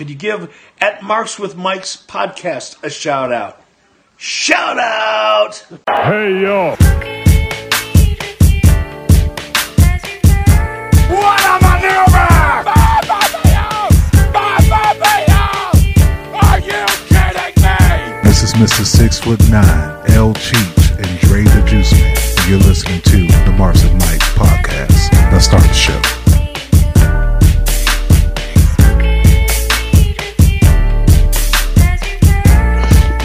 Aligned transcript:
Could 0.00 0.08
you 0.08 0.16
give 0.16 0.48
at 0.80 1.02
Marks 1.02 1.38
with 1.38 1.56
Mics 1.56 2.06
podcast 2.06 2.82
a 2.82 2.88
shout 2.88 3.30
out? 3.34 3.60
Shout 4.16 4.78
out! 4.78 5.62
Hey 5.86 6.40
yo! 6.40 6.70
What 11.10 11.40
am 11.44 11.60
I 11.62 11.76
doing? 11.82 12.14
Are 16.34 16.58
you 16.60 16.86
kidding 17.10 17.60
me? 17.60 18.22
This 18.22 18.42
is 18.42 18.54
Mr. 18.54 18.86
Six 18.86 19.18
Foot 19.18 19.46
Nine, 19.50 20.10
L 20.12 20.32
Cheech, 20.32 20.96
and 20.96 21.20
Dre 21.20 21.44
the 21.44 21.62
Juice 21.68 21.92
Man. 21.92 22.16
You're 22.48 22.60
listening 22.60 23.02
to 23.02 23.26
the 23.44 23.54
Marks 23.58 23.82
and 23.84 23.98
Mike 23.98 24.20
podcast. 24.32 25.12
Let's 25.30 25.44
start 25.44 25.62
the 25.64 25.74
show. 25.74 26.19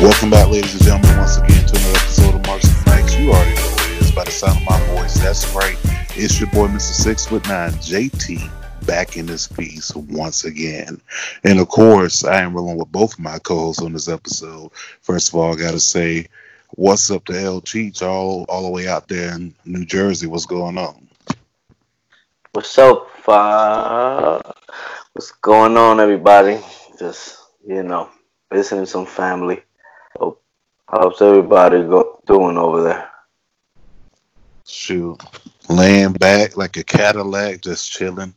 Welcome 0.05 0.29
back, 0.29 0.49
ladies 0.49 0.71
and 0.75 0.83
gentlemen, 0.83 1.17
once 1.17 1.37
again 1.37 1.65
to 1.65 1.75
another 1.79 1.97
episode 1.97 2.35
of 2.35 2.45
Marks 2.45 2.65
and 2.65 2.85
Mics. 2.85 3.19
You 3.19 3.31
already 3.31 3.55
know 3.55 3.75
it 3.95 4.01
is 4.03 4.11
by 4.11 4.23
the 4.23 4.29
sound 4.29 4.59
of 4.59 4.63
my 4.69 4.79
voice. 4.93 5.17
That's 5.17 5.51
right. 5.55 5.75
It's 6.15 6.39
your 6.39 6.47
boy, 6.51 6.67
Mr. 6.67 6.93
Six 6.93 7.25
Foot 7.25 7.47
Nine, 7.47 7.71
JT, 7.71 8.85
back 8.85 9.17
in 9.17 9.25
this 9.25 9.47
piece 9.47 9.95
once 9.95 10.45
again. 10.45 11.01
And 11.43 11.59
of 11.59 11.69
course, 11.69 12.23
I 12.23 12.41
am 12.41 12.53
rolling 12.53 12.77
with 12.77 12.91
both 12.91 13.13
of 13.13 13.19
my 13.19 13.39
co-hosts 13.39 13.81
on 13.81 13.93
this 13.93 14.07
episode. 14.07 14.71
First 15.01 15.29
of 15.29 15.35
all, 15.39 15.53
I 15.53 15.55
gotta 15.55 15.79
say, 15.79 16.27
what's 16.75 17.09
up 17.09 17.25
to 17.25 17.41
L 17.41 17.59
Cheech 17.61 18.03
all 18.03 18.45
all 18.47 18.61
the 18.61 18.69
way 18.69 18.87
out 18.87 19.07
there 19.07 19.33
in 19.33 19.55
New 19.65 19.85
Jersey? 19.85 20.27
What's 20.27 20.45
going 20.45 20.77
on? 20.77 21.07
What's 22.51 22.77
up? 22.77 23.09
Uh, 23.27 24.39
what's 25.13 25.31
going 25.31 25.75
on, 25.77 25.99
everybody? 25.99 26.59
Just 26.99 27.39
you 27.67 27.81
know, 27.81 28.11
visiting 28.51 28.85
some 28.85 29.07
family. 29.07 29.63
Hope, 30.19 30.41
how's 30.87 31.21
everybody 31.21 31.83
go, 31.83 32.21
doing 32.25 32.57
over 32.57 32.83
there? 32.83 33.09
Shoot. 34.65 35.21
Laying 35.69 36.13
back 36.13 36.55
like 36.55 36.77
a 36.77 36.83
Cadillac, 36.83 37.61
just 37.61 37.91
chilling. 37.91 38.33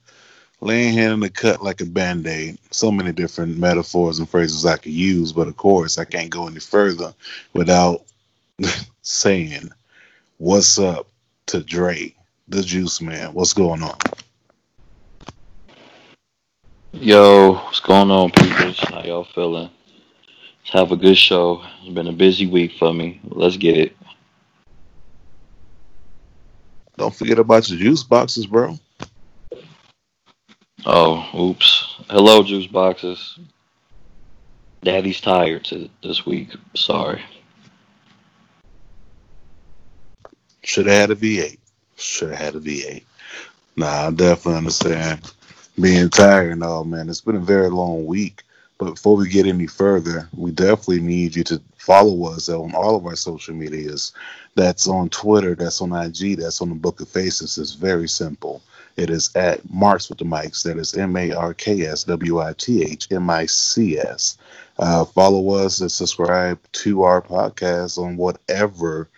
Laying 0.60 0.92
here 0.92 1.12
in 1.12 1.20
the 1.20 1.30
cut 1.30 1.62
like 1.62 1.80
a 1.80 1.86
band 1.86 2.26
aid. 2.26 2.58
So 2.72 2.90
many 2.90 3.12
different 3.12 3.58
metaphors 3.58 4.18
and 4.18 4.28
phrases 4.28 4.66
I 4.66 4.76
could 4.76 4.92
use, 4.92 5.32
but 5.32 5.46
of 5.46 5.56
course, 5.56 5.98
I 5.98 6.04
can't 6.04 6.30
go 6.30 6.48
any 6.48 6.58
further 6.58 7.14
without 7.52 8.02
saying, 9.02 9.70
What's 10.38 10.78
up 10.78 11.06
to 11.46 11.62
Dre, 11.62 12.14
the 12.48 12.62
Juice 12.62 13.00
Man? 13.00 13.32
What's 13.34 13.52
going 13.52 13.82
on? 13.82 13.98
Yo, 16.92 17.54
what's 17.54 17.80
going 17.80 18.10
on, 18.10 18.30
people? 18.30 18.72
How 18.72 19.02
y'all 19.04 19.24
feeling? 19.24 19.70
Have 20.72 20.92
a 20.92 20.96
good 20.96 21.16
show. 21.16 21.62
It's 21.82 21.94
been 21.94 22.08
a 22.08 22.12
busy 22.12 22.46
week 22.46 22.72
for 22.78 22.92
me. 22.92 23.20
Let's 23.24 23.56
get 23.56 23.78
it. 23.78 23.96
Don't 26.98 27.14
forget 27.14 27.38
about 27.38 27.70
your 27.70 27.78
juice 27.78 28.02
boxes, 28.02 28.46
bro. 28.46 28.78
Oh, 30.84 31.30
oops. 31.34 31.96
Hello, 32.10 32.42
juice 32.42 32.66
boxes. 32.66 33.38
Daddy's 34.82 35.20
tired 35.22 35.64
to, 35.66 35.88
this 36.02 36.26
week. 36.26 36.54
Sorry. 36.74 37.22
Should 40.64 40.86
have 40.86 41.08
had 41.08 41.10
a 41.10 41.16
V8. 41.16 41.58
Should 41.96 42.30
have 42.30 42.38
had 42.38 42.54
a 42.56 42.60
V8. 42.60 43.04
Nah, 43.76 44.08
I 44.08 44.10
definitely 44.10 44.58
understand 44.58 45.32
being 45.80 46.10
tired 46.10 46.52
and 46.52 46.62
all, 46.62 46.84
man. 46.84 47.08
It's 47.08 47.22
been 47.22 47.36
a 47.36 47.40
very 47.40 47.70
long 47.70 48.04
week. 48.04 48.42
But 48.78 48.94
before 48.94 49.16
we 49.16 49.28
get 49.28 49.46
any 49.46 49.66
further, 49.66 50.28
we 50.36 50.52
definitely 50.52 51.00
need 51.00 51.34
you 51.34 51.42
to 51.44 51.60
follow 51.76 52.32
us 52.32 52.48
on 52.48 52.74
all 52.74 52.94
of 52.94 53.06
our 53.06 53.16
social 53.16 53.54
medias. 53.54 54.12
That's 54.54 54.86
on 54.86 55.08
Twitter, 55.08 55.54
that's 55.56 55.80
on 55.82 55.92
IG, 55.92 56.38
that's 56.38 56.62
on 56.62 56.68
the 56.68 56.76
Book 56.76 57.00
of 57.00 57.08
Faces. 57.08 57.58
It's 57.58 57.74
very 57.74 58.08
simple. 58.08 58.62
It 58.96 59.10
is 59.10 59.34
at 59.36 59.68
Marks 59.70 60.08
with 60.08 60.18
the 60.18 60.24
Mics. 60.24 60.62
That 60.64 60.76
is 60.76 60.94
M 60.94 61.16
A 61.16 61.32
R 61.32 61.54
K 61.54 61.86
S 61.86 62.04
W 62.04 62.40
I 62.40 62.52
T 62.54 62.82
H 62.82 63.08
M 63.12 63.30
I 63.30 63.46
C 63.46 63.98
S. 63.98 64.38
Uh, 64.78 65.04
follow 65.04 65.54
us 65.54 65.80
and 65.80 65.90
subscribe 65.90 66.58
to 66.72 67.02
our 67.02 67.22
podcast 67.22 67.98
on 67.98 68.16
whatever 68.16 69.08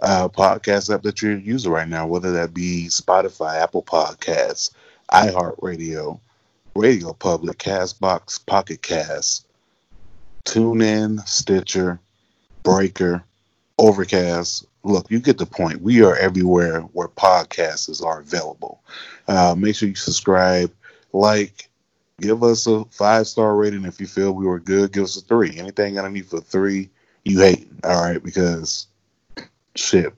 uh, 0.00 0.28
podcast 0.28 0.92
app 0.92 1.02
that 1.02 1.22
you're 1.22 1.38
using 1.38 1.70
right 1.70 1.88
now, 1.88 2.06
whether 2.06 2.32
that 2.32 2.52
be 2.54 2.86
Spotify, 2.88 3.60
Apple 3.62 3.82
Podcasts, 3.82 4.70
iHeartRadio, 5.10 6.18
Radio 6.74 7.12
Public, 7.12 7.58
Castbox, 7.58 8.44
Pocket 8.46 8.82
Cast, 8.82 9.46
TuneIn, 10.44 11.26
Stitcher, 11.28 12.00
Breaker, 12.62 13.24
Overcast. 13.78 14.66
Look, 14.82 15.10
you 15.10 15.20
get 15.20 15.38
the 15.38 15.46
point. 15.46 15.82
We 15.82 16.02
are 16.02 16.16
everywhere 16.16 16.80
where 16.80 17.08
podcasts 17.08 18.04
are 18.04 18.20
available. 18.20 18.82
Uh, 19.28 19.54
make 19.56 19.76
sure 19.76 19.88
you 19.88 19.94
subscribe, 19.94 20.72
like, 21.12 21.68
give 22.20 22.42
us 22.42 22.66
a 22.66 22.84
five 22.86 23.26
star 23.26 23.54
rating 23.54 23.84
if 23.84 24.00
you 24.00 24.06
feel 24.06 24.32
we 24.32 24.46
were 24.46 24.60
good. 24.60 24.92
Give 24.92 25.04
us 25.04 25.16
a 25.16 25.20
three. 25.20 25.58
Anything 25.58 25.98
underneath 25.98 26.32
a 26.32 26.40
three, 26.40 26.90
you 27.24 27.40
hate. 27.40 27.68
All 27.84 28.02
right, 28.02 28.22
because 28.22 28.86
shit, 29.76 30.12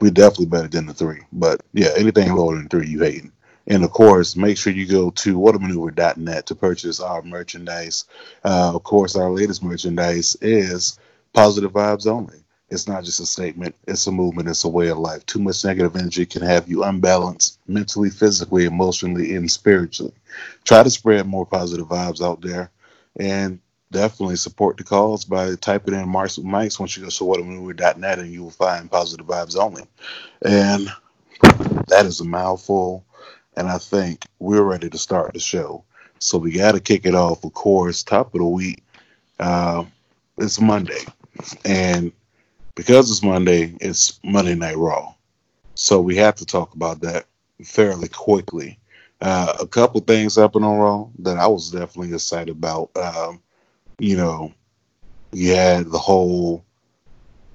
we're 0.00 0.10
definitely 0.10 0.46
better 0.46 0.68
than 0.68 0.86
the 0.86 0.94
three. 0.94 1.20
But 1.32 1.60
yeah, 1.72 1.90
anything 1.96 2.34
lower 2.34 2.54
than 2.54 2.68
three, 2.68 2.88
you 2.88 3.00
hating. 3.00 3.32
And 3.66 3.84
of 3.84 3.90
course, 3.90 4.36
make 4.36 4.58
sure 4.58 4.72
you 4.72 4.86
go 4.86 5.10
to 5.10 5.38
whatamaneuver.net 5.38 6.46
to 6.46 6.54
purchase 6.54 7.00
our 7.00 7.22
merchandise. 7.22 8.04
Uh, 8.44 8.72
of 8.74 8.82
course, 8.82 9.16
our 9.16 9.30
latest 9.30 9.62
merchandise 9.62 10.36
is 10.40 10.98
positive 11.32 11.72
vibes 11.72 12.06
only. 12.06 12.44
It's 12.70 12.88
not 12.88 13.04
just 13.04 13.20
a 13.20 13.26
statement, 13.26 13.74
it's 13.86 14.06
a 14.06 14.12
movement, 14.12 14.48
it's 14.48 14.64
a 14.64 14.68
way 14.68 14.88
of 14.88 14.98
life. 14.98 15.24
Too 15.26 15.38
much 15.38 15.64
negative 15.64 15.96
energy 15.96 16.26
can 16.26 16.42
have 16.42 16.68
you 16.68 16.82
unbalanced 16.82 17.58
mentally, 17.68 18.10
physically, 18.10 18.64
emotionally, 18.64 19.34
and 19.36 19.50
spiritually. 19.50 20.14
Try 20.64 20.82
to 20.82 20.90
spread 20.90 21.26
more 21.26 21.46
positive 21.46 21.86
vibes 21.86 22.24
out 22.24 22.40
there 22.40 22.70
and 23.16 23.60
definitely 23.92 24.36
support 24.36 24.76
the 24.76 24.84
cause 24.84 25.24
by 25.24 25.54
typing 25.56 25.94
in 25.94 26.08
Marks 26.08 26.36
with 26.36 26.46
Mics 26.46 26.80
once 26.80 26.96
you 26.96 27.04
go 27.04 27.10
to 27.10 27.24
whatamaneuver.net 27.24 28.18
and 28.18 28.32
you 28.32 28.42
will 28.42 28.50
find 28.50 28.90
positive 28.90 29.26
vibes 29.26 29.56
only. 29.56 29.84
And 30.42 30.88
that 31.88 32.06
is 32.06 32.20
a 32.20 32.24
mouthful 32.24 33.04
and 33.56 33.68
I 33.68 33.78
think 33.78 34.24
we're 34.38 34.62
ready 34.62 34.90
to 34.90 34.98
start 34.98 35.32
the 35.32 35.40
show. 35.40 35.84
So 36.18 36.38
we 36.38 36.52
got 36.52 36.72
to 36.72 36.80
kick 36.80 37.06
it 37.06 37.14
off, 37.14 37.44
of 37.44 37.52
course. 37.54 38.02
Top 38.02 38.34
of 38.34 38.40
the 38.40 38.46
week, 38.46 38.82
uh, 39.38 39.84
it's 40.38 40.60
Monday, 40.60 41.04
and 41.64 42.12
because 42.74 43.10
it's 43.10 43.22
Monday, 43.22 43.76
it's 43.80 44.18
Monday 44.24 44.54
Night 44.54 44.76
Raw. 44.76 45.14
So 45.74 46.00
we 46.00 46.16
have 46.16 46.36
to 46.36 46.46
talk 46.46 46.74
about 46.74 47.00
that 47.00 47.26
fairly 47.62 48.08
quickly. 48.08 48.78
Uh, 49.20 49.54
a 49.60 49.66
couple 49.66 50.00
things 50.00 50.36
happened 50.36 50.64
on 50.64 50.78
Raw 50.78 51.08
that 51.20 51.36
I 51.36 51.46
was 51.46 51.70
definitely 51.70 52.12
excited 52.14 52.50
about. 52.50 52.90
Um, 52.96 53.40
you 53.98 54.16
know, 54.16 54.52
you 55.32 55.54
had 55.54 55.90
the 55.90 55.98
whole 55.98 56.64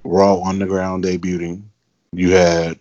Raw 0.04 0.42
Underground 0.42 1.04
debuting. 1.04 1.62
You 2.12 2.32
had 2.32 2.78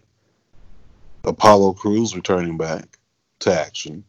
Apollo 1.23 1.73
Crews 1.73 2.15
returning 2.15 2.57
back 2.57 2.98
to 3.39 3.53
action. 3.53 4.03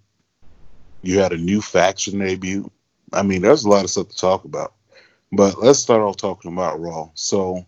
You 1.02 1.18
had 1.18 1.32
a 1.32 1.38
new 1.38 1.60
faction 1.60 2.18
debut. 2.18 2.70
I 3.12 3.22
mean, 3.22 3.42
there's 3.42 3.64
a 3.64 3.68
lot 3.68 3.84
of 3.84 3.90
stuff 3.90 4.08
to 4.08 4.16
talk 4.16 4.44
about. 4.44 4.74
But 5.32 5.58
let's 5.58 5.78
start 5.78 6.02
off 6.02 6.16
talking 6.16 6.52
about 6.52 6.80
Raw. 6.80 7.10
So, 7.14 7.64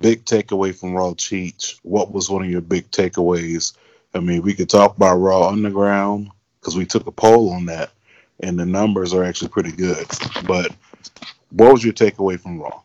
big 0.00 0.24
takeaway 0.24 0.74
from 0.74 0.92
Raw 0.92 1.12
Cheech. 1.12 1.78
What 1.82 2.12
was 2.12 2.30
one 2.30 2.44
of 2.44 2.50
your 2.50 2.60
big 2.60 2.90
takeaways? 2.90 3.74
I 4.14 4.20
mean, 4.20 4.42
we 4.42 4.54
could 4.54 4.68
talk 4.68 4.96
about 4.96 5.16
Raw 5.16 5.48
Underground 5.48 6.30
because 6.60 6.76
we 6.76 6.86
took 6.86 7.06
a 7.06 7.12
poll 7.12 7.50
on 7.52 7.66
that, 7.66 7.90
and 8.40 8.58
the 8.58 8.66
numbers 8.66 9.14
are 9.14 9.24
actually 9.24 9.48
pretty 9.48 9.72
good. 9.72 10.06
But 10.46 10.74
what 11.50 11.72
was 11.72 11.84
your 11.84 11.94
takeaway 11.94 12.38
from 12.38 12.60
Raw? 12.60 12.82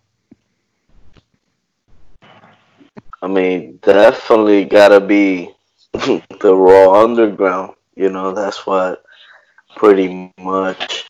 I 3.22 3.28
mean, 3.28 3.80
definitely 3.82 4.66
gotta 4.66 5.00
be 5.00 5.54
the 5.94 6.56
Raw 6.56 7.04
Underground. 7.04 7.74
You 7.96 8.10
know, 8.10 8.34
that's 8.34 8.66
what 8.66 9.04
pretty 9.76 10.32
much, 10.40 11.08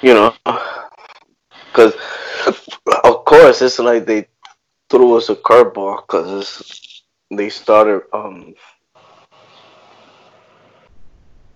you 0.00 0.14
know, 0.14 0.34
because 1.66 1.94
of 3.04 3.24
course 3.24 3.62
it's 3.62 3.78
like 3.78 4.06
they 4.06 4.26
threw 4.88 5.16
us 5.16 5.28
a 5.28 5.36
curveball 5.36 6.02
because 6.06 7.02
they 7.30 7.48
started, 7.48 8.02
um, 8.12 8.54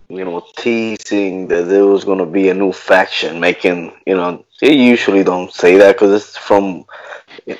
you 0.09 0.23
know, 0.23 0.43
teasing 0.57 1.47
that 1.49 1.67
there 1.67 1.85
was 1.85 2.05
going 2.05 2.19
to 2.19 2.25
be 2.25 2.49
a 2.49 2.53
new 2.53 2.71
faction, 2.71 3.39
making, 3.39 3.93
you 4.05 4.15
know, 4.15 4.45
they 4.61 4.73
usually 4.73 5.23
don't 5.23 5.51
say 5.51 5.77
that 5.77 5.95
because 5.95 6.13
it's 6.13 6.37
from, 6.37 6.85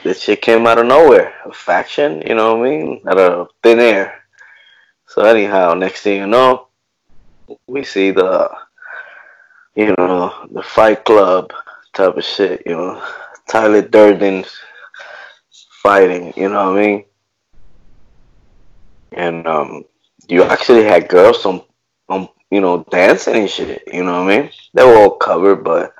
this 0.04 0.24
shit 0.24 0.42
came 0.42 0.66
out 0.66 0.78
of 0.78 0.86
nowhere. 0.86 1.34
A 1.46 1.52
faction, 1.52 2.22
you 2.26 2.36
know 2.36 2.56
what 2.56 2.68
I 2.68 2.70
mean? 2.70 3.02
Out 3.08 3.18
of 3.18 3.50
thin 3.62 3.80
air. 3.80 4.24
So 5.08 5.24
anyhow, 5.24 5.74
next 5.74 6.02
thing 6.02 6.20
you 6.20 6.28
know, 6.28 6.68
we 7.68 7.84
see 7.84 8.12
the 8.12 8.50
you 9.78 9.94
know, 9.96 10.34
the 10.52 10.64
Fight 10.64 11.06
Club 11.06 11.54
type 11.94 12.18
of 12.18 12.24
shit. 12.24 12.64
You 12.66 12.76
know, 12.76 13.04
Tyler 13.48 13.84
Durden 13.84 14.44
fighting. 15.84 16.34
You 16.36 16.50
know 16.50 16.72
what 16.72 16.80
I 16.80 16.86
mean? 16.86 17.06
And 19.12 19.48
um, 19.48 19.86
you 20.28 20.44
actually 20.44 20.84
had 20.84 21.08
girls 21.08 21.46
on, 21.46 21.62
on, 22.10 22.28
you 22.50 22.60
know, 22.60 22.86
dancing 22.90 23.36
and 23.36 23.50
shit. 23.50 23.84
You 23.94 24.04
know 24.04 24.24
what 24.24 24.34
I 24.34 24.42
mean? 24.42 24.52
They 24.74 24.84
were 24.84 24.98
all 24.98 25.12
covered, 25.12 25.64
but 25.64 25.94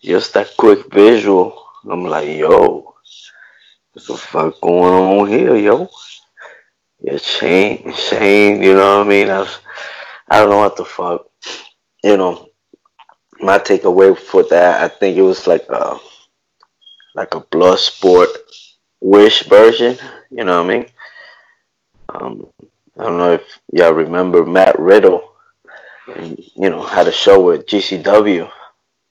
just 0.00 0.32
that 0.34 0.56
quick 0.56 0.92
visual, 0.92 1.66
I'm 1.90 2.04
like, 2.04 2.28
yo, 2.28 2.94
what 3.92 4.06
the 4.06 4.16
fuck 4.16 4.60
going 4.60 4.94
on 4.94 5.28
here, 5.28 5.56
yo? 5.56 5.90
Yeah, 7.02 7.16
Shane, 7.16 7.92
Shane, 7.94 8.62
you 8.62 8.74
know 8.74 8.98
what 8.98 9.06
I 9.06 9.08
mean? 9.08 9.30
I, 9.30 9.40
was, 9.40 9.58
I 10.28 10.38
don't 10.38 10.50
know 10.50 10.58
what 10.58 10.76
the 10.76 10.84
fuck. 10.84 11.26
You 12.04 12.16
know, 12.18 12.48
my 13.40 13.58
takeaway 13.58 14.16
for 14.18 14.42
that, 14.44 14.82
I 14.82 14.88
think 14.88 15.16
it 15.16 15.22
was 15.22 15.46
like 15.46 15.66
a, 15.70 15.96
like 17.14 17.34
a 17.34 17.40
blood 17.40 17.78
sport 17.78 18.28
wish 19.00 19.44
version. 19.44 19.96
You 20.30 20.44
know 20.44 20.62
what 20.62 20.70
I 20.70 20.78
mean? 20.78 20.86
Um, 22.10 22.46
I 22.98 23.04
don't 23.04 23.18
know 23.18 23.32
if 23.32 23.60
y'all 23.72 23.92
remember 23.92 24.44
Matt 24.44 24.78
Riddle, 24.78 25.32
you 26.16 26.68
know, 26.68 26.82
had 26.82 27.08
a 27.08 27.12
show 27.12 27.40
with 27.40 27.66
GCW, 27.66 28.50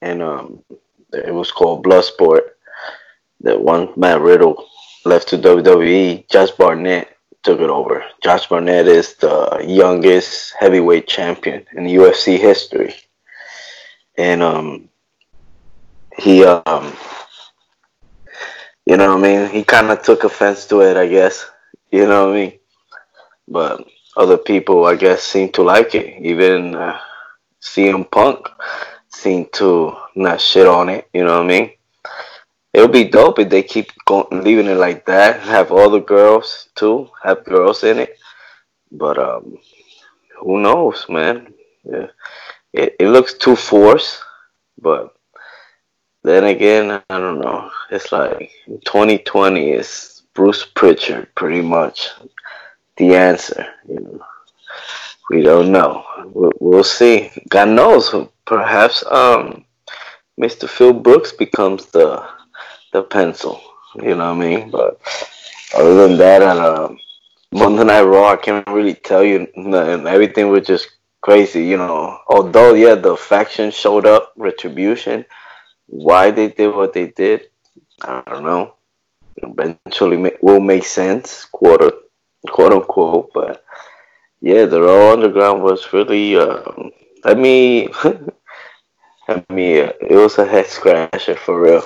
and 0.03 0.21
um, 0.21 0.63
it 1.11 1.33
was 1.33 1.51
called 1.51 1.85
Bloodsport. 1.85 2.41
That 3.41 3.59
one 3.59 3.93
Matt 3.95 4.21
Riddle 4.21 4.67
left 5.05 5.29
to 5.29 5.37
WWE, 5.39 6.29
Josh 6.29 6.51
Barnett 6.51 7.15
took 7.43 7.59
it 7.61 7.69
over. 7.69 8.03
Josh 8.21 8.47
Barnett 8.47 8.87
is 8.87 9.15
the 9.15 9.63
youngest 9.67 10.53
heavyweight 10.59 11.07
champion 11.07 11.65
in 11.73 11.85
UFC 11.85 12.37
history, 12.37 12.95
and 14.17 14.41
um, 14.41 14.89
he 16.17 16.43
um, 16.43 16.93
you 18.85 18.97
know 18.97 19.15
what 19.15 19.25
I 19.25 19.27
mean. 19.27 19.49
He 19.49 19.63
kind 19.63 19.91
of 19.91 20.01
took 20.01 20.23
offense 20.23 20.65
to 20.67 20.81
it, 20.81 20.97
I 20.97 21.07
guess. 21.07 21.45
You 21.91 22.07
know 22.07 22.27
what 22.27 22.35
I 22.35 22.39
mean. 22.39 22.59
But 23.47 23.87
other 24.17 24.37
people, 24.37 24.85
I 24.85 24.95
guess, 24.95 25.23
seem 25.23 25.51
to 25.53 25.63
like 25.63 25.95
it. 25.95 26.21
Even 26.21 26.75
uh, 26.75 26.99
CM 27.61 28.09
Punk 28.09 28.47
seemed 29.09 29.53
to 29.53 29.95
not 30.15 30.41
shit 30.41 30.67
on 30.67 30.89
it. 30.89 31.07
You 31.13 31.23
know 31.23 31.37
what 31.37 31.45
I 31.45 31.47
mean? 31.47 31.71
It 32.73 32.81
would 32.81 32.91
be 32.91 33.05
dope 33.05 33.39
if 33.39 33.49
they 33.49 33.63
keep 33.63 33.91
going, 34.05 34.43
leaving 34.43 34.67
it 34.67 34.75
like 34.75 35.05
that. 35.05 35.41
Have 35.41 35.71
all 35.71 35.89
the 35.89 35.99
girls 35.99 36.69
too. 36.75 37.09
Have 37.23 37.43
girls 37.43 37.83
in 37.83 37.99
it. 37.99 38.19
But 38.91 39.17
um, 39.17 39.57
who 40.39 40.59
knows, 40.59 41.05
man? 41.09 41.53
Yeah. 41.83 42.07
It, 42.73 42.95
it 42.99 43.07
looks 43.07 43.33
too 43.33 43.55
forced, 43.55 44.21
but 44.79 45.15
then 46.23 46.43
again, 46.43 47.01
I 47.09 47.19
don't 47.19 47.39
know. 47.39 47.71
It's 47.89 48.11
like 48.11 48.51
2020 48.67 49.71
is 49.71 50.21
Bruce 50.35 50.65
Pritchard, 50.65 51.33
pretty 51.33 51.61
much 51.61 52.09
the 52.97 53.15
answer. 53.15 53.65
You 53.87 53.99
know, 54.01 54.21
we 55.31 55.41
don't 55.41 55.71
know. 55.71 56.05
We'll, 56.25 56.51
we'll 56.59 56.83
see. 56.83 57.31
God 57.49 57.69
knows. 57.69 58.13
Perhaps 58.45 59.03
um, 59.07 59.65
Mr. 60.39 60.69
Phil 60.69 60.93
Brooks 60.93 61.31
becomes 61.31 61.87
the 61.87 62.27
the 62.91 63.03
pencil. 63.03 63.61
You 63.95 64.15
know 64.15 64.33
what 64.33 64.43
I 64.43 64.47
mean? 64.47 64.69
But 64.69 64.99
other 65.75 66.07
than 66.07 66.17
that, 66.17 66.41
on 66.41 66.57
uh, 66.57 66.95
Monday 67.51 67.83
Night 67.83 68.01
Raw, 68.01 68.31
I 68.31 68.37
can't 68.37 68.67
really 68.67 68.93
tell 68.93 69.23
you. 69.23 69.47
Everything 69.55 70.49
was 70.49 70.67
just 70.67 70.89
crazy. 71.21 71.65
You 71.65 71.77
know, 71.77 72.19
although 72.27 72.73
yeah, 72.73 72.95
the 72.95 73.15
faction 73.15 73.71
showed 73.71 74.05
up, 74.05 74.33
Retribution. 74.37 75.25
Why 75.87 76.29
they 76.29 76.49
did 76.49 76.75
what 76.75 76.93
they 76.93 77.07
did, 77.07 77.49
I 78.03 78.21
don't 78.27 78.43
know. 78.43 78.75
Eventually, 79.37 80.33
will 80.41 80.59
make 80.59 80.85
sense, 80.85 81.45
quote 81.45 82.09
quote 82.47 82.73
unquote. 82.73 83.31
But 83.33 83.63
yeah, 84.41 84.65
the 84.65 84.81
Raw 84.81 85.13
Underground 85.13 85.63
was 85.63 85.91
really. 85.93 86.37
Um, 86.37 86.91
I 87.25 87.33
mean, 87.33 87.89
I 89.27 89.43
mean, 89.49 89.91
it 89.99 90.15
was 90.15 90.37
a 90.37 90.45
head 90.45 90.67
scratcher 90.67 91.35
for 91.35 91.59
real. 91.59 91.83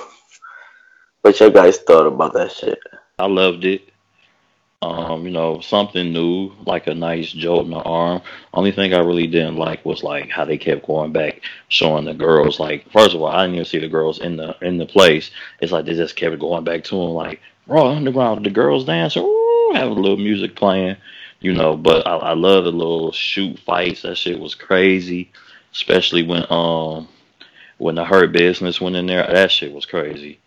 What 1.24 1.40
you 1.40 1.50
guys 1.50 1.78
thought 1.78 2.06
about 2.06 2.34
that 2.34 2.52
shit? 2.52 2.78
I 3.18 3.24
loved 3.24 3.64
it. 3.64 3.88
Um, 4.82 5.24
you 5.24 5.30
know, 5.30 5.58
something 5.60 6.12
new, 6.12 6.52
like 6.66 6.86
a 6.86 6.94
nice 6.94 7.32
jolt 7.32 7.64
in 7.64 7.70
the 7.70 7.78
arm. 7.78 8.20
Only 8.52 8.72
thing 8.72 8.92
I 8.92 8.98
really 8.98 9.26
didn't 9.26 9.56
like 9.56 9.86
was 9.86 10.02
like 10.02 10.28
how 10.28 10.44
they 10.44 10.58
kept 10.58 10.86
going 10.86 11.12
back, 11.12 11.40
showing 11.68 12.04
the 12.04 12.12
girls. 12.12 12.60
Like, 12.60 12.92
first 12.92 13.14
of 13.14 13.22
all, 13.22 13.28
I 13.28 13.44
didn't 13.44 13.54
even 13.54 13.64
see 13.64 13.78
the 13.78 13.88
girls 13.88 14.18
in 14.18 14.36
the 14.36 14.54
in 14.60 14.76
the 14.76 14.84
place. 14.84 15.30
It's 15.62 15.72
like 15.72 15.86
they 15.86 15.94
just 15.94 16.14
kept 16.14 16.38
going 16.38 16.62
back 16.62 16.84
to 16.84 16.90
them, 16.90 17.12
like 17.12 17.40
Raw 17.66 17.88
Underground, 17.88 18.44
the 18.44 18.50
girls 18.50 18.84
dancing, 18.84 19.22
have 19.72 19.90
a 19.90 19.94
little 19.94 20.18
music 20.18 20.54
playing, 20.54 20.98
you 21.40 21.54
know. 21.54 21.74
But 21.74 22.06
I, 22.06 22.16
I 22.16 22.32
love 22.34 22.64
the 22.64 22.70
little 22.70 23.12
shoot 23.12 23.58
fights. 23.60 24.02
That 24.02 24.18
shit 24.18 24.38
was 24.38 24.54
crazy, 24.54 25.32
especially 25.72 26.22
when 26.22 26.44
um 26.50 27.08
when 27.78 27.94
the 27.94 28.04
Hurt 28.04 28.32
Business 28.32 28.78
went 28.78 28.96
in 28.96 29.06
there. 29.06 29.26
That 29.26 29.50
shit 29.50 29.72
was 29.72 29.86
crazy. 29.86 30.40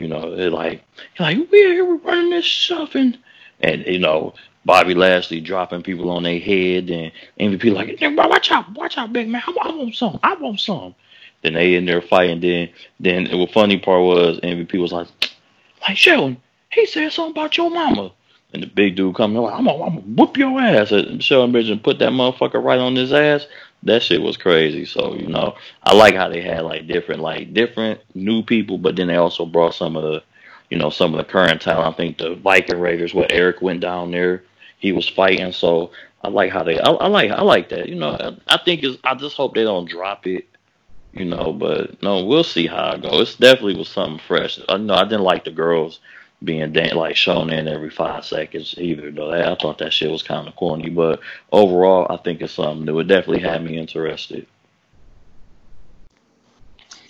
You 0.00 0.08
know, 0.08 0.32
it 0.34 0.52
like 0.52 0.82
like 1.18 1.38
we're 1.50 1.72
here, 1.72 1.84
we're 1.84 1.96
running 1.96 2.30
this 2.30 2.46
stuff 2.46 2.94
and 2.94 3.18
and 3.60 3.84
you 3.86 3.98
know 3.98 4.34
Bobby 4.64 4.94
Lashley 4.94 5.40
dropping 5.40 5.82
people 5.82 6.10
on 6.10 6.24
their 6.24 6.38
head 6.38 6.90
and 6.90 7.12
MVP 7.40 7.72
like, 7.72 7.98
"Hey, 7.98 8.14
bro, 8.14 8.28
watch 8.28 8.50
out, 8.52 8.72
watch 8.74 8.98
out, 8.98 9.12
big 9.12 9.28
man. 9.28 9.42
I, 9.46 9.68
I 9.68 9.74
want 9.74 9.94
some, 9.94 10.20
I 10.22 10.34
want 10.34 10.60
some. 10.60 10.94
Then 11.42 11.54
they 11.54 11.74
in 11.74 11.86
there 11.86 12.02
fighting. 12.02 12.40
Then 12.40 12.68
then 13.00 13.24
the 13.24 13.46
funny 13.52 13.78
part 13.78 14.02
was 14.02 14.40
MVP 14.40 14.80
was 14.80 14.92
like, 14.92 15.08
like 15.82 15.96
Shelton, 15.96 16.36
he 16.70 16.86
said 16.86 17.12
something 17.12 17.32
about 17.32 17.56
your 17.56 17.70
mama. 17.70 18.12
And 18.52 18.62
the 18.62 18.66
big 18.66 18.96
dude 18.96 19.14
coming 19.14 19.42
like, 19.42 19.54
I'm 19.54 19.66
gonna, 19.66 19.82
I'm 19.82 19.94
gonna 19.96 20.00
whoop 20.00 20.36
your 20.36 20.58
ass. 20.58 20.90
And 20.90 21.22
Shelton 21.22 21.52
Bridges 21.52 21.78
put 21.82 21.98
that 21.98 22.12
motherfucker 22.12 22.62
right 22.62 22.78
on 22.78 22.96
his 22.96 23.12
ass. 23.12 23.46
That 23.84 24.02
shit 24.02 24.20
was 24.20 24.36
crazy. 24.36 24.84
So 24.84 25.14
you 25.14 25.28
know, 25.28 25.56
I 25.82 25.94
like 25.94 26.14
how 26.14 26.28
they 26.28 26.40
had 26.40 26.64
like 26.64 26.86
different, 26.86 27.20
like 27.20 27.54
different 27.54 28.00
new 28.14 28.42
people, 28.42 28.78
but 28.78 28.96
then 28.96 29.06
they 29.06 29.16
also 29.16 29.46
brought 29.46 29.74
some 29.74 29.96
of 29.96 30.02
the, 30.02 30.22
you 30.70 30.78
know, 30.78 30.90
some 30.90 31.14
of 31.14 31.18
the 31.18 31.30
current 31.30 31.62
talent. 31.62 31.94
I 31.94 31.96
think 31.96 32.18
the 32.18 32.34
Viking 32.34 32.80
Raiders, 32.80 33.14
what 33.14 33.32
Erik 33.32 33.62
went 33.62 33.80
down 33.80 34.10
there, 34.10 34.42
he 34.78 34.92
was 34.92 35.08
fighting. 35.08 35.52
So 35.52 35.92
I 36.22 36.28
like 36.28 36.50
how 36.50 36.64
they, 36.64 36.78
I, 36.80 36.90
I 36.90 37.06
like, 37.06 37.30
I 37.30 37.42
like 37.42 37.68
that. 37.68 37.88
You 37.88 37.94
know, 37.94 38.10
I, 38.10 38.54
I 38.54 38.58
think 38.58 38.82
it's, 38.82 38.98
I 39.04 39.14
just 39.14 39.36
hope 39.36 39.54
they 39.54 39.64
don't 39.64 39.88
drop 39.88 40.26
it. 40.26 40.46
You 41.14 41.24
know, 41.24 41.52
but 41.52 42.02
no, 42.02 42.24
we'll 42.24 42.44
see 42.44 42.66
how 42.66 42.90
it 42.90 43.02
goes. 43.02 43.30
It's 43.30 43.36
definitely 43.36 43.76
was 43.76 43.88
something 43.88 44.20
fresh. 44.26 44.60
I 44.68 44.76
know 44.76 44.94
I 44.94 45.04
didn't 45.04 45.22
like 45.22 45.44
the 45.44 45.50
girls 45.50 46.00
being 46.42 46.72
dan- 46.72 46.96
like 46.96 47.16
shown 47.16 47.50
in 47.50 47.68
every 47.68 47.90
five 47.90 48.24
seconds 48.24 48.74
either. 48.78 49.10
Though 49.10 49.32
I 49.32 49.54
thought 49.56 49.78
that 49.78 49.92
shit 49.92 50.10
was 50.10 50.22
kind 50.22 50.46
of 50.48 50.56
corny, 50.56 50.90
but 50.90 51.20
overall, 51.52 52.06
I 52.10 52.16
think 52.18 52.40
it's 52.40 52.54
something 52.54 52.86
that 52.86 52.94
would 52.94 53.08
definitely 53.08 53.42
have 53.42 53.62
me 53.62 53.76
interested. 53.78 54.46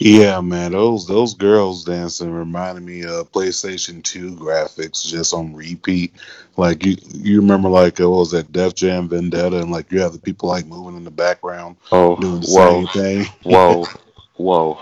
Yeah, 0.01 0.41
man, 0.41 0.73
those 0.73 1.09
those 1.09 1.35
girls 1.35 1.85
dancing 1.85 2.31
reminded 2.31 2.85
me 2.85 3.03
of 3.03 3.33
PlayStation 3.33 4.01
Two 4.05 4.37
graphics 4.37 5.05
just 5.05 5.35
on 5.35 5.53
repeat. 5.55 6.15
Like 6.57 6.87
you, 6.87 6.97
you 7.13 7.41
remember 7.41 7.69
like 7.69 8.01
uh, 8.01 8.09
what 8.09 8.19
was 8.21 8.31
that 8.31 8.53
Def 8.53 8.77
Jam 8.77 9.09
Vendetta, 9.09 9.59
and 9.61 9.73
like 9.73 9.91
you 9.91 10.01
have 10.01 10.13
the 10.13 10.21
people 10.21 10.49
like 10.49 10.67
moving 10.67 10.97
in 10.97 11.03
the 11.05 11.11
background 11.11 11.77
Oh, 11.91 12.15
doing 12.17 12.41
the 12.41 12.47
whoa, 12.47 12.87
same 12.87 13.25
thing. 13.27 13.27
whoa, 13.43 13.87
whoa! 14.37 14.79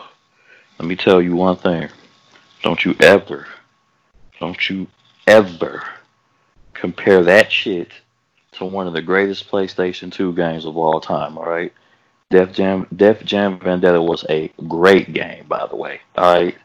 Let 0.79 0.87
me 0.87 0.97
tell 0.97 1.23
you 1.23 1.35
one 1.35 1.57
thing. 1.57 1.88
Don't 2.62 2.85
you 2.85 2.95
ever, 3.00 3.47
don't 4.40 4.69
you 4.71 4.87
ever 5.26 5.83
compare 6.75 7.23
that 7.25 7.50
shit 7.50 7.90
to 8.52 8.64
one 8.64 8.87
of 8.87 8.93
the 8.93 9.02
greatest 9.02 9.50
PlayStation 9.50 10.11
2 10.12 10.33
games 10.35 10.64
of 10.64 10.76
all 10.76 11.00
time, 11.00 11.37
all 11.38 11.45
right? 11.45 11.73
Def 12.31 12.52
Jam 12.52 12.87
Def 12.95 13.25
Jam 13.25 13.59
Vendetta 13.61 14.02
was 14.02 14.25
a 14.28 14.50
great 14.66 15.12
game, 15.12 15.45
by 15.47 15.66
the 15.66 15.76
way. 15.76 16.00
All 16.16 16.33
right. 16.35 16.57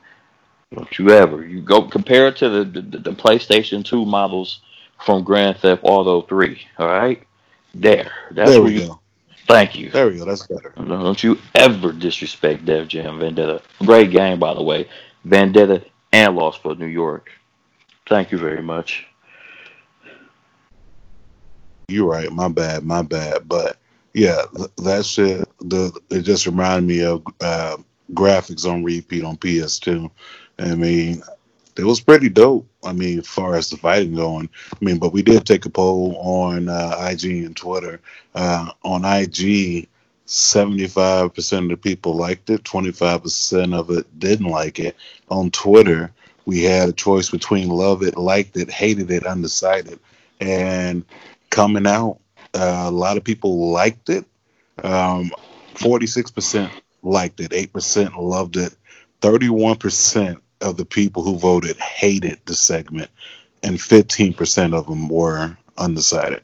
Don't 0.74 0.98
you 0.98 1.10
ever. 1.12 1.46
You 1.46 1.62
go 1.62 1.84
compare 1.84 2.28
it 2.28 2.38
to 2.38 2.50
the, 2.50 2.64
the, 2.82 2.98
the 2.98 3.12
PlayStation 3.12 3.86
2 3.86 4.06
models 4.06 4.62
from 5.06 5.24
Grand 5.24 5.58
Theft 5.58 5.82
Auto 5.84 6.22
3. 6.22 6.66
All 6.80 6.88
right. 6.88 7.22
There. 7.76 8.12
That's 8.32 8.52
There 8.52 8.62
where 8.62 8.72
we 8.72 8.82
you 8.82 8.88
go. 8.88 9.00
thank 9.48 9.76
you. 9.78 9.92
There 9.92 10.08
we 10.08 10.18
go. 10.18 10.26
That's 10.26 10.48
better. 10.48 10.74
Don't 10.78 11.24
you 11.24 11.38
ever 11.54 11.92
disrespect 11.92 12.66
Def 12.66 12.88
Jam 12.88 13.20
Vendetta. 13.20 13.62
Great 13.80 14.12
game, 14.12 14.40
by 14.40 14.54
the 14.54 14.64
way. 14.64 14.88
Vendetta 15.26 15.84
and 16.12 16.36
Lost 16.36 16.62
for 16.64 16.74
New 16.76 16.88
York. 16.88 17.30
Thank 18.08 18.32
you 18.32 18.38
very 18.38 18.62
much. 18.62 19.06
You're 21.88 22.08
right. 22.08 22.32
My 22.32 22.48
bad. 22.48 22.84
My 22.84 23.02
bad. 23.02 23.48
But 23.48 23.78
yeah, 24.14 24.44
th- 24.56 24.70
that 24.78 25.06
shit. 25.06 25.48
The 25.60 25.92
it 26.10 26.22
just 26.22 26.46
reminded 26.46 26.88
me 26.88 27.04
of 27.04 27.24
uh, 27.42 27.78
graphics 28.14 28.70
on 28.70 28.84
repeat 28.84 29.24
on 29.24 29.38
PS2. 29.38 30.10
I 30.60 30.76
mean, 30.76 31.22
it 31.78 31.84
was 31.84 32.02
pretty 32.02 32.30
dope. 32.30 32.68
I 32.84 32.94
mean, 32.94 33.20
as 33.20 33.28
far 33.28 33.56
as 33.56 33.70
the 33.70 33.78
fighting 33.78 34.16
going. 34.16 34.50
I 34.74 34.78
mean, 34.84 34.98
but 35.00 35.14
we 35.14 35.22
did 35.22 35.46
take 35.46 35.66
a 35.66 35.70
poll 35.70 36.16
on 36.18 36.70
uh, 36.70 37.08
IG 37.10 37.46
and 37.46 37.56
Twitter. 37.56 38.02
Uh, 38.36 38.72
on 38.84 39.06
IG, 39.06 39.88
75% 40.28 41.64
of 41.64 41.70
the 41.70 41.78
people 41.78 42.16
liked 42.16 42.50
it, 42.50 42.64
25% 42.64 43.78
of 43.78 43.90
it 43.92 44.20
didn't 44.20 44.48
like 44.48 44.80
it. 44.80 44.96
On 45.30 45.52
Twitter, 45.52 46.12
we 46.46 46.64
had 46.64 46.90
a 46.90 46.94
choice 46.94 47.30
between 47.30 47.70
love 47.70 48.04
it, 48.04 48.18
liked 48.18 48.58
it, 48.58 48.70
hated 48.70 49.12
it, 49.12 49.26
undecided. 49.26 50.00
And 50.40 51.06
coming 51.50 51.88
out, 51.88 52.20
uh, 52.54 52.86
a 52.88 52.92
lot 52.92 53.18
of 53.18 53.24
people 53.24 53.72
liked 53.72 54.10
it. 54.10 54.26
Um, 54.84 55.32
46% 55.76 56.72
liked 57.04 57.40
it, 57.40 57.52
8% 57.52 58.18
loved 58.18 58.58
it, 58.58 58.76
31% 59.22 60.42
of 60.62 60.78
the 60.78 60.86
people 60.86 61.24
who 61.24 61.38
voted 61.38 61.78
hated 61.78 62.40
the 62.46 62.56
segment, 62.56 63.10
and 63.64 63.78
15% 63.78 64.74
of 64.74 64.88
them 64.88 65.10
were 65.10 65.58
undecided. 65.78 66.44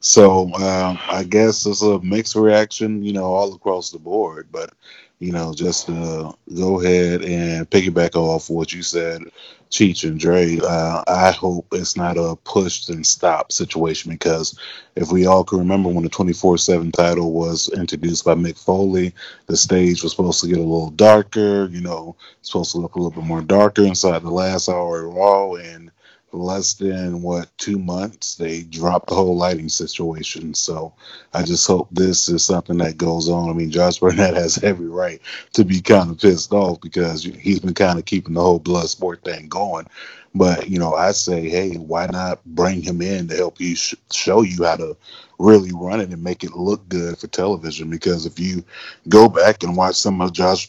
So 0.00 0.52
um, 0.54 0.98
I 1.08 1.24
guess 1.28 1.66
it's 1.66 1.82
a 1.82 2.00
mixed 2.00 2.36
reaction, 2.36 3.02
you 3.02 3.12
know, 3.12 3.24
all 3.24 3.54
across 3.54 3.90
the 3.90 3.98
board. 3.98 4.48
But 4.52 4.72
you 5.18 5.32
know, 5.32 5.54
just 5.54 5.86
to 5.86 6.34
go 6.54 6.80
ahead 6.80 7.22
and 7.22 7.68
piggyback 7.70 8.14
off 8.14 8.50
what 8.50 8.72
you 8.72 8.82
said, 8.82 9.22
Cheech 9.70 10.08
and 10.08 10.20
Dre, 10.20 10.58
uh, 10.62 11.02
I 11.08 11.32
hope 11.32 11.66
it's 11.72 11.96
not 11.96 12.18
a 12.18 12.36
push 12.44 12.88
and 12.88 13.04
stop 13.04 13.50
situation 13.50 14.12
because 14.12 14.58
if 14.94 15.10
we 15.10 15.26
all 15.26 15.42
can 15.42 15.58
remember 15.58 15.88
when 15.88 16.04
the 16.04 16.08
24 16.10 16.58
7 16.58 16.92
title 16.92 17.32
was 17.32 17.68
introduced 17.70 18.24
by 18.24 18.34
Mick 18.34 18.62
Foley, 18.62 19.12
the 19.46 19.56
stage 19.56 20.02
was 20.02 20.12
supposed 20.12 20.40
to 20.42 20.48
get 20.48 20.58
a 20.58 20.62
little 20.62 20.90
darker, 20.90 21.66
you 21.66 21.80
know, 21.80 22.14
supposed 22.42 22.72
to 22.72 22.78
look 22.78 22.94
a 22.94 22.98
little 22.98 23.10
bit 23.10 23.24
more 23.24 23.42
darker 23.42 23.82
inside 23.82 24.22
the 24.22 24.30
last 24.30 24.68
hour 24.68 25.06
of 25.06 25.14
Raw. 25.14 25.54
And 25.54 25.90
less 26.32 26.74
than 26.74 27.22
what 27.22 27.48
two 27.56 27.78
months 27.78 28.34
they 28.34 28.62
dropped 28.62 29.08
the 29.08 29.14
whole 29.14 29.36
lighting 29.36 29.68
situation. 29.68 30.54
So 30.54 30.92
i 31.32 31.42
just 31.42 31.66
hope 31.66 31.88
this 31.90 32.28
is 32.28 32.44
something 32.44 32.78
that 32.78 32.98
goes 32.98 33.28
on. 33.28 33.48
I 33.48 33.52
mean 33.52 33.70
Josh 33.70 33.98
Barnett 33.98 34.34
has 34.34 34.62
every 34.62 34.88
right 34.88 35.20
to 35.54 35.64
be 35.64 35.80
kind 35.80 36.10
of 36.10 36.20
pissed 36.20 36.52
off 36.52 36.80
because 36.80 37.24
he's 37.24 37.60
been 37.60 37.74
kind 37.74 37.98
of 37.98 38.04
keeping 38.04 38.34
the 38.34 38.40
whole 38.40 38.58
blood 38.58 38.88
sport 38.88 39.24
thing 39.24 39.48
going. 39.48 39.86
But 40.34 40.68
you 40.68 40.78
know 40.78 40.94
i 40.94 41.12
say 41.12 41.48
hey 41.48 41.76
why 41.76 42.06
not 42.06 42.44
bring 42.44 42.82
him 42.82 43.00
in 43.00 43.28
to 43.28 43.36
help 43.36 43.60
you 43.60 43.74
sh- 43.76 43.94
show 44.12 44.42
you 44.42 44.64
how 44.64 44.76
to 44.76 44.96
really 45.38 45.72
run 45.72 46.00
it 46.00 46.10
and 46.10 46.22
make 46.22 46.44
it 46.44 46.52
look 46.52 46.86
good 46.88 47.18
for 47.18 47.26
television? 47.28 47.88
Because 47.88 48.26
if 48.26 48.38
you 48.38 48.64
go 49.08 49.28
back 49.28 49.62
and 49.62 49.76
watch 49.76 49.96
some 49.96 50.20
of 50.20 50.32
josh 50.32 50.68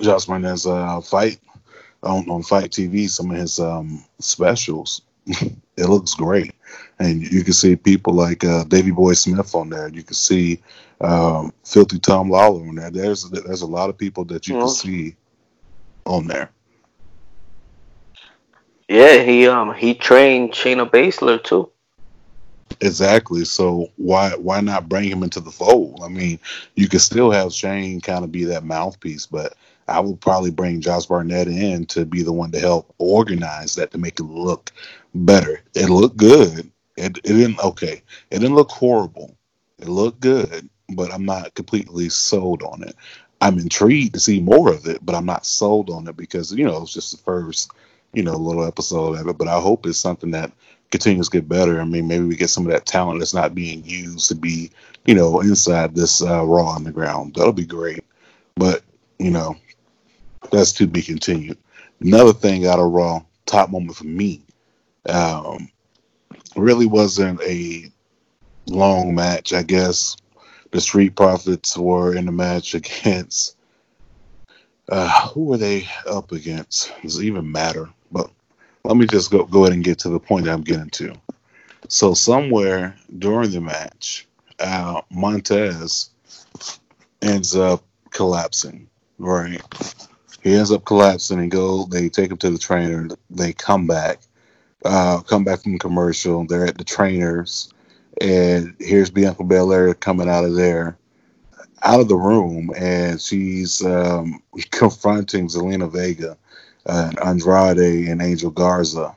Josh 0.00 0.26
Barnett's 0.26 0.66
uh, 0.66 1.00
fight 1.00 1.40
on, 2.02 2.28
on 2.30 2.42
Fight 2.42 2.70
TV 2.70 3.08
some 3.08 3.30
of 3.30 3.36
his 3.36 3.58
um, 3.58 4.04
specials. 4.18 5.02
it 5.26 5.88
looks 5.88 6.14
great, 6.14 6.54
and 6.98 7.22
you 7.22 7.44
can 7.44 7.52
see 7.52 7.76
people 7.76 8.14
like 8.14 8.44
uh, 8.44 8.64
Davy 8.64 8.90
Boy 8.90 9.12
Smith 9.12 9.54
on 9.54 9.68
there. 9.68 9.88
You 9.88 10.02
can 10.02 10.14
see 10.14 10.62
um, 11.00 11.52
Filthy 11.64 11.98
Tom 11.98 12.30
Lawler 12.30 12.66
on 12.66 12.76
there. 12.76 12.90
There's 12.90 13.28
there's 13.30 13.62
a 13.62 13.66
lot 13.66 13.90
of 13.90 13.98
people 13.98 14.24
that 14.26 14.46
you 14.46 14.54
can 14.54 14.68
see 14.68 15.16
on 16.06 16.26
there. 16.26 16.50
Yeah, 18.88 19.22
he 19.22 19.46
um 19.46 19.74
he 19.74 19.94
trained 19.94 20.52
Shayna 20.52 20.90
Baszler 20.90 21.42
too. 21.42 21.70
Exactly. 22.80 23.44
So 23.44 23.90
why 23.96 24.30
why 24.30 24.60
not 24.60 24.88
bring 24.88 25.10
him 25.10 25.22
into 25.22 25.40
the 25.40 25.50
fold? 25.50 26.00
I 26.02 26.08
mean, 26.08 26.38
you 26.74 26.88
could 26.88 27.00
still 27.00 27.30
have 27.30 27.52
Shane 27.52 28.00
kind 28.00 28.24
of 28.24 28.32
be 28.32 28.44
that 28.44 28.64
mouthpiece, 28.64 29.26
but 29.26 29.54
I 29.88 30.00
would 30.00 30.20
probably 30.20 30.50
bring 30.50 30.80
Josh 30.80 31.06
Barnett 31.06 31.48
in 31.48 31.86
to 31.86 32.04
be 32.04 32.22
the 32.22 32.32
one 32.32 32.50
to 32.52 32.60
help 32.60 32.94
organize 32.98 33.74
that 33.76 33.90
to 33.92 33.98
make 33.98 34.20
it 34.20 34.24
look 34.24 34.72
better. 35.14 35.62
It 35.74 35.88
looked 35.88 36.16
good. 36.16 36.70
It, 36.96 37.18
it 37.18 37.22
didn't 37.22 37.60
okay. 37.60 38.02
It 38.30 38.40
didn't 38.40 38.56
look 38.56 38.70
horrible. 38.70 39.36
It 39.78 39.88
looked 39.88 40.20
good, 40.20 40.68
but 40.90 41.12
I'm 41.12 41.24
not 41.24 41.54
completely 41.54 42.08
sold 42.08 42.62
on 42.62 42.82
it. 42.82 42.96
I'm 43.40 43.58
intrigued 43.58 44.14
to 44.14 44.20
see 44.20 44.40
more 44.40 44.72
of 44.72 44.86
it, 44.86 45.04
but 45.04 45.14
I'm 45.14 45.26
not 45.26 45.46
sold 45.46 45.90
on 45.90 46.08
it 46.08 46.16
because 46.16 46.52
you 46.52 46.64
know 46.64 46.82
it's 46.82 46.92
just 46.92 47.12
the 47.12 47.22
first 47.22 47.70
you 48.12 48.22
know 48.22 48.36
little 48.36 48.64
episode 48.64 49.18
of 49.18 49.28
it. 49.28 49.38
But 49.38 49.48
I 49.48 49.60
hope 49.60 49.86
it's 49.86 49.98
something 49.98 50.32
that 50.32 50.52
continues 50.90 51.28
to 51.28 51.38
get 51.38 51.48
better. 51.48 51.80
I 51.80 51.84
mean, 51.84 52.08
maybe 52.08 52.24
we 52.24 52.36
get 52.36 52.50
some 52.50 52.66
of 52.66 52.72
that 52.72 52.86
talent 52.86 53.20
that's 53.20 53.34
not 53.34 53.54
being 53.54 53.84
used 53.84 54.28
to 54.28 54.34
be 54.34 54.70
you 55.06 55.14
know 55.14 55.40
inside 55.40 55.94
this 55.94 56.22
uh, 56.22 56.44
Raw 56.44 56.74
Underground. 56.74 57.34
That'll 57.34 57.52
be 57.52 57.66
great. 57.66 58.04
But 58.56 58.82
you 59.18 59.30
know, 59.30 59.56
that's 60.50 60.72
to 60.72 60.86
be 60.86 61.02
continued. 61.02 61.58
Another 62.00 62.32
thing 62.32 62.66
out 62.66 62.78
of 62.78 62.90
Raw, 62.90 63.22
top 63.46 63.70
moment 63.70 63.96
for 63.96 64.04
me, 64.04 64.42
um, 65.08 65.68
really 66.56 66.86
wasn't 66.86 67.40
a 67.42 67.90
long 68.66 69.14
match. 69.14 69.52
I 69.52 69.62
guess 69.62 70.16
the 70.70 70.80
Street 70.80 71.16
Profits 71.16 71.76
were 71.76 72.14
in 72.14 72.26
the 72.26 72.32
match 72.32 72.74
against. 72.74 73.56
Uh, 74.88 75.28
who 75.28 75.44
were 75.44 75.58
they 75.58 75.86
up 76.06 76.32
against? 76.32 76.92
Does 77.02 77.18
it 77.18 77.24
even 77.24 77.50
matter? 77.50 77.90
But 78.10 78.30
let 78.84 78.96
me 78.96 79.06
just 79.06 79.30
go 79.30 79.44
go 79.44 79.64
ahead 79.64 79.74
and 79.74 79.84
get 79.84 79.98
to 80.00 80.08
the 80.08 80.20
point 80.20 80.46
that 80.46 80.52
I'm 80.52 80.62
getting 80.62 80.90
to. 80.90 81.14
So 81.88 82.14
somewhere 82.14 82.96
during 83.18 83.50
the 83.50 83.60
match, 83.60 84.26
uh, 84.58 85.02
Montez 85.10 86.10
ends 87.22 87.54
up 87.54 87.82
collapsing. 88.10 88.88
Right. 89.18 89.60
He 90.48 90.54
ends 90.54 90.72
up 90.72 90.86
collapsing 90.86 91.40
and 91.40 91.50
go. 91.50 91.84
They 91.84 92.08
take 92.08 92.30
him 92.30 92.38
to 92.38 92.48
the 92.48 92.56
trainer. 92.56 93.06
They 93.28 93.52
come 93.52 93.86
back, 93.86 94.20
uh, 94.82 95.20
come 95.20 95.44
back 95.44 95.62
from 95.62 95.78
commercial. 95.78 96.46
They're 96.46 96.64
at 96.64 96.78
the 96.78 96.84
trainers, 96.84 97.70
and 98.22 98.74
here's 98.78 99.10
Bianca 99.10 99.44
Belair 99.44 99.92
coming 99.92 100.26
out 100.26 100.46
of 100.46 100.54
there, 100.54 100.96
out 101.82 102.00
of 102.00 102.08
the 102.08 102.16
room, 102.16 102.70
and 102.74 103.20
she's 103.20 103.84
um, 103.84 104.42
confronting 104.70 105.48
Zelina 105.48 105.92
Vega, 105.92 106.38
uh, 106.86 107.12
Andrade, 107.22 108.08
and 108.08 108.22
Angel 108.22 108.50
Garza, 108.50 109.14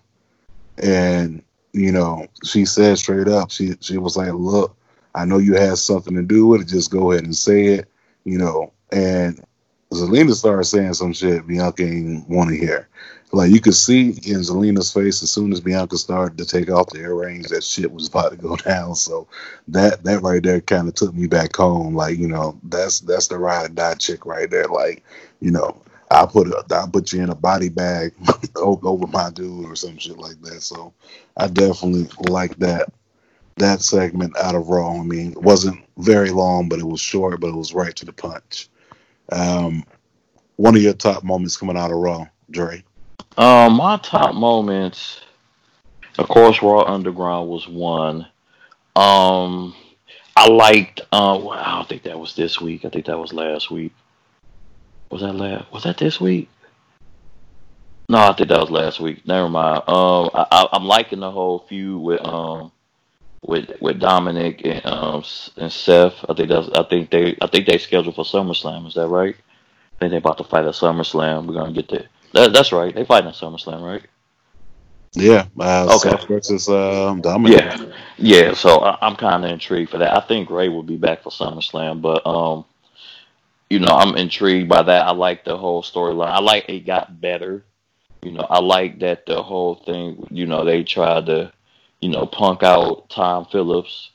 and 0.80 1.42
you 1.72 1.94
know 1.94 2.28
she 2.44 2.66
said 2.66 2.98
straight 2.98 3.30
up, 3.30 3.52
she 3.52 3.78
she 3.80 3.98
was 3.98 4.18
like, 4.18 4.34
"Look, 4.34 4.76
I 5.16 5.24
know 5.24 5.38
you 5.38 5.54
had 5.54 5.78
something 5.78 6.14
to 6.16 6.24
do 6.24 6.46
with 6.48 6.64
it. 6.64 6.68
Just 6.68 6.92
go 6.92 7.14
ahead 7.14 7.24
and 7.24 7.34
say 7.34 7.68
it." 7.68 7.88
You 8.26 8.38
know, 8.38 8.74
and 8.92 9.42
Zelina 9.92 10.34
started 10.34 10.66
saying 10.66 10.94
some 10.94 11.14
shit 11.14 11.48
Bianca 11.48 11.84
ain't 11.84 12.28
want 12.30 12.50
to 12.50 12.58
hear. 12.58 12.88
Like 13.34 13.52
you 13.52 13.62
could 13.62 13.76
see 13.76 14.10
in 14.10 14.40
Zelina's 14.42 14.92
face 14.92 15.24
as 15.24 15.32
soon 15.32 15.54
as 15.54 15.62
Bianca 15.62 15.98
started 15.98 16.38
to 16.38 16.46
take 16.46 16.70
off 16.70 16.90
the 16.90 17.00
earrings, 17.00 17.50
that 17.50 17.64
shit 17.64 17.92
was 17.92 18.08
about 18.08 18.32
to 18.32 18.38
go 18.38 18.56
down. 18.58 18.96
So 18.96 19.28
that 19.70 20.04
that 20.04 20.22
right 20.22 20.44
there 20.44 20.62
kind 20.62 20.88
of 20.88 20.96
took 20.96 21.14
me 21.14 21.28
back 21.28 21.56
home. 21.56 21.96
Like 21.96 22.18
you 22.18 22.28
know, 22.28 22.60
that's 22.64 23.00
that's 23.02 23.28
the 23.28 23.38
ride 23.38 23.66
or 23.66 23.74
die 23.74 23.96
chick 23.96 24.26
right 24.26 24.50
there. 24.50 24.68
Like 24.68 25.04
you 25.40 25.52
know, 25.52 25.82
I 26.10 26.26
put 26.26 26.48
a, 26.48 26.64
I 26.72 26.86
put 26.92 27.14
you 27.14 27.24
in 27.24 27.30
a 27.30 27.36
body 27.36 27.70
bag 27.70 28.14
over 28.56 29.08
my 29.08 29.30
dude 29.30 29.66
or 29.66 29.76
some 29.76 29.98
shit 29.98 30.18
like 30.18 30.42
that. 30.42 30.62
So 30.62 30.94
I 31.38 31.48
definitely 31.48 32.10
like 32.30 32.58
that 32.58 32.92
that 33.58 33.82
segment 33.82 34.38
out 34.38 34.56
of 34.56 34.68
Raw. 34.68 35.00
I 35.00 35.04
mean, 35.04 35.34
it 35.34 35.42
wasn't 35.42 35.86
very 35.98 36.32
long, 36.32 36.68
but 36.70 36.80
it 36.80 36.88
was 36.88 37.02
short, 37.02 37.40
but 37.40 37.50
it 37.50 37.56
was 37.56 37.74
right 37.74 37.96
to 37.96 38.06
the 38.06 38.14
punch. 38.14 38.70
Um, 39.32 39.84
one 40.58 40.76
of 40.76 40.82
your 40.82 40.94
top 40.94 41.24
moments 41.24 41.58
coming 41.58 41.78
out 41.78 41.92
of 41.92 41.98
Raw, 41.98 42.28
Dre. 42.50 42.84
Um, 43.38 43.74
my 43.74 43.98
top 43.98 44.36
moments, 44.36 45.22
of 46.18 46.28
course, 46.28 46.62
Raw 46.62 46.84
Underground 46.84 47.50
was 47.50 47.68
one. 47.68 48.28
Um, 48.96 49.74
I 50.36 50.48
liked. 50.48 51.02
Uh, 51.12 51.40
well, 51.42 51.52
I 51.52 51.76
don't 51.76 51.90
think 51.90 52.04
that 52.04 52.20
was 52.20 52.36
this 52.36 52.60
week. 52.60 52.86
I 52.86 52.90
think 52.90 53.06
that 53.06 53.18
was 53.18 53.34
last 53.34 53.72
week. 53.72 53.94
Was 55.10 55.22
that 55.22 55.34
last? 55.34 55.72
Was 55.72 55.84
that 55.84 55.98
this 55.98 56.20
week? 56.20 56.50
No, 58.10 58.18
I 58.18 58.34
think 58.34 58.50
that 58.50 58.60
was 58.60 58.70
last 58.70 59.00
week. 59.00 59.26
Never 59.26 59.50
mind. 59.50 59.84
Um, 59.88 60.30
I, 60.34 60.46
I, 60.52 60.68
I'm 60.74 60.84
liking 60.84 61.22
the 61.22 61.32
whole 61.32 61.60
feud 61.60 62.02
with 62.02 62.26
um 62.26 62.72
with 63.44 63.72
with 63.82 64.00
Dominic 64.00 64.62
and 64.66 64.86
um 64.86 65.24
and 65.58 65.72
Seth. 65.72 66.26
I 66.30 66.34
think 66.34 66.50
that's 66.50 66.70
I 66.70 66.84
think 66.84 67.10
they 67.12 67.38
I 67.42 67.48
think 67.48 67.68
they 67.68 67.78
scheduled 67.78 68.16
for 68.16 68.26
SummerSlam. 68.26 68.88
Is 68.88 68.94
that 68.96 69.08
right? 69.08 69.36
I 69.36 70.00
think 70.00 70.12
they 70.12 70.18
about 70.18 70.38
to 70.40 70.44
fight 70.44 70.66
at 70.66 70.74
SummerSlam. 70.74 71.48
We're 71.48 71.56
gonna 71.56 71.74
get 71.74 71.90
there. 71.90 72.08
That, 72.34 72.54
that's 72.54 72.72
right. 72.72 72.94
They 72.94 73.06
fighting 73.06 73.30
at 73.30 73.36
SummerSlam, 73.36 73.82
right? 73.84 74.06
Yeah. 75.14 75.46
Uh, 75.60 75.98
Okay. 75.98 76.10
Seth 76.12 76.28
versus 76.28 76.70
uh, 76.70 77.16
Dominic. 77.22 77.60
Yeah, 77.60 77.86
yeah. 78.18 78.54
So 78.54 78.80
I, 78.80 78.98
I'm 79.02 79.16
kind 79.18 79.44
of 79.44 79.52
intrigued 79.52 79.92
for 79.92 79.98
that. 79.98 80.16
I 80.16 80.22
think 80.26 80.50
Rey 80.50 80.70
will 80.70 80.84
be 80.84 80.98
back 80.98 81.24
for 81.24 81.32
SummerSlam, 81.32 82.02
but 82.02 82.26
um, 82.26 82.66
you 83.70 83.80
know, 83.80 83.94
I'm 83.94 84.16
intrigued 84.16 84.70
by 84.70 84.84
that. 84.84 85.06
I 85.08 85.12
like 85.12 85.44
the 85.44 85.58
whole 85.58 85.84
storyline. 85.84 86.30
I 86.30 86.40
like 86.40 86.70
it 86.70 86.86
got 86.86 87.20
better. 87.20 87.64
You 88.22 88.32
know, 88.32 88.46
I 88.50 88.60
like 88.60 89.00
that 89.00 89.26
the 89.26 89.42
whole 89.42 89.76
thing. 89.76 90.28
You 90.30 90.46
know, 90.46 90.64
they 90.64 90.84
tried 90.84 91.26
to, 91.26 91.52
you 92.02 92.10
know, 92.10 92.26
punk 92.26 92.64
out 92.64 93.10
Tom 93.10 93.46
Phillips. 93.52 94.10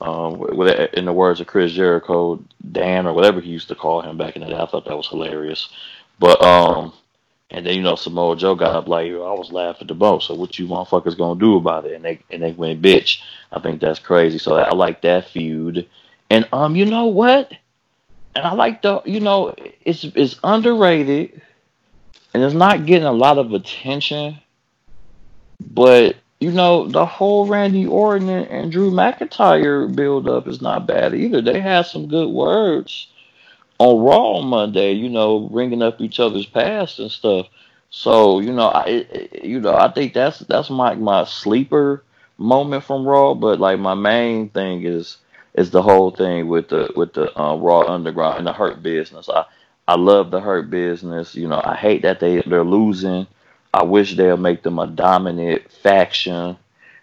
Um, 0.00 0.38
with, 0.38 0.92
in 0.94 1.04
the 1.04 1.12
words 1.12 1.40
of 1.40 1.46
Chris 1.46 1.70
Jericho, 1.70 2.42
Dan 2.72 3.06
or 3.06 3.12
whatever 3.12 3.40
he 3.40 3.50
used 3.50 3.68
to 3.68 3.76
call 3.76 4.02
him 4.02 4.18
back 4.18 4.34
in 4.34 4.42
the 4.42 4.48
day, 4.48 4.56
I 4.56 4.66
thought 4.66 4.84
that 4.86 4.96
was 4.96 5.06
hilarious. 5.06 5.68
But 6.18 6.42
um, 6.42 6.92
and 7.50 7.64
then 7.64 7.76
you 7.76 7.82
know 7.82 7.94
Samoa 7.94 8.36
Joe 8.36 8.56
got 8.56 8.74
up 8.74 8.88
like 8.88 9.12
I 9.12 9.14
was 9.14 9.52
laughing 9.52 9.86
the 9.86 9.94
most. 9.94 10.26
So 10.26 10.34
what 10.34 10.58
you 10.58 10.66
motherfuckers 10.66 11.16
gonna 11.16 11.38
do 11.38 11.56
about 11.56 11.86
it? 11.86 11.92
And 11.92 12.04
they 12.04 12.20
and 12.30 12.42
they 12.42 12.50
went 12.52 12.82
bitch. 12.82 13.20
I 13.52 13.60
think 13.60 13.80
that's 13.80 14.00
crazy. 14.00 14.38
So 14.38 14.56
I 14.56 14.74
like 14.74 15.02
that 15.02 15.28
feud. 15.28 15.88
And 16.30 16.48
um, 16.52 16.74
you 16.74 16.86
know 16.86 17.06
what? 17.06 17.52
and 18.34 18.46
I 18.46 18.52
like 18.52 18.82
the 18.82 19.02
you 19.04 19.20
know 19.20 19.54
it's 19.84 20.04
it's 20.04 20.38
underrated, 20.42 21.42
and 22.32 22.42
it's 22.42 22.54
not 22.54 22.86
getting 22.86 23.06
a 23.06 23.12
lot 23.12 23.38
of 23.38 23.52
attention. 23.52 24.38
But 25.60 26.16
you 26.42 26.50
know 26.50 26.88
the 26.88 27.06
whole 27.06 27.46
Randy 27.46 27.86
Orton 27.86 28.28
and, 28.28 28.48
and 28.48 28.72
Drew 28.72 28.90
McIntyre 28.90 29.94
build 29.94 30.28
up 30.28 30.48
is 30.48 30.60
not 30.60 30.86
bad 30.86 31.14
either. 31.14 31.40
They 31.40 31.60
had 31.60 31.86
some 31.86 32.08
good 32.08 32.28
words 32.30 33.06
on 33.78 34.02
Raw 34.02 34.32
on 34.38 34.46
Monday. 34.48 34.92
You 34.92 35.08
know, 35.08 35.48
bringing 35.48 35.82
up 35.82 36.00
each 36.00 36.18
other's 36.18 36.46
past 36.46 36.98
and 36.98 37.10
stuff. 37.10 37.46
So 37.90 38.40
you 38.40 38.52
know, 38.52 38.68
I 38.68 39.06
you 39.42 39.60
know 39.60 39.74
I 39.74 39.92
think 39.92 40.14
that's 40.14 40.40
that's 40.40 40.68
my 40.68 40.94
my 40.94 41.24
sleeper 41.24 42.02
moment 42.38 42.84
from 42.84 43.06
Raw. 43.06 43.34
But 43.34 43.60
like 43.60 43.78
my 43.78 43.94
main 43.94 44.48
thing 44.48 44.84
is 44.84 45.18
is 45.54 45.70
the 45.70 45.82
whole 45.82 46.10
thing 46.10 46.48
with 46.48 46.70
the 46.70 46.92
with 46.96 47.12
the 47.14 47.38
uh, 47.40 47.54
Raw 47.56 47.82
Underground 47.82 48.38
and 48.38 48.46
the 48.48 48.52
Hurt 48.52 48.82
Business. 48.82 49.28
I 49.28 49.44
I 49.86 49.96
love 49.96 50.32
the 50.32 50.40
Hurt 50.40 50.70
Business. 50.70 51.36
You 51.36 51.46
know, 51.46 51.60
I 51.64 51.76
hate 51.76 52.02
that 52.02 52.18
they 52.18 52.42
they're 52.42 52.64
losing. 52.64 53.28
I 53.74 53.84
wish 53.84 54.16
they'll 54.16 54.36
make 54.36 54.62
them 54.62 54.78
a 54.78 54.86
dominant 54.86 55.70
faction. 55.70 56.56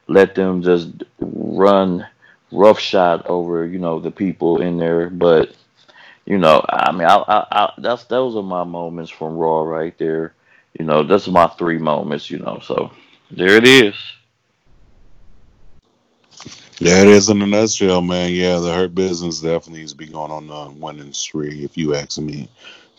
Let 0.07 0.35
them 0.35 0.61
just 0.61 0.89
run 1.19 2.07
roughshod 2.51 3.25
over 3.27 3.65
you 3.65 3.79
know 3.79 3.99
the 3.99 4.11
people 4.11 4.61
in 4.61 4.77
there. 4.77 5.09
But 5.09 5.55
you 6.25 6.37
know, 6.37 6.63
I 6.69 6.91
mean, 6.91 7.07
I, 7.07 7.15
I, 7.15 7.47
I 7.51 7.73
that's 7.79 8.05
those 8.05 8.35
are 8.35 8.43
my 8.43 8.63
moments 8.63 9.11
from 9.11 9.37
Raw 9.37 9.63
right 9.63 9.97
there. 9.97 10.33
You 10.77 10.85
know, 10.85 11.03
that's 11.03 11.27
my 11.27 11.47
three 11.47 11.79
moments. 11.79 12.29
You 12.29 12.39
know, 12.39 12.59
so 12.63 12.91
there 13.31 13.55
it 13.55 13.65
is. 13.65 13.95
Yeah, 16.81 17.01
it 17.01 17.09
is 17.09 17.29
in 17.29 17.41
a 17.41 17.45
nutshell, 17.45 18.01
man. 18.01 18.31
Yeah, 18.31 18.57
the 18.59 18.73
hurt 18.73 18.95
business 18.95 19.41
definitely 19.41 19.79
needs 19.79 19.91
to 19.91 19.97
be 19.97 20.07
going 20.07 20.31
on 20.31 20.49
a 20.49 20.71
winning 20.71 21.11
streak, 21.11 21.61
if 21.61 21.77
you 21.77 21.93
ask 21.93 22.17
me, 22.19 22.47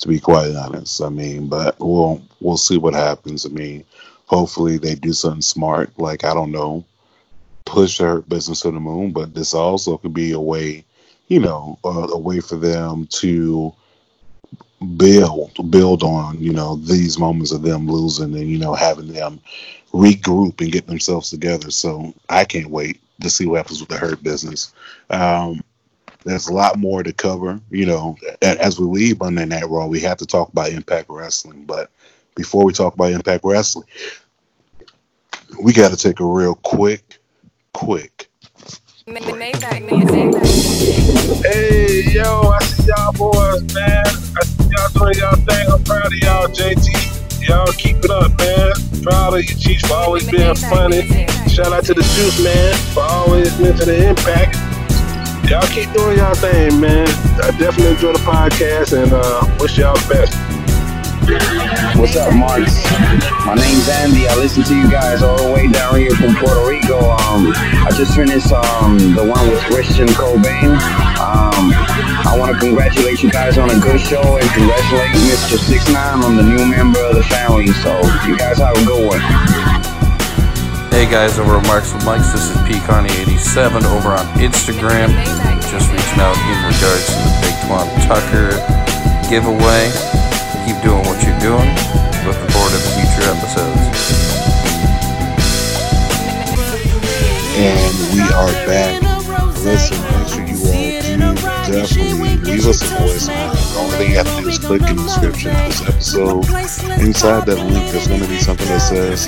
to 0.01 0.09
be 0.09 0.19
quite 0.19 0.55
honest. 0.55 1.03
I 1.03 1.09
mean, 1.09 1.49
but 1.49 1.77
we'll 1.79 2.23
we'll 2.41 2.57
see 2.57 2.79
what 2.79 2.95
happens. 2.95 3.47
I 3.47 3.51
mean, 3.51 3.85
hopefully 4.27 4.79
they 4.79 4.95
do 4.95 5.13
something 5.13 5.43
smart, 5.43 5.97
like 5.99 6.25
I 6.25 6.35
don't 6.35 6.53
know, 6.53 6.85
push 7.65 7.99
the 7.99 8.05
hurt 8.05 8.29
business 8.29 8.63
to 8.63 8.71
the 8.71 8.81
moon. 8.81 9.13
But 9.13 9.35
this 9.35 9.55
also 9.55 9.99
could 9.99 10.15
be 10.15 10.33
a 10.33 10.41
way, 10.41 10.85
you 11.29 11.41
know, 11.41 11.79
a, 11.85 11.89
a 11.89 12.19
way 12.19 12.41
for 12.41 12.57
them 12.57 13.07
to 13.13 13.75
build 14.97 15.71
build 15.71 16.03
on 16.03 16.41
you 16.41 16.53
know 16.53 16.77
these 16.77 17.19
moments 17.19 17.53
of 17.53 17.63
them 17.63 17.87
losing 17.87 18.35
and 18.35 18.49
you 18.49 18.59
know 18.59 18.75
having 18.75 19.13
them 19.13 19.39
regroup 19.93 20.59
and 20.61 20.73
get 20.73 20.87
themselves 20.87 21.29
together 21.29 21.71
so 21.71 22.15
i 22.31 22.45
can't 22.47 22.71
wait 22.71 22.99
to 23.21 23.29
see 23.29 23.45
what 23.45 23.59
happens 23.59 23.81
with 23.81 23.91
the 23.91 23.99
hurt 23.99 24.23
business 24.23 24.73
um 25.11 25.61
there's 26.25 26.49
a 26.49 26.53
lot 26.53 26.79
more 26.79 27.03
to 27.03 27.13
cover 27.13 27.61
you 27.71 27.87
know 27.87 28.17
a- 28.43 28.63
as 28.65 28.79
we 28.79 28.87
leave 28.87 29.19
monday 29.21 29.45
night 29.45 29.69
raw 29.69 29.87
we 29.87 30.01
have 30.01 30.19
to 30.19 30.27
talk 30.27 30.49
about 30.51 30.71
impact 30.71 31.07
wrestling 31.09 31.65
but 31.65 31.91
before 32.37 32.65
we 32.65 32.73
talk 32.73 32.95
about 32.95 33.13
impact 33.13 33.45
wrestling 33.45 33.87
we 35.63 35.73
got 35.73 35.91
to 35.91 35.97
take 35.97 36.21
a 36.21 36.25
real 36.25 36.55
quick 36.57 37.19
quick 37.73 38.29
Hey, 41.43 42.03
yo, 42.13 42.43
I 42.43 42.59
see 42.63 42.87
y'all 42.87 43.13
boys, 43.13 43.75
man. 43.75 44.07
I 44.07 44.45
see 44.45 44.69
y'all 44.71 44.89
doing 44.95 45.15
y'all 45.19 45.37
thing. 45.47 45.67
I'm 45.73 45.83
proud 45.83 46.07
of 46.07 46.13
y'all, 46.13 46.47
JT. 46.47 47.49
Y'all 47.49 47.67
keep 47.73 47.97
it 48.05 48.11
up, 48.11 48.31
man. 48.39 48.73
Proud 49.03 49.35
of 49.35 49.41
you, 49.43 49.57
Cheech, 49.57 49.85
for 49.89 49.95
always 49.95 50.31
being 50.31 50.55
funny. 50.55 51.03
Shout 51.49 51.73
out 51.73 51.85
to 51.87 51.95
the 51.95 52.03
Juice, 52.03 52.45
man, 52.45 52.75
for 52.95 53.03
always 53.03 53.59
mentioning 53.59 53.99
the 53.99 54.09
impact. 54.11 54.57
Y'all 55.51 55.67
keep 55.67 55.91
doing 55.91 56.17
y'all 56.17 56.33
thing, 56.33 56.79
man. 56.79 57.09
I 57.43 57.51
definitely 57.59 57.99
enjoy 57.99 58.13
the 58.13 58.23
podcast 58.23 58.95
and 58.95 59.11
uh, 59.11 59.43
wish 59.59 59.79
y'all 59.79 59.99
the 59.99 60.07
best. 60.07 60.31
What's 61.99 62.15
up, 62.15 62.31
Marks? 62.39 62.79
My 63.43 63.59
name's 63.59 63.89
Andy. 63.89 64.29
I 64.29 64.37
listen 64.39 64.63
to 64.63 64.75
you 64.79 64.89
guys 64.89 65.23
all 65.23 65.43
the 65.43 65.51
way 65.51 65.67
down 65.67 65.99
here 65.99 66.15
from 66.15 66.37
Puerto 66.37 66.63
Rico. 66.71 67.03
Um, 67.27 67.51
I 67.83 67.91
just 67.99 68.15
finished 68.15 68.53
um, 68.53 68.95
the 69.19 69.27
one 69.27 69.51
with 69.51 69.59
Christian 69.67 70.07
Cobain. 70.15 70.79
Um, 71.19 71.75
I 72.23 72.37
want 72.39 72.55
to 72.55 72.59
congratulate 72.61 73.21
you 73.21 73.31
guys 73.33 73.59
on 73.59 73.71
a 73.71 73.79
good 73.81 74.01
show 74.01 74.23
and 74.23 74.49
congratulate 74.55 75.19
Mr. 75.27 75.59
Six 75.59 75.91
Nine 75.91 76.23
on 76.23 76.37
the 76.37 76.45
new 76.45 76.63
member 76.65 77.03
of 77.03 77.17
the 77.17 77.25
family. 77.25 77.67
So 77.83 77.91
you 78.23 78.39
guys 78.39 78.59
have 78.59 78.77
a 78.79 78.85
good 78.87 79.03
one. 79.03 79.60
Hey 80.91 81.09
guys, 81.09 81.39
over 81.39 81.57
at 81.57 81.67
Marks 81.67 81.95
with 81.95 82.03
Mics, 82.03 82.33
this 82.33 82.51
is 82.51 82.57
PConnie87 82.67 83.85
over 83.95 84.11
on 84.11 84.27
Instagram. 84.43 85.09
Just 85.71 85.91
reaching 85.91 86.21
out 86.21 86.37
in 86.37 86.59
regards 86.67 87.07
to 87.07 87.15
the 87.15 87.33
Big 87.41 87.55
Twomp 87.65 87.89
Tucker 88.07 88.51
giveaway. 89.31 89.89
Keep 90.67 90.83
doing 90.83 91.03
what 91.07 91.23
you're 91.23 91.39
doing. 91.39 91.71
Looking 92.27 92.51
forward 92.51 92.75
to 92.75 92.83
future 92.99 93.25
episodes. 93.31 94.21
and 97.57 98.15
we 98.15 98.21
are 98.21 98.53
back. 98.67 99.01
Listen, 99.63 100.01
make 100.19 100.29
sure 100.29 100.45
you 100.45 100.57
all 100.57 101.03
do 101.03 101.11
definitely 101.71 102.37
leave 102.39 102.67
us 102.67 102.83
a 102.83 102.95
voicemail. 102.97 103.53
The 103.53 103.81
only 103.81 103.97
thing 103.97 104.11
you 104.11 104.17
have 104.17 104.37
to 104.37 104.43
do 104.43 104.49
is 104.49 104.59
click 104.59 104.83
in 104.83 104.97
the 104.97 105.03
description 105.03 105.51
of 105.51 105.67
this 105.67 105.83
episode. 105.83 106.45
Inside 107.01 107.47
that 107.47 107.59
link, 107.59 107.93
there's 107.93 108.09
going 108.09 108.21
to 108.21 108.29
be 108.29 108.39
something 108.41 108.67
that 108.67 108.81
says 108.81 109.27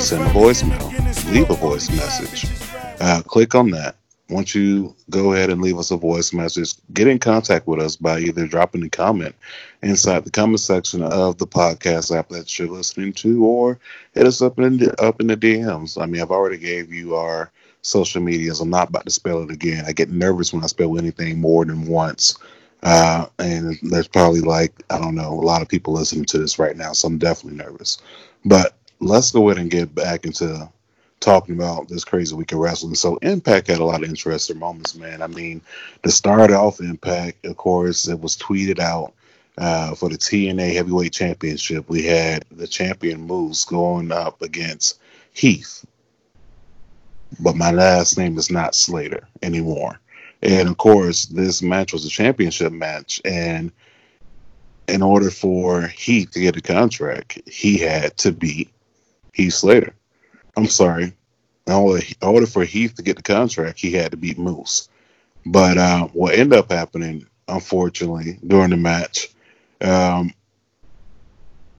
send 0.00 0.22
a 0.22 0.28
voicemail, 0.28 1.32
leave 1.32 1.50
a 1.50 1.54
voice 1.54 1.90
message. 1.90 2.46
Uh, 3.00 3.22
click 3.22 3.54
on 3.54 3.70
that. 3.70 3.96
Once 4.30 4.54
you 4.54 4.94
go 5.10 5.32
ahead 5.32 5.50
and 5.50 5.62
leave 5.62 5.78
us 5.78 5.90
a 5.90 5.96
voice 5.96 6.32
message, 6.32 6.74
get 6.92 7.08
in 7.08 7.18
contact 7.18 7.66
with 7.66 7.80
us 7.80 7.96
by 7.96 8.18
either 8.20 8.46
dropping 8.46 8.82
a 8.84 8.88
comment 8.90 9.34
inside 9.82 10.24
the 10.24 10.30
comment 10.30 10.60
section 10.60 11.02
of 11.02 11.38
the 11.38 11.46
podcast 11.46 12.16
app 12.16 12.28
that 12.28 12.58
you're 12.58 12.68
listening 12.68 13.12
to, 13.12 13.44
or 13.44 13.78
hit 14.14 14.26
us 14.26 14.42
up 14.42 14.58
in 14.58 14.76
the, 14.76 15.02
up 15.02 15.20
in 15.20 15.26
the 15.26 15.36
DMs. 15.36 16.00
I 16.00 16.06
mean, 16.06 16.20
I've 16.20 16.30
already 16.30 16.58
gave 16.58 16.92
you 16.92 17.14
our 17.14 17.50
social 17.82 18.20
medias. 18.20 18.60
I'm 18.60 18.70
not 18.70 18.90
about 18.90 19.06
to 19.06 19.10
spell 19.10 19.42
it 19.42 19.50
again. 19.50 19.84
I 19.86 19.92
get 19.92 20.10
nervous 20.10 20.52
when 20.52 20.62
I 20.62 20.66
spell 20.66 20.98
anything 20.98 21.40
more 21.40 21.64
than 21.64 21.86
once. 21.86 22.36
Uh, 22.82 23.26
and 23.38 23.78
there's 23.82 24.08
probably 24.08 24.40
like, 24.40 24.72
I 24.90 24.98
don't 24.98 25.14
know, 25.14 25.32
a 25.32 25.40
lot 25.40 25.62
of 25.62 25.68
people 25.68 25.94
listening 25.94 26.26
to 26.26 26.38
this 26.38 26.58
right 26.58 26.76
now, 26.76 26.92
so 26.92 27.08
I'm 27.08 27.18
definitely 27.18 27.58
nervous. 27.58 27.98
But 28.44 28.77
let's 29.00 29.30
go 29.30 29.48
ahead 29.48 29.60
and 29.60 29.70
get 29.70 29.94
back 29.94 30.24
into 30.24 30.68
talking 31.20 31.54
about 31.54 31.88
this 31.88 32.04
crazy 32.04 32.34
week 32.34 32.52
of 32.52 32.58
wrestling. 32.58 32.94
So 32.94 33.16
Impact 33.16 33.66
had 33.66 33.78
a 33.78 33.84
lot 33.84 34.02
of 34.02 34.08
interesting 34.08 34.58
moments, 34.58 34.94
man. 34.94 35.22
I 35.22 35.26
mean, 35.26 35.60
to 36.02 36.10
start 36.10 36.50
off 36.50 36.80
Impact, 36.80 37.44
of 37.44 37.56
course, 37.56 38.08
it 38.08 38.20
was 38.20 38.36
tweeted 38.36 38.78
out 38.78 39.12
uh, 39.56 39.94
for 39.94 40.08
the 40.08 40.16
TNA 40.16 40.74
Heavyweight 40.74 41.12
Championship. 41.12 41.88
We 41.88 42.04
had 42.04 42.44
the 42.50 42.66
champion 42.66 43.22
Moose 43.22 43.64
going 43.64 44.12
up 44.12 44.42
against 44.42 45.00
Heath, 45.32 45.84
but 47.40 47.56
my 47.56 47.72
last 47.72 48.16
name 48.16 48.38
is 48.38 48.50
not 48.50 48.74
Slater 48.74 49.26
anymore. 49.42 49.98
And 50.42 50.68
of 50.68 50.76
course, 50.76 51.26
this 51.26 51.62
match 51.62 51.92
was 51.92 52.06
a 52.06 52.10
championship 52.10 52.72
match, 52.72 53.20
and 53.24 53.72
in 54.86 55.02
order 55.02 55.30
for 55.30 55.88
Heath 55.88 56.30
to 56.30 56.40
get 56.40 56.56
a 56.56 56.62
contract, 56.62 57.40
he 57.48 57.76
had 57.78 58.16
to 58.18 58.30
beat 58.30 58.70
Heath 59.38 59.54
Slater. 59.54 59.94
I'm 60.56 60.66
sorry. 60.66 61.14
In 61.66 62.02
order, 62.22 62.46
for 62.46 62.64
Heath 62.64 62.96
to 62.96 63.02
get 63.02 63.16
the 63.16 63.22
contract, 63.22 63.78
he 63.78 63.92
had 63.92 64.10
to 64.10 64.16
beat 64.16 64.38
Moose. 64.38 64.88
But 65.46 65.78
uh, 65.78 66.08
what 66.08 66.34
ended 66.34 66.58
up 66.58 66.72
happening, 66.72 67.26
unfortunately, 67.46 68.38
during 68.46 68.70
the 68.70 68.76
match, 68.76 69.28
um, 69.80 70.32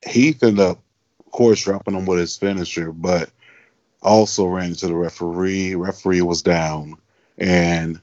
Heath 0.07 0.41
ended 0.41 0.59
up, 0.59 0.79
of 1.25 1.31
course, 1.31 1.63
dropping 1.63 1.95
him 1.95 2.05
with 2.05 2.19
his 2.19 2.37
finisher, 2.37 2.91
but 2.91 3.29
also 4.01 4.45
ran 4.45 4.69
into 4.69 4.87
the 4.87 4.95
referee. 4.95 5.75
Referee 5.75 6.21
was 6.21 6.41
down, 6.41 6.95
and 7.37 7.99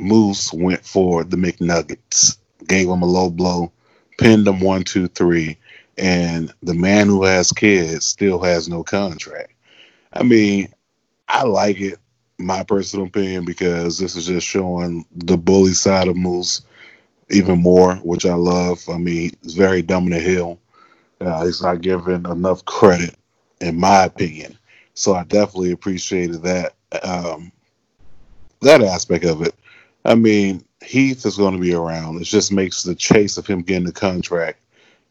Moose 0.00 0.52
went 0.52 0.84
for 0.84 1.22
the 1.24 1.36
McNuggets, 1.36 2.38
gave 2.66 2.88
him 2.88 3.02
a 3.02 3.06
low 3.06 3.30
blow, 3.30 3.70
pinned 4.18 4.48
him 4.48 4.60
one, 4.60 4.82
two, 4.82 5.08
three, 5.08 5.58
and 5.98 6.52
the 6.62 6.74
man 6.74 7.06
who 7.06 7.24
has 7.24 7.52
kids 7.52 8.06
still 8.06 8.40
has 8.40 8.68
no 8.68 8.82
contract. 8.82 9.52
I 10.12 10.22
mean, 10.22 10.72
I 11.28 11.44
like 11.44 11.80
it, 11.80 11.98
my 12.38 12.62
personal 12.62 13.06
opinion, 13.06 13.44
because 13.44 13.98
this 13.98 14.16
is 14.16 14.26
just 14.26 14.46
showing 14.46 15.06
the 15.14 15.36
bully 15.36 15.72
side 15.72 16.08
of 16.08 16.16
Moose 16.16 16.62
even 17.30 17.60
more, 17.60 17.96
which 17.96 18.26
I 18.26 18.34
love. 18.34 18.82
I 18.88 18.98
mean, 18.98 19.32
he's 19.42 19.54
very 19.54 19.82
dumb 19.82 20.04
in 20.04 20.10
the 20.10 20.20
hill. 20.20 20.58
Uh, 21.20 21.44
he's 21.44 21.62
not 21.62 21.80
given 21.80 22.26
enough 22.26 22.64
credit, 22.64 23.16
in 23.60 23.78
my 23.78 24.04
opinion. 24.04 24.58
So 24.94 25.14
I 25.14 25.24
definitely 25.24 25.72
appreciated 25.72 26.42
that 26.42 26.74
um, 27.02 27.52
that 28.60 28.82
aspect 28.82 29.24
of 29.24 29.42
it. 29.42 29.54
I 30.04 30.14
mean, 30.14 30.64
Heath 30.82 31.24
is 31.24 31.36
going 31.36 31.54
to 31.54 31.60
be 31.60 31.74
around. 31.74 32.20
It 32.20 32.24
just 32.24 32.52
makes 32.52 32.82
the 32.82 32.94
chase 32.94 33.38
of 33.38 33.46
him 33.46 33.62
getting 33.62 33.84
the 33.84 33.92
contract, 33.92 34.58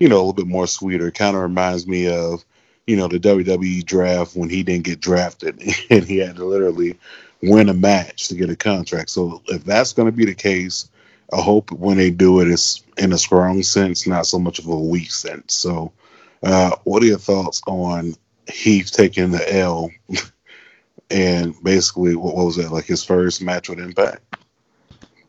you 0.02 0.10
know, 0.10 0.16
a 0.16 0.18
little 0.18 0.34
bit 0.34 0.48
more 0.48 0.66
sweeter. 0.66 1.12
Kind 1.12 1.36
of 1.36 1.44
reminds 1.44 1.86
me 1.86 2.10
of, 2.10 2.44
you 2.88 2.98
know, 2.98 3.08
the 3.08 3.20
WWE 3.20 3.86
draft 3.86 4.36
when 4.36 4.50
he 4.50 4.64
didn't 4.64 4.86
get 4.86 5.00
drafted 5.00 5.62
and 5.92 6.04
he 6.04 6.18
had 6.18 6.38
to 6.38 6.46
literally 6.46 6.98
win 7.44 7.70
a 7.70 7.74
match 7.76 8.28
to 8.28 8.36
get 8.36 8.50
a 8.50 8.56
contract. 8.56 9.12
So 9.12 9.44
if 9.50 9.64
that's 9.64 9.94
going 9.94 10.08
to 10.08 10.12
be 10.12 10.26
the 10.26 10.34
case, 10.34 10.90
I 11.32 11.40
hope 11.40 11.72
when 11.72 11.98
they 11.98 12.10
do 12.10 12.42
it, 12.42 12.48
it's 12.48 12.84
in 12.98 13.14
a 13.14 13.18
strong 13.18 13.62
sense, 13.62 14.08
not 14.08 14.26
so 14.26 14.40
much 14.40 14.58
of 14.58 14.66
a 14.66 14.76
weak 14.76 15.12
sense. 15.12 15.54
So, 15.54 15.94
uh, 16.42 16.76
what 16.84 17.04
are 17.04 17.06
your 17.06 17.20
thoughts 17.20 17.62
on 17.68 18.16
Heath 18.52 18.92
taking 18.92 19.30
the 19.30 19.56
L 19.56 19.92
and 21.12 21.54
basically 21.64 22.16
what, 22.16 22.36
what 22.36 22.48
was 22.48 22.56
that 22.56 22.72
like 22.72 22.86
his 22.86 23.04
first 23.04 23.44
match 23.44 23.70
with 23.70 23.80
Impact? 23.80 24.36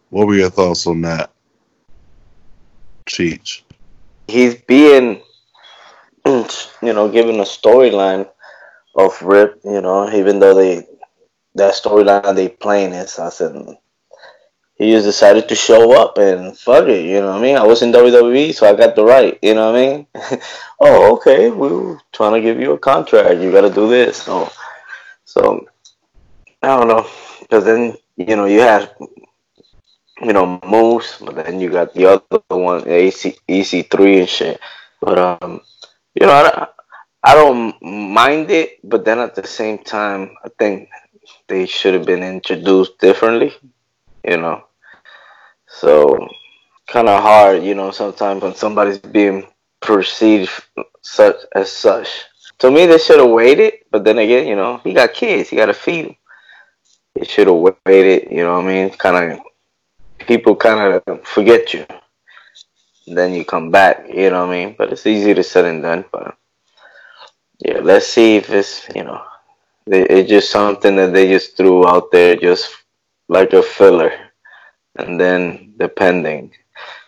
What 0.08 0.26
were 0.26 0.35
your 0.35 0.48
thoughts 0.48 0.87
on 0.87 1.02
that? 1.02 1.30
Cheech. 3.04 3.62
He's 4.33 4.55
being, 4.55 5.23
you 6.27 6.47
know, 6.83 7.11
given 7.11 7.37
a 7.40 7.45
storyline 7.45 8.29
of 8.95 9.21
Rip. 9.23 9.61
You 9.64 9.81
know, 9.83 10.11
even 10.11 10.38
though 10.38 10.55
they 10.55 10.87
that 11.55 11.75
storyline 11.75 12.35
they 12.35 12.49
playing 12.49 12.92
is, 12.92 13.18
I 13.18 13.29
said 13.29 13.55
he 14.83 14.90
just 14.90 15.07
decided 15.07 15.49
to 15.49 15.55
show 15.55 15.92
up 16.01 16.18
and 16.18 16.57
fuck 16.59 16.88
it, 16.88 17.05
you 17.05 17.21
know 17.21 17.29
what 17.29 17.38
I 17.38 17.42
mean? 17.42 17.57
I 17.57 17.64
was 17.64 17.83
in 17.83 17.92
WWE, 17.92 18.53
so 18.55 18.68
I 18.68 18.75
got 18.75 18.97
the 18.97 19.05
right, 19.05 19.38
you 19.42 19.55
know 19.55 19.71
what 19.71 19.79
I 19.79 19.87
mean? 19.87 20.07
oh, 20.81 21.14
okay, 21.16 21.51
we 21.51 21.68
are 21.68 22.01
trying 22.12 22.33
to 22.33 22.40
give 22.40 22.59
you 22.59 22.73
a 22.73 22.79
contract. 22.79 23.40
You 23.40 23.53
got 23.53 23.61
to 23.61 23.71
do 23.71 23.88
this. 23.88 24.23
So, 24.23 24.51
so 25.25 25.66
I 26.62 26.68
don't 26.68 26.88
know, 26.88 27.07
because 27.40 27.64
then 27.64 27.97
you 28.16 28.35
know 28.35 28.47
you 28.47 28.61
have 28.61 28.92
you 30.22 30.32
know 30.32 30.61
Moose, 30.64 31.18
but 31.20 31.35
then 31.35 31.61
you 31.61 31.70
got 31.70 31.92
the 31.94 32.06
other 32.06 32.42
one, 32.48 32.87
AC 32.88 33.37
EC3 33.48 34.20
and 34.20 34.28
shit. 34.28 34.61
But 35.00 35.18
um, 35.18 35.61
you 36.14 36.26
know, 36.26 36.32
I, 36.32 36.68
I 37.22 37.35
don't 37.35 37.74
mind 37.82 38.50
it, 38.50 38.78
but 38.85 39.04
then 39.04 39.18
at 39.18 39.35
the 39.35 39.46
same 39.46 39.78
time, 39.78 40.37
I 40.44 40.48
think 40.58 40.88
they 41.48 41.66
should 41.66 41.94
have 41.94 42.06
been 42.06 42.22
introduced 42.22 42.98
differently, 42.98 43.52
you 44.24 44.37
know. 44.37 44.64
So 45.66 46.28
kind 46.87 47.08
of 47.08 47.22
hard, 47.22 47.62
you 47.62 47.74
know, 47.74 47.90
sometimes 47.90 48.42
when 48.42 48.54
somebody's 48.54 48.98
being 48.98 49.46
perceived 49.80 50.50
such 51.00 51.37
as 51.54 51.70
such. 51.72 52.08
To 52.58 52.70
me, 52.70 52.87
they 52.87 52.98
should 52.98 53.18
have 53.18 53.30
waited, 53.30 53.74
but 53.90 54.04
then 54.04 54.18
again, 54.18 54.46
you 54.46 54.54
know, 54.54 54.80
he 54.85 54.92
got 54.92 55.14
kids, 55.14 55.48
he 55.48 55.56
got 55.56 55.66
to 55.66 55.74
feed 55.74 56.06
them. 56.06 56.16
They 57.14 57.24
should 57.24 57.48
have 57.48 57.56
waited, 57.87 58.30
you 58.30 58.44
know 58.44 58.54
what 58.54 58.64
I 58.64 58.68
mean? 58.68 58.90
Kind 58.90 59.32
of 59.32 59.40
people 60.26 60.56
kind 60.56 61.00
of 61.06 61.26
forget 61.26 61.74
you. 61.74 61.87
Then 63.06 63.35
you 63.35 63.44
come 63.44 63.70
back, 63.70 64.06
you 64.08 64.30
know 64.30 64.46
what 64.46 64.54
I 64.54 64.64
mean? 64.66 64.74
But 64.78 64.92
it's 64.92 65.06
easy 65.06 65.35
to 65.35 65.42
said 65.42 65.64
and 65.64 65.82
done. 65.82 66.04
But 66.12 66.37
yeah, 67.58 67.78
let's 67.78 68.06
see 68.06 68.37
if 68.37 68.50
it's, 68.50 68.88
you 68.94 69.04
know, 69.04 69.22
it's 69.87 70.28
just 70.28 70.50
something 70.50 70.96
that 70.96 71.12
they 71.12 71.28
just 71.28 71.56
threw 71.56 71.87
out 71.87 72.11
there 72.12 72.37
just 72.37 72.70
like 73.28 73.52
a 73.52 73.62
filler 73.62 74.12
and 74.96 75.20
then 75.20 75.74
depending, 75.78 76.52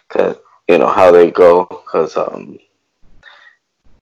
cause 0.08 0.36
you 0.68 0.78
know 0.78 0.88
how 0.88 1.10
they 1.10 1.30
go, 1.30 1.66
cause 1.66 2.16
um, 2.16 2.58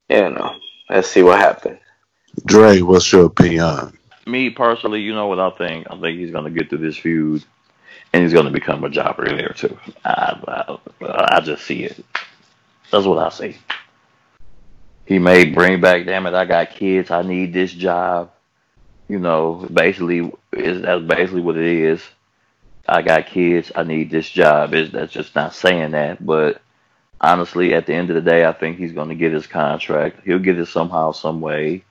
you 0.09 0.31
know, 0.31 0.55
let's 0.89 1.09
see 1.09 1.23
what 1.23 1.41
happens. 1.41 1.81
Dre, 2.47 2.81
what's 2.81 3.13
your 3.13 3.27
opinion? 3.27 3.99
Me 4.27 4.51
personally, 4.51 5.01
you 5.01 5.15
know 5.15 5.27
what 5.27 5.41
I 5.41 5.51
think. 5.51 5.87
I 5.91 6.01
think 6.01 6.19
he's 6.19 6.31
gonna 6.31 6.51
get 6.51 6.69
through 6.69 6.79
this 6.79 6.97
feud, 6.97 7.45
and 8.13 8.23
he's 8.23 8.33
gonna 8.33 8.51
become 8.51 8.85
a 8.85 8.91
jobber 8.91 9.27
there 9.27 9.55
too. 9.57 9.77
I, 10.05 10.79
I, 11.01 11.37
I 11.37 11.41
just 11.41 11.65
see 11.65 11.85
it. 11.85 12.05
That's 12.91 13.07
what 13.07 13.19
I 13.19 13.31
see. 13.31 13.57
He 15.07 15.19
may 15.19 15.47
bring 15.47 15.81
back, 15.81 16.07
damn 16.07 16.27
it, 16.27 16.35
I 16.35 16.45
got 16.45 16.71
kids, 16.71 17.11
I 17.11 17.23
need 17.23 17.53
this 17.53 17.73
job. 17.73 18.31
You 19.09 19.19
know, 19.19 19.67
basically, 19.73 20.33
is 20.53 20.83
that's 20.83 21.03
basically 21.05 21.43
what 21.43 21.57
it 21.57 21.65
is. 21.65 22.03
I 22.89 23.03
got 23.03 23.27
kids, 23.27 23.71
I 23.75 23.83
need 23.83 24.11
this 24.11 24.29
job. 24.29 24.75
Is 24.75 24.91
that's 24.93 25.13
just 25.13 25.35
not 25.35 25.55
saying 25.55 25.91
that, 25.91 26.25
but 26.25 26.63
honestly, 27.21 27.75
at 27.75 27.87
the 27.87 27.95
end 27.95 28.11
of 28.11 28.17
the 28.17 28.31
day, 28.31 28.45
I 28.45 28.53
think 28.53 28.79
he's 28.79 28.93
going 28.93 29.09
to 29.09 29.15
get 29.15 29.33
his 29.33 29.47
contract. 29.47 30.21
He'll 30.25 30.39
get 30.39 30.59
it 30.59 30.67
somehow, 30.67 31.13
some 31.13 31.41
way. 31.41 31.85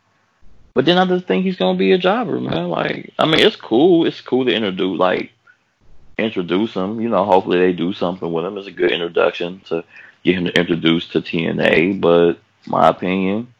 But 0.73 0.85
then 0.85 0.97
I 0.97 1.05
just 1.05 1.25
think 1.25 1.43
he's 1.43 1.57
going 1.57 1.75
to 1.75 1.79
be 1.79 1.91
a 1.91 1.97
jobber, 1.97 2.39
man. 2.39 2.69
Like, 2.69 3.13
I 3.19 3.25
mean, 3.25 3.39
it's 3.39 3.55
cool. 3.55 4.05
It's 4.05 4.21
cool 4.21 4.45
to 4.45 4.53
introduce, 4.53 4.99
like, 4.99 5.31
introduce 6.21 6.73
him. 6.73 7.01
You 7.01 7.09
know, 7.09 7.25
hopefully 7.25 7.59
they 7.59 7.73
do 7.73 7.93
something 7.93 8.31
with 8.31 8.45
him. 8.45 8.57
It's 8.57 8.67
a 8.67 8.71
good 8.71 8.91
introduction 8.91 9.61
to 9.67 9.83
get 10.23 10.35
him 10.35 10.45
to 10.45 10.59
introduce 10.59 11.07
to 11.09 11.21
TNA. 11.21 12.01
But 12.01 12.39
my 12.65 12.87
opinion, 12.87 13.53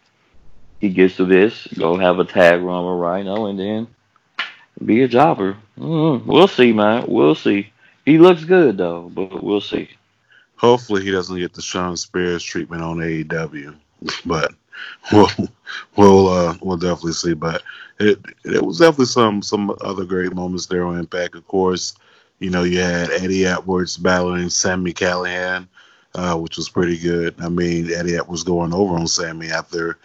he 0.80 0.90
gets 0.90 1.18
to 1.18 1.26
this, 1.26 1.68
go 1.78 1.98
have 1.98 2.20
a 2.20 2.26
tag 2.26 2.62
run 2.62 2.86
with 2.86 3.00
Rhino, 3.00 3.46
and 3.46 3.60
then 3.60 3.88
be 4.84 5.04
a 5.04 5.08
jobber. 5.08 5.58
Mm, 5.78 6.26
we'll 6.26 6.48
see, 6.48 6.74
man. 6.74 7.06
We'll 7.08 7.36
see. 7.36 7.72
He 8.06 8.18
looks 8.18 8.44
good 8.44 8.78
though, 8.78 9.12
but 9.14 9.44
we'll 9.44 9.62
see. 9.62 9.90
Hopefully, 10.56 11.04
he 11.04 11.12
doesn't 11.12 11.40
get 11.40 11.54
the 11.54 11.62
Shawn 11.62 11.98
Spears 11.98 12.44
treatment 12.44 12.82
on 12.82 12.98
AEW, 12.98 13.76
but 14.26 14.54
we'll 15.12 15.30
we'll 15.96 16.28
uh, 16.28 16.58
we'll 16.62 16.78
definitely 16.78 17.14
see. 17.14 17.34
But 17.34 17.64
it 18.00 18.20
it 18.44 18.64
was 18.64 18.80
definitely 18.80 19.06
some 19.06 19.42
some 19.42 19.76
other 19.82 20.06
great 20.06 20.34
moments 20.34 20.66
there 20.68 20.86
on 20.86 21.00
Impact. 21.00 21.36
Of 21.36 21.48
course, 21.48 21.96
you 22.42 22.50
know 22.50 22.64
you 22.64 22.80
had 22.80 23.12
Eddie 23.12 23.46
Edwards 23.46 23.96
battling 23.96 24.50
Sami 24.50 24.92
Callihan, 24.92 25.68
uh, 26.16 26.36
which 26.36 26.58
was 26.58 26.68
pretty 26.68 26.98
good. 26.98 27.36
I 27.40 27.48
mean, 27.48 27.94
Eddie 27.94 28.18
Edwards 28.18 28.44
going 28.44 28.74
over 28.74 28.96
on 28.96 29.08
Sami 29.08 29.50
after. 29.50 29.98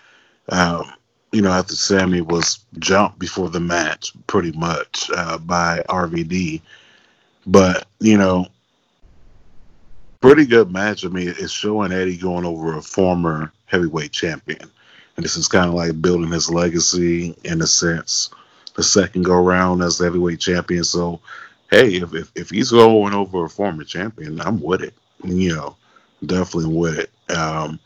Um, 0.48 0.92
you 1.32 1.42
know, 1.42 1.50
after 1.50 1.74
Sami 1.74 2.20
was 2.20 2.60
jumped 2.78 3.18
before 3.18 3.50
the 3.50 3.58
match, 3.58 4.12
pretty 4.28 4.52
much 4.52 5.10
uh, 5.14 5.38
by 5.38 5.82
RVD. 5.88 6.60
But 7.46 7.86
you 8.00 8.16
know, 8.16 8.46
pretty 10.20 10.46
good 10.46 10.70
match. 10.70 11.04
I 11.04 11.08
mean, 11.08 11.28
it's 11.28 11.52
showing 11.52 11.92
Eddie 11.92 12.16
going 12.16 12.44
over 12.44 12.76
a 12.76 12.82
former 12.82 13.52
heavyweight 13.66 14.12
champion, 14.12 14.70
and 15.16 15.24
this 15.24 15.36
is 15.36 15.48
kind 15.48 15.68
of 15.68 15.74
like 15.74 16.00
building 16.00 16.30
his 16.30 16.50
legacy 16.50 17.34
in 17.44 17.60
a 17.60 17.66
sense. 17.66 18.30
The 18.74 18.82
second 18.82 19.24
go 19.24 19.42
round 19.42 19.82
as 19.82 19.98
the 19.98 20.04
heavyweight 20.04 20.38
champion. 20.38 20.84
So, 20.84 21.20
hey, 21.70 21.96
if, 21.96 22.14
if 22.14 22.32
if 22.34 22.50
he's 22.50 22.70
going 22.70 23.14
over 23.14 23.44
a 23.44 23.48
former 23.48 23.84
champion, 23.84 24.40
I'm 24.40 24.60
with 24.60 24.82
it. 24.82 24.94
You 25.24 25.54
know, 25.54 25.76
definitely 26.24 26.74
with 26.74 26.98
it. 26.98 27.36
Um, 27.36 27.80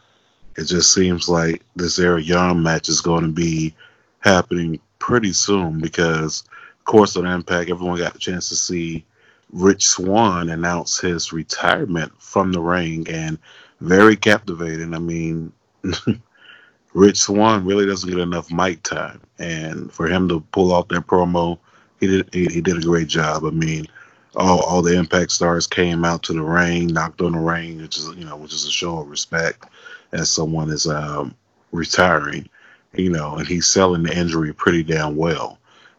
it 0.56 0.64
just 0.64 0.92
seems 0.92 1.28
like 1.28 1.62
this 1.76 1.98
Eric 1.98 2.26
Young 2.26 2.62
match 2.62 2.88
is 2.88 3.00
going 3.00 3.22
to 3.22 3.32
be 3.32 3.74
happening 4.18 4.80
pretty 4.98 5.32
soon 5.32 5.80
because, 5.80 6.44
of 6.78 6.84
course, 6.84 7.16
on 7.16 7.26
Impact, 7.26 7.70
everyone 7.70 7.98
got 7.98 8.16
a 8.16 8.18
chance 8.18 8.48
to 8.50 8.56
see 8.56 9.04
Rich 9.52 9.86
Swann 9.86 10.50
announce 10.50 11.00
his 11.00 11.32
retirement 11.32 12.12
from 12.18 12.52
the 12.52 12.60
ring 12.60 13.08
and 13.08 13.38
very 13.80 14.16
captivating. 14.16 14.94
I 14.94 14.98
mean, 14.98 15.52
Rich 16.92 17.20
Swann 17.20 17.64
really 17.64 17.86
doesn't 17.86 18.08
get 18.08 18.18
enough 18.18 18.52
mic 18.52 18.82
time, 18.82 19.20
and 19.38 19.92
for 19.92 20.06
him 20.06 20.28
to 20.28 20.40
pull 20.52 20.72
off 20.72 20.88
that 20.88 21.06
promo, 21.06 21.58
he 22.00 22.06
did 22.06 22.34
he, 22.34 22.46
he 22.46 22.60
did 22.60 22.78
a 22.78 22.86
great 22.86 23.08
job. 23.08 23.44
I 23.44 23.50
mean, 23.50 23.86
all 24.34 24.60
all 24.60 24.82
the 24.82 24.98
Impact 24.98 25.30
stars 25.30 25.66
came 25.66 26.04
out 26.04 26.22
to 26.24 26.32
the 26.32 26.42
ring, 26.42 26.88
knocked 26.88 27.20
on 27.20 27.32
the 27.32 27.38
ring, 27.38 27.80
which 27.80 27.98
is 27.98 28.08
you 28.16 28.24
know 28.24 28.36
which 28.36 28.52
is 28.54 28.64
a 28.66 28.70
show 28.70 28.98
of 28.98 29.08
respect 29.08 29.64
as 30.12 30.28
someone 30.28 30.70
is 30.70 30.86
um, 30.86 31.34
retiring, 31.72 32.48
you 32.94 33.10
know, 33.10 33.36
and 33.36 33.46
he's 33.46 33.66
selling 33.66 34.02
the 34.02 34.16
injury 34.16 34.52
pretty 34.52 34.82
damn 34.82 35.16
well. 35.16 35.58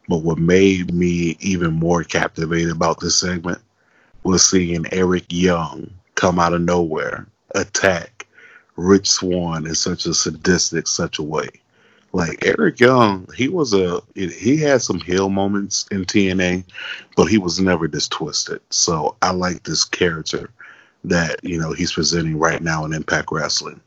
But 0.10 0.24
what 0.24 0.38
made 0.38 0.94
me 0.94 1.38
even 1.40 1.72
more 1.72 2.04
captivated 2.04 2.72
about 2.72 3.00
this 3.00 3.18
segment 3.18 3.60
was 4.24 4.48
seeing 4.48 4.86
Eric 4.92 5.26
Young 5.30 5.90
come 6.16 6.40
out 6.40 6.54
of 6.54 6.62
nowhere, 6.62 7.28
attack 7.56 8.28
Rich 8.76 9.10
Swann 9.10 9.66
in 9.66 9.76
such 9.76 10.06
a 10.06 10.14
sadistic 10.14 10.88
such 10.88 11.20
a 11.20 11.24
way. 11.24 11.50
Like 12.14 12.46
Eric 12.46 12.80
Young, 12.80 13.28
he 13.36 13.48
was 13.48 13.74
a 13.74 14.02
he 14.16 14.58
had 14.58 14.82
some 14.82 15.00
heel 15.00 15.30
moments 15.30 15.86
in 15.92 16.06
TNA, 16.06 16.66
but 17.16 17.26
he 17.26 17.38
was 17.38 17.60
never 17.60 17.88
this 17.88 18.08
twisted. 18.10 18.62
So 18.70 19.16
I 19.22 19.32
like 19.32 19.64
this 19.64 19.86
character 19.86 20.52
that 21.06 21.44
you 21.44 21.60
know 21.60 21.72
he's 21.74 21.94
presenting 21.94 22.38
right 22.38 22.62
now 22.62 22.86
in 22.86 22.94
Impact 22.94 23.30
Wrestling. 23.32 23.80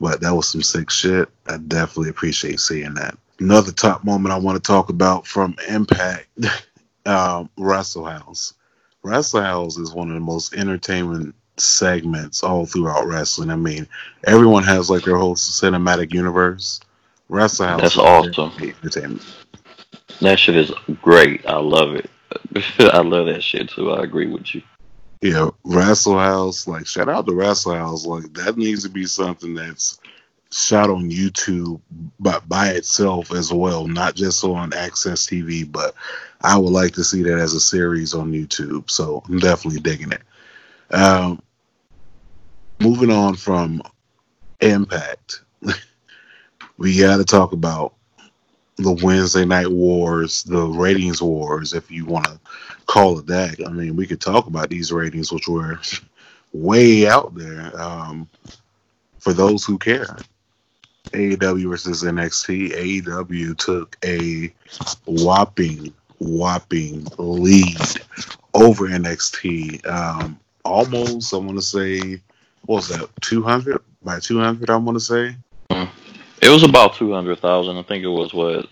But 0.00 0.20
that 0.22 0.34
was 0.34 0.48
some 0.48 0.62
sick 0.62 0.90
shit. 0.90 1.28
I 1.46 1.58
definitely 1.58 2.10
appreciate 2.10 2.58
seeing 2.60 2.94
that. 2.94 3.16
Another 3.38 3.72
top 3.72 4.02
moment 4.04 4.32
I 4.32 4.38
want 4.38 4.56
to 4.56 4.66
talk 4.66 4.88
about 4.88 5.26
from 5.26 5.56
Impact, 5.68 6.26
um, 7.06 7.50
Wrestle 7.56 8.04
House. 8.04 8.54
Wrestle 9.02 9.42
House 9.42 9.76
is 9.78 9.92
one 9.92 10.08
of 10.08 10.14
the 10.14 10.20
most 10.20 10.54
entertainment 10.54 11.34
segments 11.56 12.42
all 12.42 12.66
throughout 12.66 13.06
wrestling. 13.06 13.50
I 13.50 13.56
mean, 13.56 13.86
everyone 14.26 14.64
has 14.64 14.90
like 14.90 15.04
their 15.04 15.16
whole 15.16 15.36
cinematic 15.36 16.12
universe. 16.12 16.80
Wrestle 17.30 17.66
House. 17.66 17.80
That's 17.80 17.96
awesome. 17.96 18.52
Entertainment. 18.60 19.24
That 20.20 20.38
shit 20.38 20.56
is 20.56 20.72
great. 21.00 21.46
I 21.46 21.58
love 21.58 21.94
it. 21.94 22.10
I 22.78 23.00
love 23.00 23.26
that 23.26 23.42
shit 23.42 23.70
too. 23.70 23.92
I 23.92 24.02
agree 24.02 24.26
with 24.26 24.54
you 24.54 24.62
Yeah, 25.22 25.50
Wrestle 25.64 26.18
House, 26.18 26.66
like 26.66 26.86
shout 26.86 27.08
out 27.08 27.26
to 27.26 27.34
Wrestle 27.34 27.74
House, 27.74 28.04
like 28.04 28.32
that 28.34 28.56
needs 28.56 28.82
to 28.82 28.88
be 28.88 29.06
something 29.06 29.54
that's 29.54 30.00
shot 30.52 30.90
on 30.90 31.10
YouTube 31.10 31.80
but 32.18 32.48
by 32.48 32.70
itself 32.70 33.32
as 33.32 33.52
well, 33.52 33.86
not 33.86 34.14
just 34.16 34.44
on 34.44 34.70
AXS 34.72 35.28
TV, 35.28 35.70
but 35.70 35.94
I 36.42 36.58
would 36.58 36.72
like 36.72 36.92
to 36.94 37.04
see 37.04 37.22
that 37.22 37.38
as 37.38 37.54
a 37.54 37.60
series 37.60 38.14
on 38.14 38.32
YouTube. 38.32 38.90
So 38.90 39.22
I'm 39.28 39.38
definitely 39.38 39.80
digging 39.80 40.12
it. 40.12 40.22
Um, 40.92 41.40
moving 42.80 43.10
on 43.10 43.36
from 43.36 43.82
Impact, 44.60 45.42
we 46.80 46.98
got 46.98 47.18
to 47.18 47.24
talk 47.24 47.52
about 47.52 47.92
the 48.76 48.92
Wednesday 49.02 49.44
Night 49.44 49.70
Wars, 49.70 50.42
the 50.44 50.66
ratings 50.66 51.20
wars, 51.20 51.74
if 51.74 51.90
you 51.90 52.06
want 52.06 52.24
to 52.24 52.40
call 52.86 53.18
it 53.18 53.26
that. 53.26 53.56
I 53.66 53.70
mean, 53.70 53.94
we 53.96 54.06
could 54.06 54.20
talk 54.20 54.46
about 54.46 54.70
these 54.70 54.90
ratings, 54.90 55.30
which 55.30 55.46
were 55.46 55.78
way 56.54 57.06
out 57.06 57.34
there 57.34 57.78
um, 57.78 58.26
for 59.18 59.34
those 59.34 59.62
who 59.62 59.76
care. 59.76 60.16
AEW 61.12 61.68
versus 61.68 62.02
NXT. 62.02 62.72
AEW 63.02 63.58
took 63.58 63.98
a 64.02 64.50
whopping, 65.04 65.92
whopping 66.18 67.06
lead 67.18 67.76
over 68.54 68.88
NXT. 68.88 69.86
Um, 69.86 70.40
almost, 70.64 71.34
I 71.34 71.36
want 71.36 71.58
to 71.58 71.62
say, 71.62 72.22
what 72.64 72.76
was 72.76 72.88
that, 72.88 73.10
200? 73.20 73.82
By 74.02 74.18
200, 74.18 74.70
I 74.70 74.76
want 74.76 74.96
to 74.96 75.00
say. 75.04 75.36
It 76.42 76.48
was 76.48 76.62
about 76.62 76.94
two 76.94 77.12
hundred 77.12 77.38
thousand. 77.40 77.76
I 77.76 77.82
think 77.82 78.04
it 78.04 78.08
was 78.08 78.32
what 78.32 78.66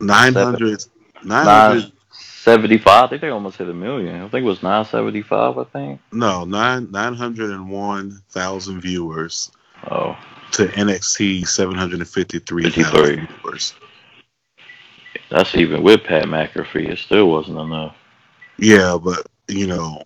900, 0.00 0.60
900 0.60 0.84
nine 1.24 1.92
seventy 2.12 2.78
five. 2.78 3.04
I 3.04 3.08
think 3.08 3.22
they 3.22 3.28
almost 3.28 3.56
hit 3.58 3.68
a 3.68 3.74
million. 3.74 4.16
I 4.22 4.28
think 4.28 4.44
it 4.44 4.48
was 4.48 4.62
nine 4.62 4.84
seventy 4.84 5.22
five. 5.22 5.58
I 5.58 5.64
think. 5.64 6.00
no, 6.12 6.44
nine, 6.44 6.90
901,000 6.90 8.80
viewers 8.80 9.50
Oh, 9.90 10.16
to 10.52 10.66
NXT 10.68 11.46
753,000 11.46 12.70
53. 12.72 13.26
viewers. 13.42 13.74
that's 15.28 15.56
even 15.56 15.82
with 15.82 16.04
Pat 16.04 16.24
McAfee. 16.26 16.88
It 16.90 16.98
still 16.98 17.28
wasn't 17.28 17.58
enough. 17.58 17.96
Yeah, 18.58 18.96
but 19.02 19.26
you 19.48 19.66
know 19.66 20.02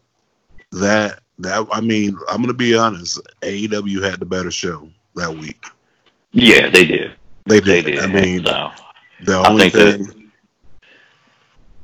that 0.73 1.21
that 1.41 1.67
I 1.71 1.81
mean, 1.83 2.17
I'm 2.31 2.41
gonna 2.41 2.55
be 2.55 2.75
honest. 2.77 3.21
AEW 3.43 4.03
had 4.03 4.19
the 4.21 4.25
better 4.27 4.51
show 4.51 4.89
that 5.15 5.31
week. 5.37 5.63
Yeah, 6.33 6.69
they 6.71 6.85
did. 6.85 7.13
They 7.47 7.61
They 7.61 7.83
did. 7.83 7.85
did. 7.87 7.99
I 8.01 8.07
mean, 8.07 8.45
So, 8.45 8.71
the 9.25 9.33
I 9.39 9.49
only 9.49 9.71
think 9.71 9.75
that- 9.75 10.07
thing. 10.15 10.31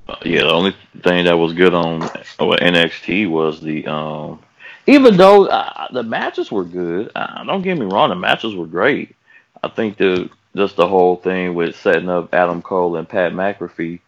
uh, 0.09 0.17
yeah, 0.25 0.41
the 0.43 0.53
only 0.53 0.75
thing 1.03 1.25
that 1.25 1.37
was 1.39 1.53
good 1.53 1.75
on 1.75 2.03
uh, 2.03 2.09
NXT 2.39 3.29
was 3.31 3.61
the 3.61 3.87
um. 3.87 4.41
Even 4.89 5.17
though 5.17 5.47
uh, 5.47 5.87
the 5.93 6.03
matches 6.03 6.51
were 6.51 6.65
good, 6.65 7.13
uh, 7.15 7.45
don't 7.45 7.63
get 7.63 7.79
me 7.79 7.87
wrong, 7.87 8.09
the 8.09 8.17
matches 8.17 8.57
were 8.57 8.67
great. 8.67 9.15
I 9.63 9.69
think 9.69 9.97
the 9.97 10.29
just 10.57 10.75
the 10.77 10.89
whole 10.89 11.17
thing 11.17 11.55
with 11.55 11.77
setting 11.77 12.09
up 12.11 12.35
Adam 12.35 12.61
Cole 12.63 12.97
and 12.97 13.09
Pat 13.09 13.33
McAfee 13.33 14.01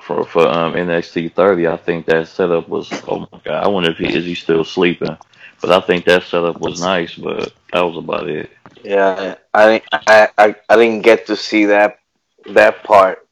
for 0.00 0.24
for 0.24 0.46
um, 0.46 0.74
NXT 0.74 1.34
30, 1.34 1.66
I 1.66 1.76
think 1.76 2.06
that 2.06 2.28
setup 2.28 2.68
was 2.68 2.88
oh 3.08 3.26
my 3.32 3.40
god. 3.44 3.64
I 3.64 3.68
wonder 3.68 3.90
if 3.90 3.98
he 3.98 4.06
is 4.16 4.24
he 4.24 4.36
still 4.36 4.62
sleeping, 4.64 5.16
but 5.60 5.70
I 5.72 5.80
think 5.80 6.04
that 6.04 6.22
setup 6.22 6.60
was 6.60 6.80
nice. 6.80 7.14
But 7.16 7.52
that 7.72 7.80
was 7.82 7.96
about 7.96 8.28
it. 8.28 8.50
Yeah, 8.82 9.36
I 9.54 9.66
didn't. 9.66 9.84
I, 9.92 10.28
I, 10.38 10.54
I 10.68 10.76
didn't 10.76 11.02
get 11.02 11.26
to 11.26 11.36
see 11.36 11.66
that 11.66 11.98
that 12.46 12.82
part 12.84 13.26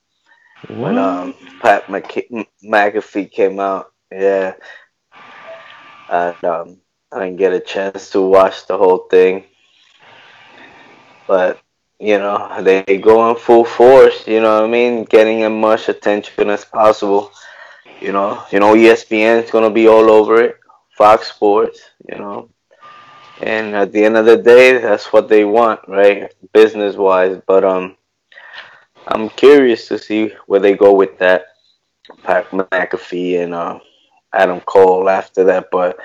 when 0.69 0.99
um 0.99 1.35
Pat 1.61 1.87
McK- 1.87 2.47
McAfee 2.65 3.31
came 3.31 3.59
out. 3.61 3.93
Yeah, 4.11 4.55
and 6.09 6.45
um, 6.45 6.77
I 7.13 7.21
didn't 7.25 7.39
get 7.39 7.53
a 7.53 7.61
chance 7.61 8.11
to 8.11 8.21
watch 8.23 8.67
the 8.67 8.77
whole 8.77 9.07
thing, 9.11 9.45
but 11.27 11.61
you 11.99 12.19
know 12.19 12.63
they 12.63 12.99
go 12.99 13.31
in 13.31 13.37
full 13.37 13.65
force. 13.65 14.27
You 14.27 14.41
know 14.41 14.55
what 14.57 14.65
I 14.65 14.69
mean, 14.69 15.05
getting 15.05 15.43
as 15.43 15.51
much 15.53 15.89
attention 15.89 16.43
as 16.51 16.65
possible. 16.65 17.31
You 18.01 18.13
know, 18.13 18.43
you 18.51 18.59
know 18.59 18.75
ESPN 18.75 19.43
is 19.45 19.51
gonna 19.51 19.71
be 19.71 19.87
all 19.89 20.11
over 20.11 20.41
it. 20.43 20.57
Fox 20.97 21.29
Sports, 21.29 21.81
you 22.09 22.19
know. 22.19 22.49
And 23.43 23.75
at 23.77 23.93
the 23.93 24.05
end 24.05 24.17
of 24.17 24.27
the 24.27 24.37
day, 24.37 24.79
that's 24.79 25.13
what 25.13 25.29
they 25.29 25.45
want, 25.45 25.81
right? 25.89 26.33
Business 26.53 26.97
wise. 26.97 27.41
But 27.47 27.65
um 27.65 27.97
I'm 29.07 29.29
curious 29.31 29.87
to 29.89 29.99
see 29.99 30.33
where 30.47 30.61
they 30.61 30.75
go 30.75 30.93
with 30.93 31.19
that. 31.19 31.47
Pat 32.23 32.51
McAfee 32.51 33.43
and 33.43 33.55
uh, 33.55 33.79
Adam 34.33 34.61
Cole 34.61 35.09
after 35.09 35.45
that. 35.45 35.69
But 35.71 35.99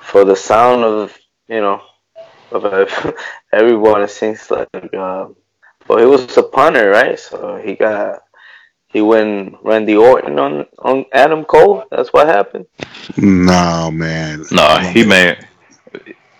for 0.00 0.24
the 0.24 0.36
sound 0.36 0.84
of 0.84 1.16
you 1.48 1.60
know 1.60 1.82
of 2.50 2.64
uh, 2.64 2.86
everyone, 3.52 4.02
it 4.02 4.10
seems 4.10 4.50
like 4.50 4.68
uh, 4.74 5.28
well, 5.88 5.98
he 5.98 6.04
was 6.06 6.36
a 6.36 6.42
punter, 6.42 6.90
right? 6.90 7.18
So 7.18 7.56
he 7.56 7.74
got 7.74 8.22
he 8.86 9.00
went 9.00 9.56
Randy 9.62 9.96
Orton 9.96 10.38
on 10.38 10.66
on 10.78 11.04
Adam 11.12 11.44
Cole. 11.44 11.84
That's 11.90 12.12
what 12.12 12.28
happened. 12.28 12.66
No, 13.16 13.90
man. 13.92 14.44
No, 14.50 14.78
he 14.78 15.04
made 15.04 15.46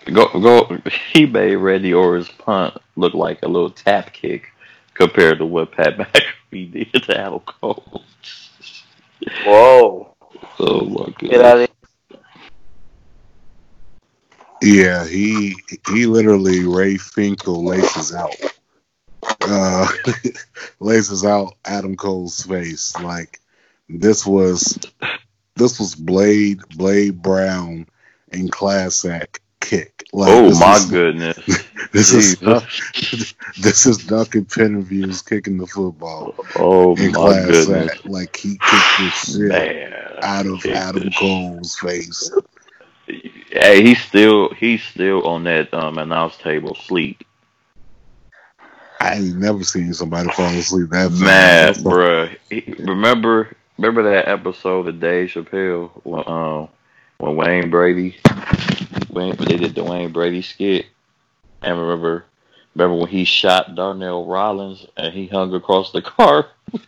go 0.07 0.29
go. 0.41 0.79
He 1.13 1.27
made 1.27 1.57
Randy 1.57 1.93
Orton's 1.93 2.29
punt 2.29 2.77
look 2.97 3.15
like 3.15 3.43
a 3.43 3.49
little 3.49 3.71
tap 3.71 4.13
kick 4.13 4.53
compared 4.95 5.39
to 5.39 5.47
what 5.47 5.73
Pat 5.73 5.97
McAfee 6.53 6.73
did 6.73 7.03
to 7.05 7.19
Adam 7.19 7.41
Cole. 7.41 8.03
Whoa! 9.45 10.15
Oh 10.59 10.85
my 10.85 11.13
Get 11.19 11.41
out 11.41 11.59
goodness! 11.59 11.69
of 11.69 12.19
Yeah, 14.63 15.07
he 15.07 15.57
he 15.89 16.07
literally 16.07 16.65
Ray 16.65 16.95
Finkle 16.95 17.65
laces 17.65 18.15
out, 18.15 18.37
uh, 19.41 19.89
laces 20.81 21.25
out 21.25 21.57
Adam 21.65 21.97
Cole's 21.97 22.43
face. 22.45 22.97
Like 23.01 23.41
this 23.89 24.25
was 24.25 24.79
this 25.57 25.81
was 25.81 25.97
Blade 25.97 26.61
Blade 26.77 27.21
Brown 27.21 27.87
in 28.33 28.49
class 28.49 29.05
act 29.05 29.41
kick. 29.63 30.05
Like, 30.13 30.29
Oh 30.31 30.59
my 30.59 30.77
is- 30.77 30.87
goodness! 30.87 31.39
This 31.93 32.13
is 32.15 32.37
Jesus. 32.39 33.35
this 33.61 33.85
is 33.85 33.99
Duncan 33.99 34.47
Pinderhughes's 34.47 35.21
kicking 35.21 35.59
the 35.59 35.67
football 35.67 36.35
Oh 36.57 36.97
in 36.97 37.09
my 37.13 37.19
class 37.19 37.47
goodness, 37.47 37.91
act. 37.93 38.07
Like 38.09 38.35
he 38.37 38.51
kicked 38.53 38.99
the 38.99 39.11
shit 39.11 39.49
man! 39.49 39.93
out 40.23 40.47
of 40.47 40.65
Adam 40.65 41.11
Cole's 41.19 41.77
face. 41.77 42.31
Hey, 43.07 43.83
he's 43.83 44.01
still 44.03 44.55
he's 44.55 44.83
still 44.83 45.27
on 45.27 45.45
that 45.45 45.73
um 45.75 45.99
announce 45.99 46.37
table 46.39 46.75
sleep. 46.75 47.25
I 49.01 49.17
ain't 49.17 49.37
never 49.37 49.65
seen 49.65 49.93
somebody 49.93 50.31
fall 50.31 50.47
asleep 50.47 50.91
that 50.91 51.11
That's 51.13 51.79
bruh. 51.83 52.35
He- 52.49 52.75
Remember 52.79 53.55
remember 53.77 54.03
that 54.05 54.29
episode 54.29 54.87
of 54.89 54.99
Dave 55.01 55.29
Chappelle 55.31 55.91
when 56.05 56.23
um 56.27 56.69
when 57.23 57.37
Wayne 57.37 57.71
Brady 57.71 58.17
when 59.11 59.37
they 59.37 59.57
did 59.57 59.77
the 59.77 59.85
Wayne 59.85 60.11
Brady 60.11 60.43
skit 60.43 60.87
and 61.63 61.79
remember 61.79 62.25
remember 62.75 62.97
when 62.97 63.09
he 63.09 63.25
shot 63.25 63.77
Darnell 63.77 64.27
Rollins 64.27 64.85
and 64.97 65.15
he 65.15 65.29
hung 65.29 65.55
across 65.55 65.93
the 65.93 66.03
car? 66.03 66.49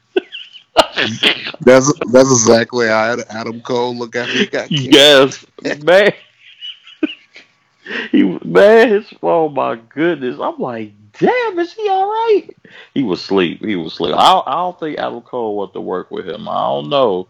That's 1.61 1.93
that's 2.11 2.33
exactly 2.33 2.89
how 2.89 3.17
Adam 3.31 3.61
Cole 3.61 3.97
looked 3.97 4.17
after 4.17 4.33
he 4.33 4.47
got 4.47 4.69
kicked. 4.69 4.93
yes, 4.93 5.47
man. 5.85 6.13
he 8.11 8.25
was 8.25 8.45
man, 8.45 8.89
his, 8.89 9.07
oh 9.23 9.49
my 9.49 9.77
goodness. 9.77 10.37
I'm 10.41 10.59
like, 10.59 10.93
damn, 11.19 11.59
is 11.61 11.73
he 11.75 11.89
all 11.89 12.09
right? 12.09 12.49
He 12.93 13.05
was 13.05 13.21
asleep. 13.21 13.65
He 13.65 13.77
was 13.77 13.93
asleep. 13.93 14.17
I, 14.17 14.43
I 14.45 14.53
don't 14.53 14.79
think 14.81 14.99
Adam 14.99 15.21
Cole 15.21 15.57
want 15.57 15.75
to 15.75 15.81
work 15.81 16.11
with 16.11 16.29
him. 16.29 16.49
I 16.49 16.63
don't 16.63 16.89
know. 16.89 17.29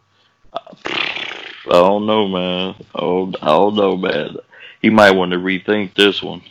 Uh, 0.54 0.74
I 1.66 1.72
don't 1.72 2.06
know, 2.06 2.28
man. 2.28 2.74
Oh, 2.94 3.32
I 3.40 3.46
don't 3.46 3.74
know, 3.74 3.96
man. 3.96 4.36
He 4.82 4.90
might 4.90 5.12
want 5.12 5.32
to 5.32 5.38
rethink 5.38 5.94
this 5.94 6.22
one. 6.22 6.42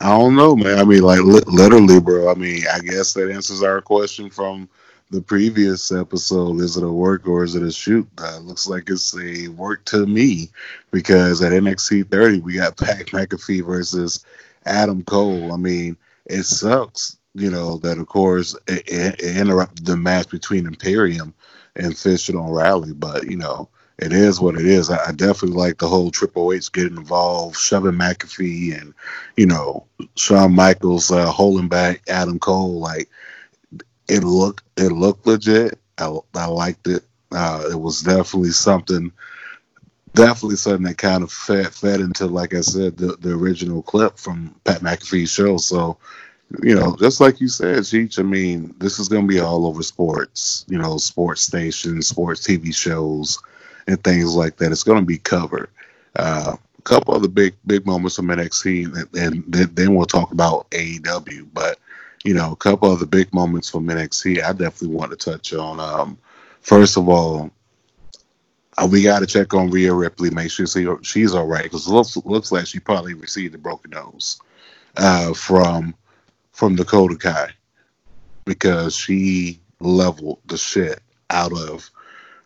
I 0.00 0.10
don't 0.10 0.34
know, 0.34 0.56
man. 0.56 0.78
I 0.78 0.84
mean, 0.84 1.02
like 1.02 1.20
li- 1.20 1.42
literally, 1.46 2.00
bro. 2.00 2.30
I 2.30 2.34
mean, 2.34 2.64
I 2.72 2.80
guess 2.80 3.14
that 3.14 3.30
answers 3.30 3.62
our 3.62 3.80
question 3.80 4.28
from 4.28 4.68
the 5.10 5.22
previous 5.22 5.92
episode. 5.92 6.60
Is 6.60 6.76
it 6.76 6.84
a 6.84 6.90
work 6.90 7.28
or 7.28 7.44
is 7.44 7.54
it 7.54 7.62
a 7.62 7.70
shoot? 7.70 8.08
Uh, 8.18 8.38
looks 8.38 8.66
like 8.66 8.90
it's 8.90 9.16
a 9.16 9.48
work 9.48 9.84
to 9.86 10.06
me 10.06 10.48
because 10.90 11.40
at 11.40 11.52
NXT 11.52 12.10
30 12.10 12.40
we 12.40 12.54
got 12.54 12.76
Pat 12.76 13.06
McAfee 13.06 13.64
versus 13.64 14.24
Adam 14.66 15.02
Cole. 15.04 15.52
I 15.52 15.56
mean, 15.56 15.96
it 16.26 16.42
sucks, 16.44 17.18
you 17.34 17.50
know, 17.50 17.76
that 17.78 17.98
of 17.98 18.06
course 18.06 18.56
it, 18.66 18.88
it, 18.88 19.20
it 19.20 19.36
interrupted 19.36 19.86
the 19.86 19.96
match 19.96 20.28
between 20.30 20.66
Imperium 20.66 21.32
and 21.76 21.96
Fish 21.96 22.28
and 22.28 22.38
O'Reilly, 22.38 22.92
but 22.92 23.24
you 23.24 23.36
know. 23.36 23.68
It 23.98 24.12
is 24.12 24.40
what 24.40 24.56
it 24.56 24.66
is. 24.66 24.90
I, 24.90 24.96
I 25.08 25.12
definitely 25.12 25.56
like 25.56 25.78
the 25.78 25.86
whole 25.86 26.10
Triple 26.10 26.52
H 26.52 26.72
getting 26.72 26.96
involved, 26.96 27.56
shoving 27.56 27.92
McAfee, 27.92 28.80
and 28.80 28.94
you 29.36 29.46
know 29.46 29.86
Shawn 30.16 30.54
Michaels 30.54 31.12
uh, 31.12 31.26
holding 31.26 31.68
back 31.68 32.02
Adam 32.08 32.40
Cole. 32.40 32.80
Like 32.80 33.08
it 34.08 34.24
looked, 34.24 34.64
it 34.76 34.90
looked 34.90 35.26
legit. 35.26 35.78
I, 35.98 36.16
I 36.34 36.46
liked 36.46 36.88
it. 36.88 37.04
Uh, 37.30 37.68
it 37.70 37.80
was 37.80 38.00
definitely 38.02 38.50
something, 38.50 39.12
definitely 40.14 40.56
something 40.56 40.84
that 40.84 40.98
kind 40.98 41.22
of 41.22 41.30
fed 41.30 41.72
fed 41.72 42.00
into, 42.00 42.26
like 42.26 42.54
I 42.54 42.60
said, 42.60 42.96
the 42.96 43.16
the 43.16 43.32
original 43.32 43.82
clip 43.82 44.18
from 44.18 44.54
Pat 44.64 44.80
McAfee's 44.80 45.30
show. 45.30 45.58
So, 45.58 45.98
you 46.62 46.74
know, 46.74 46.96
just 46.96 47.20
like 47.20 47.40
you 47.40 47.48
said, 47.48 47.78
Cheech. 47.78 48.18
I 48.18 48.22
mean, 48.22 48.74
this 48.78 48.98
is 48.98 49.08
going 49.08 49.22
to 49.22 49.28
be 49.28 49.40
all 49.40 49.66
over 49.66 49.82
sports. 49.82 50.64
You 50.68 50.78
know, 50.78 50.98
sports 50.98 51.42
stations, 51.42 52.08
sports 52.08 52.46
TV 52.46 52.74
shows, 52.74 53.38
and 53.86 54.02
things 54.02 54.34
like 54.34 54.56
that. 54.56 54.72
It's 54.72 54.82
going 54.82 55.00
to 55.00 55.06
be 55.06 55.18
covered. 55.18 55.70
Uh, 56.16 56.56
a 56.78 56.82
couple 56.82 57.14
of 57.14 57.22
the 57.22 57.28
big 57.28 57.54
big 57.66 57.86
moments 57.86 58.16
from 58.16 58.28
NXT, 58.28 59.14
and, 59.14 59.44
and 59.46 59.74
then, 59.74 59.94
we'll 59.94 60.06
talk 60.06 60.32
about 60.32 60.68
AEW. 60.70 61.48
But 61.52 61.78
you 62.24 62.34
know, 62.34 62.52
a 62.52 62.56
couple 62.56 62.92
of 62.92 63.00
the 63.00 63.06
big 63.06 63.32
moments 63.32 63.70
from 63.70 63.86
NXT. 63.86 64.42
I 64.42 64.52
definitely 64.52 64.96
want 64.96 65.10
to 65.12 65.16
touch 65.16 65.52
on. 65.54 65.80
Um, 65.80 66.18
first 66.60 66.96
of 66.96 67.08
all, 67.08 67.50
uh, 68.78 68.88
we 68.90 69.02
got 69.02 69.20
to 69.20 69.26
check 69.26 69.54
on 69.54 69.70
Rhea 69.70 69.92
Ripley, 69.92 70.30
make 70.30 70.50
sure 70.50 70.66
she, 70.66 70.86
she's 71.02 71.34
all 71.34 71.46
right 71.46 71.64
because 71.64 71.86
it 71.86 71.92
looks 71.92 72.16
looks 72.24 72.52
like 72.52 72.66
she 72.66 72.78
probably 72.78 73.14
received 73.14 73.54
a 73.54 73.58
broken 73.58 73.90
nose 73.90 74.40
uh, 74.96 75.32
from 75.34 75.94
from 76.52 76.76
Dakota 76.76 77.16
Kai 77.16 77.50
because 78.44 78.94
she 78.94 79.60
leveled 79.80 80.40
the 80.46 80.56
shit 80.56 81.00
out 81.30 81.52
of 81.52 81.90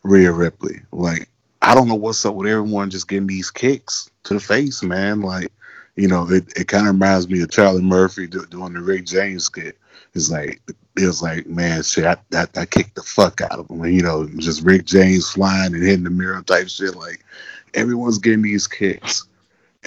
Rhea 0.02 0.32
Ripley. 0.32 0.80
Like 0.92 1.28
I 1.62 1.74
don't 1.74 1.88
know 1.88 1.94
what's 1.94 2.24
up 2.24 2.34
with 2.34 2.48
everyone 2.48 2.90
just 2.90 3.08
getting 3.08 3.26
these 3.26 3.50
kicks 3.50 4.10
to 4.24 4.34
the 4.34 4.40
face, 4.40 4.82
man. 4.82 5.20
Like 5.20 5.52
you 5.96 6.08
know, 6.08 6.30
it, 6.30 6.52
it 6.56 6.68
kind 6.68 6.86
of 6.86 6.94
reminds 6.94 7.28
me 7.28 7.42
of 7.42 7.50
Charlie 7.50 7.82
Murphy 7.82 8.26
do, 8.26 8.44
doing 8.46 8.74
the 8.74 8.80
Rick 8.80 9.06
James 9.06 9.44
skit. 9.44 9.78
It's 10.14 10.30
like 10.30 10.60
it 10.68 11.06
was 11.06 11.22
like, 11.22 11.46
man, 11.46 11.82
shit, 11.82 12.04
I, 12.04 12.16
I, 12.32 12.46
I 12.56 12.66
kicked 12.66 12.94
the 12.94 13.02
fuck 13.02 13.40
out 13.40 13.58
of 13.58 13.68
him. 13.68 13.84
You 13.84 14.02
know, 14.02 14.26
just 14.38 14.62
Rick 14.62 14.84
James 14.84 15.30
flying 15.30 15.74
and 15.74 15.82
hitting 15.82 16.04
the 16.04 16.10
mirror 16.10 16.42
type 16.42 16.68
shit. 16.68 16.94
Like 16.94 17.24
everyone's 17.74 18.18
getting 18.18 18.42
these 18.42 18.66
kicks, 18.66 19.26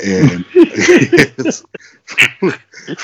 and 0.04 0.46
it's 0.54 1.64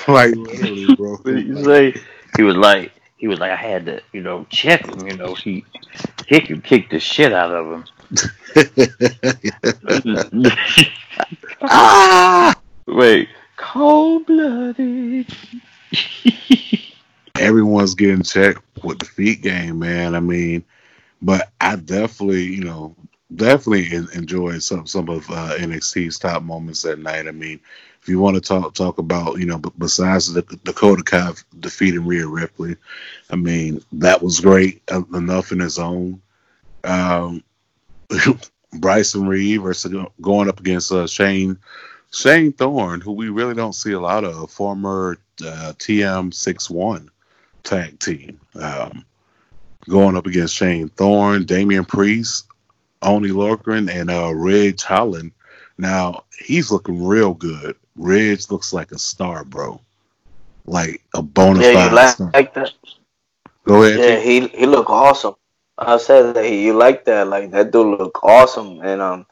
like 0.08 0.36
literally, 0.36 0.96
bro. 0.96 1.12
What 1.18 1.26
did 1.26 1.48
you 1.48 1.64
say? 1.64 1.96
He 2.38 2.44
was 2.44 2.56
like, 2.56 2.92
he 3.18 3.28
was 3.28 3.40
like, 3.40 3.52
I 3.52 3.56
had 3.56 3.86
to, 3.86 4.02
you 4.12 4.22
know, 4.22 4.46
check 4.50 4.86
him. 4.86 5.08
You 5.08 5.18
know, 5.18 5.34
he 5.34 5.66
he 6.28 6.42
could 6.42 6.64
kick 6.64 6.90
the 6.90 7.00
shit 7.00 7.34
out 7.34 7.52
of 7.52 7.66
him. 7.72 7.86
ah! 11.62 12.56
Wait, 12.88 13.30
cold 13.58 14.26
blooded. 14.26 15.28
everyone's 17.36 17.96
getting 17.96 18.24
checked 18.24 18.62
with 18.84 19.00
the 19.00 19.06
feet 19.06 19.42
game, 19.42 19.80
man. 19.80 20.16
I 20.16 20.20
mean, 20.20 20.64
but 21.22 21.52
I 21.60 21.76
definitely, 21.76 22.44
you 22.44 22.64
know, 22.64 22.96
definitely 23.36 23.94
enjoyed 24.14 24.64
some 24.64 24.88
some 24.88 25.10
of 25.10 25.30
uh, 25.30 25.56
NXT's 25.58 26.20
top 26.20 26.44
moments 26.44 26.82
that 26.84 27.00
night. 27.00 27.28
I 27.28 27.32
mean, 27.32 27.60
if 28.02 28.10
you 28.10 28.20
want 28.20 28.36
to 28.36 28.42
talk 28.42 28.74
talk 28.74 28.98
about, 28.98 29.40
you 29.40 29.46
know, 29.46 29.58
besides 29.58 30.32
the 30.32 30.42
Dakota 30.64 31.04
Kai 31.04 31.32
defeating 31.60 32.06
Rhea 32.06 32.28
Ripley, 32.28 32.76
I 33.30 33.36
mean, 33.36 33.82
that 33.94 34.22
was 34.22 34.40
great 34.40 34.82
uh, 34.92 35.04
enough 35.14 35.52
in 35.52 35.62
its 35.62 35.80
own. 35.80 36.22
Um, 36.84 37.44
Bronson 38.74 39.28
Reed 39.28 39.62
versus 39.62 39.96
going 40.22 40.50
up 40.50 40.60
against 40.60 40.92
uh, 40.92 41.08
Shane 41.08 41.58
Shane 42.12 42.54
Thorne, 42.54 43.02
who 43.02 43.12
we 43.12 43.30
really 43.30 43.56
don't 43.56 43.74
see 43.74 43.92
a 43.94 44.00
lot 44.00 44.24
of, 44.24 44.52
former 44.52 45.18
uh, 45.42 45.74
TM61 45.78 47.10
tag 47.64 48.00
team. 48.00 48.40
Um, 48.56 49.04
going 49.90 50.16
up 50.16 50.26
against 50.26 50.56
Shane 50.56 50.90
Thorne, 50.90 51.46
Damian 51.46 51.86
Priest, 51.86 52.48
Oney 53.06 53.30
Lorcan, 53.30 53.90
and 53.90 54.10
uh, 54.10 54.34
Ridge 54.34 54.84
Holland. 54.84 55.32
Now, 55.78 56.24
he's 56.40 56.72
looking 56.72 57.06
real 57.06 57.34
good. 57.34 57.76
Ridge 57.96 58.50
looks 58.50 58.74
like 58.74 58.92
a 58.92 59.00
star, 59.00 59.44
bro. 59.44 59.80
Like 60.66 61.02
a 61.14 61.22
bona 61.22 61.62
fide 61.62 61.74
Yeah, 61.74 61.90
you 61.90 61.96
like, 61.96 62.16
star. 62.16 62.32
like 62.34 62.54
that? 62.56 62.72
Go 63.66 63.84
ahead. 63.84 64.00
Yeah, 64.00 64.20
he 64.20 64.48
he 64.48 64.66
look 64.66 64.90
awesome. 64.90 65.36
I 65.78 65.98
said 65.98 66.34
that 66.36 66.46
he, 66.46 66.66
you 66.66 66.74
like 66.74 67.06
that, 67.06 67.28
like 67.28 67.52
that 67.52 67.72
dude 67.72 68.00
look 68.00 68.24
awesome, 68.24 68.80
and 68.82 69.02
um, 69.02 69.26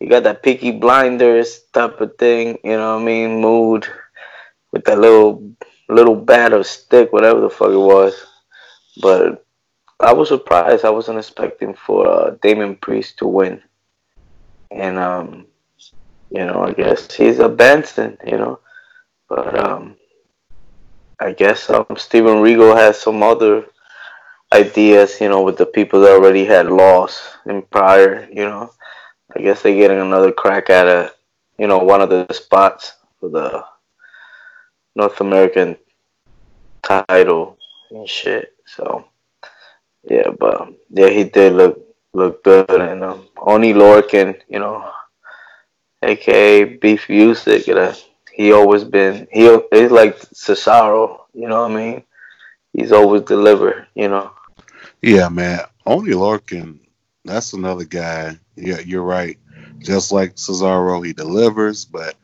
he 0.00 0.06
got 0.06 0.22
that 0.22 0.42
Peaky 0.42 0.72
Blinders 0.72 1.60
type 1.72 2.00
of 2.00 2.16
thing, 2.16 2.58
you 2.64 2.76
know 2.76 2.94
what 2.94 3.02
I 3.02 3.04
mean? 3.04 3.40
Mood 3.40 3.86
with 4.72 4.84
that 4.84 4.98
little 4.98 5.52
little 5.88 6.16
bat 6.16 6.52
or 6.52 6.62
stick, 6.64 7.12
whatever 7.12 7.40
the 7.40 7.50
fuck 7.50 7.70
it 7.70 7.76
was. 7.76 8.14
But 9.02 9.44
I 10.00 10.12
was 10.12 10.28
surprised. 10.28 10.84
I 10.84 10.90
wasn't 10.90 11.18
expecting 11.18 11.74
for 11.74 12.06
uh, 12.06 12.30
Damian 12.40 12.76
Priest 12.76 13.18
to 13.18 13.26
win, 13.26 13.62
and 14.70 14.98
um, 14.98 15.46
you 16.30 16.44
know, 16.44 16.62
I 16.62 16.72
guess 16.72 17.12
he's 17.12 17.40
a 17.40 17.48
Benson, 17.48 18.16
you 18.24 18.36
know, 18.36 18.60
but 19.28 19.58
um, 19.58 19.96
I 21.18 21.32
guess 21.32 21.68
um, 21.68 21.86
Steven 21.96 22.40
Regal 22.40 22.76
has 22.76 23.00
some 23.00 23.22
other 23.22 23.66
ideas, 24.52 25.20
you 25.20 25.28
know, 25.28 25.42
with 25.42 25.56
the 25.56 25.66
people 25.66 26.00
that 26.02 26.12
already 26.12 26.44
had 26.44 26.66
lost 26.66 27.22
in 27.46 27.62
prior, 27.62 28.28
you 28.30 28.44
know. 28.44 28.70
I 29.36 29.40
guess 29.40 29.62
they're 29.62 29.74
getting 29.74 30.00
another 30.00 30.32
crack 30.32 30.70
at 30.70 30.86
a, 30.86 31.12
you 31.58 31.66
know, 31.66 31.78
one 31.78 32.00
of 32.00 32.08
the 32.08 32.32
spots 32.32 32.94
for 33.18 33.28
the 33.28 33.64
North 34.94 35.20
American 35.20 35.76
title 36.82 37.58
and 37.90 38.08
shit. 38.08 38.54
So 38.64 39.07
yeah, 40.04 40.30
but 40.38 40.72
yeah, 40.90 41.08
he 41.08 41.24
did 41.24 41.54
look 41.54 41.80
look 42.12 42.42
good, 42.44 42.70
and 42.70 43.04
um, 43.04 43.28
Oney 43.36 43.72
Lorcan, 43.72 44.40
you 44.48 44.58
know, 44.58 44.90
aka 46.02 46.64
Beef 46.64 47.08
Music, 47.08 47.66
you 47.66 47.74
know, 47.74 47.94
he 48.32 48.52
always 48.52 48.84
been 48.84 49.26
he 49.32 49.44
he's 49.72 49.90
like 49.90 50.18
Cesaro, 50.18 51.20
you 51.34 51.48
know 51.48 51.62
what 51.62 51.72
I 51.72 51.74
mean? 51.74 52.02
He's 52.72 52.92
always 52.92 53.22
delivered, 53.22 53.86
you 53.94 54.08
know. 54.08 54.30
Yeah, 55.02 55.28
man. 55.28 55.60
Oney 55.86 56.12
Lorcan, 56.12 56.78
that's 57.24 57.52
another 57.52 57.84
guy. 57.84 58.38
Yeah, 58.56 58.80
you're 58.80 59.02
right. 59.02 59.38
Just 59.78 60.12
like 60.12 60.36
Cesaro, 60.36 61.04
he 61.04 61.12
delivers, 61.12 61.84
but 61.84 62.14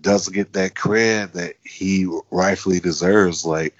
doesn't 0.00 0.34
get 0.34 0.52
that 0.52 0.74
cred 0.74 1.32
that 1.32 1.54
he 1.62 2.06
rightfully 2.30 2.80
deserves. 2.80 3.44
Like, 3.44 3.74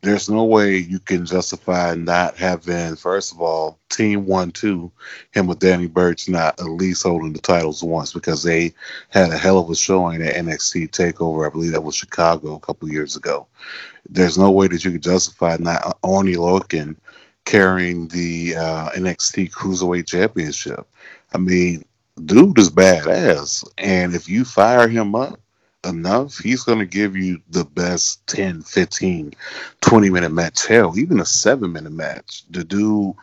there's 0.00 0.28
no 0.28 0.44
way 0.44 0.76
you 0.76 0.98
can 0.98 1.24
justify 1.24 1.94
not 1.94 2.36
having, 2.36 2.96
first 2.96 3.32
of 3.32 3.40
all, 3.40 3.78
Team 3.88 4.26
One 4.26 4.50
Two, 4.50 4.90
him 5.32 5.46
with 5.46 5.58
Danny 5.58 5.86
Burch 5.86 6.28
not 6.28 6.58
at 6.60 6.66
least 6.66 7.02
holding 7.02 7.32
the 7.32 7.40
titles 7.40 7.82
once 7.82 8.12
because 8.12 8.42
they 8.42 8.74
had 9.08 9.30
a 9.30 9.38
hell 9.38 9.58
of 9.58 9.70
a 9.70 9.74
showing 9.74 10.22
at 10.22 10.34
NXT 10.34 10.90
Takeover. 10.90 11.46
I 11.46 11.50
believe 11.50 11.72
that 11.72 11.84
was 11.84 11.94
Chicago 11.94 12.54
a 12.54 12.60
couple 12.60 12.90
years 12.90 13.16
ago. 13.16 13.46
There's 14.08 14.38
no 14.38 14.50
way 14.50 14.68
that 14.68 14.84
you 14.84 14.92
could 14.92 15.02
justify 15.02 15.56
not 15.58 15.98
Oney 16.02 16.34
Lorcan 16.34 16.96
carrying 17.44 18.08
the 18.08 18.56
uh, 18.56 18.90
NXT 18.90 19.50
Cruiserweight 19.50 20.06
Championship. 20.06 20.86
I 21.34 21.38
mean, 21.38 21.84
dude 22.24 22.58
is 22.58 22.70
badass, 22.70 23.66
and 23.78 24.14
if 24.14 24.28
you 24.28 24.44
fire 24.44 24.88
him 24.88 25.14
up 25.14 25.40
enough, 25.84 26.38
he's 26.38 26.62
going 26.62 26.78
to 26.78 26.86
give 26.86 27.16
you 27.16 27.40
the 27.50 27.64
best 27.64 28.26
10, 28.28 28.62
15, 28.62 29.34
20 29.80 30.10
minute 30.10 30.32
match. 30.32 30.66
Hell, 30.66 30.98
even 30.98 31.20
a 31.20 31.26
seven 31.26 31.72
minute 31.72 31.92
match. 31.92 32.44
The 32.50 32.64
dude, 32.64 33.14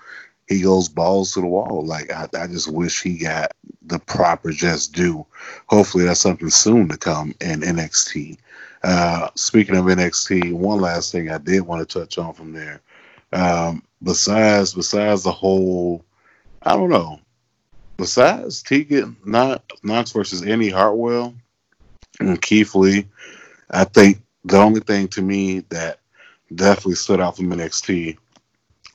he 0.47 0.61
goes 0.61 0.89
balls 0.89 1.33
to 1.33 1.41
the 1.41 1.47
wall. 1.47 1.85
Like, 1.85 2.11
I, 2.11 2.27
I 2.37 2.47
just 2.47 2.71
wish 2.71 3.01
he 3.01 3.17
got 3.17 3.51
the 3.83 3.99
proper 3.99 4.51
just 4.51 4.93
due. 4.93 5.25
Hopefully, 5.67 6.05
that's 6.05 6.21
something 6.21 6.49
soon 6.49 6.89
to 6.89 6.97
come 6.97 7.33
in 7.41 7.61
NXT. 7.61 8.37
Uh, 8.83 9.29
speaking 9.35 9.75
of 9.75 9.85
NXT, 9.85 10.53
one 10.53 10.79
last 10.79 11.11
thing 11.11 11.29
I 11.29 11.37
did 11.37 11.61
want 11.61 11.87
to 11.87 11.99
touch 11.99 12.17
on 12.17 12.33
from 12.33 12.53
there. 12.53 12.81
Um, 13.33 13.83
besides, 14.01 14.73
besides 14.73 15.23
the 15.23 15.31
whole, 15.31 16.03
I 16.63 16.75
don't 16.75 16.89
know. 16.89 17.19
Besides 17.97 18.63
Tegan 18.63 19.17
not 19.25 19.61
Nox 19.83 20.13
versus 20.13 20.41
Indi 20.41 20.69
Hartwell, 20.69 21.35
and 22.19 22.41
Keith 22.41 22.75
Lee, 22.75 23.05
I 23.69 23.83
think 23.83 24.21
the 24.45 24.57
only 24.57 24.81
thing 24.81 25.07
to 25.09 25.21
me 25.21 25.59
that 25.69 25.99
definitely 26.53 26.95
stood 26.95 27.21
out 27.21 27.37
from 27.37 27.51
NXT 27.51 28.17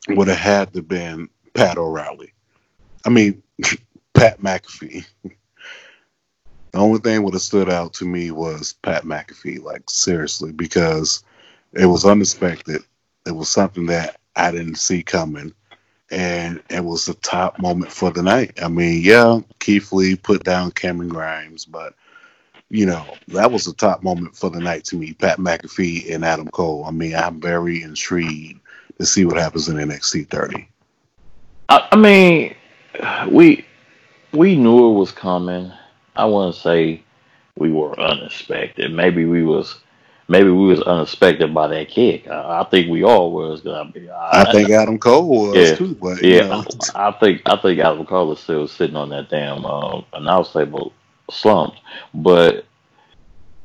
would 0.08 0.28
have 0.28 0.38
had 0.38 0.72
to 0.74 0.82
been 0.82 1.28
Pat 1.54 1.78
O'Reilly. 1.78 2.32
I 3.04 3.10
mean, 3.10 3.42
Pat 4.14 4.40
McAfee. 4.40 5.04
the 5.22 6.78
only 6.78 7.00
thing 7.00 7.22
would 7.22 7.34
have 7.34 7.42
stood 7.42 7.70
out 7.70 7.94
to 7.94 8.04
me 8.04 8.30
was 8.30 8.74
Pat 8.82 9.04
McAfee, 9.04 9.62
like 9.62 9.88
seriously, 9.88 10.52
because 10.52 11.22
it 11.72 11.86
was 11.86 12.04
unexpected. 12.04 12.82
It 13.26 13.32
was 13.32 13.48
something 13.48 13.86
that 13.86 14.20
I 14.36 14.50
didn't 14.50 14.76
see 14.76 15.02
coming. 15.02 15.54
And 16.10 16.62
it 16.68 16.84
was 16.84 17.06
the 17.06 17.14
top 17.14 17.58
moment 17.58 17.90
for 17.90 18.10
the 18.10 18.22
night. 18.22 18.58
I 18.62 18.68
mean, 18.68 19.02
yeah, 19.02 19.40
Keith 19.58 19.90
Lee 19.92 20.16
put 20.16 20.44
down 20.44 20.70
Cameron 20.70 21.08
Grimes, 21.08 21.64
but 21.64 21.94
you 22.70 22.86
know, 22.86 23.04
that 23.28 23.50
was 23.50 23.64
the 23.64 23.74
top 23.74 24.02
moment 24.02 24.36
for 24.36 24.50
the 24.50 24.60
night 24.60 24.84
to 24.86 24.96
me. 24.96 25.12
Pat 25.14 25.38
McAfee 25.38 26.12
and 26.14 26.24
Adam 26.24 26.48
Cole. 26.48 26.84
I 26.86 26.90
mean, 26.90 27.14
I'm 27.14 27.40
very 27.40 27.82
intrigued 27.82 28.60
to 28.98 29.06
see 29.06 29.24
what 29.24 29.36
happens 29.36 29.68
in 29.68 29.76
NXT 29.76 30.28
30. 30.30 30.68
I, 31.68 31.88
I 31.92 31.96
mean, 31.96 32.54
we 33.30 33.64
we 34.32 34.56
knew 34.56 34.90
it 34.90 34.98
was 34.98 35.12
coming. 35.12 35.72
I 36.16 36.24
wouldn't 36.26 36.56
say 36.56 37.02
we 37.56 37.70
were 37.72 37.98
unexpected. 37.98 38.92
Maybe 38.92 39.24
we 39.24 39.44
was 39.44 39.80
maybe 40.28 40.50
we 40.50 40.66
was 40.66 40.80
unexpected 40.82 41.52
by 41.54 41.68
that 41.68 41.88
kick. 41.88 42.26
I, 42.28 42.60
I 42.60 42.64
think 42.70 42.88
we 42.90 43.04
all 43.04 43.32
was. 43.32 43.60
'cause 43.62 43.74
I, 43.94 43.98
mean, 43.98 44.10
I 44.10 44.44
think 44.52 44.70
Adam 44.70 44.98
Cole 44.98 45.28
was 45.28 45.70
Yeah. 45.70 45.74
too, 45.74 45.94
but 45.96 46.22
you 46.22 46.36
Yeah, 46.36 46.42
know, 46.42 46.64
I, 46.94 47.08
I 47.08 47.12
think 47.12 47.42
I 47.46 47.56
think 47.56 47.80
Adam 47.80 48.06
Cole 48.06 48.32
is 48.32 48.40
still 48.40 48.66
sitting 48.68 48.96
on 48.96 49.10
that 49.10 49.28
damn 49.30 49.64
uh, 49.64 50.02
announce 50.12 50.52
table 50.52 50.92
slumped. 51.30 51.78
But 52.12 52.64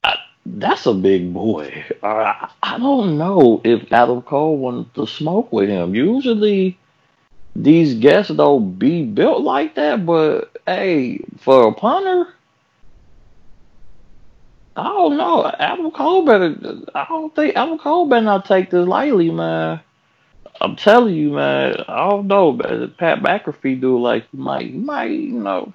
I, 0.03 0.16
that's 0.45 0.86
a 0.86 0.93
big 0.93 1.34
boy. 1.34 1.86
I, 2.03 2.49
I 2.64 2.78
don't 2.78 3.18
know 3.18 3.62
if 3.64 3.91
Adam 3.91 4.22
Cole 4.22 4.57
wanted 4.57 4.93
to 4.95 5.07
smoke 5.07 5.51
with 5.51 5.70
him. 5.70 5.95
Usually, 5.95 6.78
these 7.55 7.95
guests 7.95 8.34
don't 8.34 8.78
be 8.78 9.03
built 9.03 9.43
like 9.43 9.76
that. 9.76 10.05
But 10.05 10.57
hey, 10.66 11.20
for 11.39 11.68
a 11.68 11.74
punter. 11.74 12.34
I 14.76 14.84
don't 14.84 15.18
know. 15.18 15.51
Adam 15.60 15.91
Cole 15.91 16.26
better. 16.26 16.55
I 16.95 17.05
don't 17.10 17.36
think 17.36 17.55
Adam 17.57 17.78
Cole 17.78 18.07
better 18.07 18.26
not 18.26 18.45
take 18.45 18.70
this 18.70 18.88
lightly, 18.88 19.30
man. 19.30 19.82
I'm 20.62 20.76
telling 20.76 21.16
you, 21.16 21.32
man. 21.32 21.84
I 21.88 22.10
don't 22.10 22.28
know. 22.28 22.53
Pat 22.97 23.20
McAfee 23.20 23.82
do 23.82 23.99
like 23.99 24.26
he 24.32 24.38
might, 24.38 24.68
he 24.68 24.78
might, 24.78 25.12
you 25.12 25.32
know, 25.34 25.74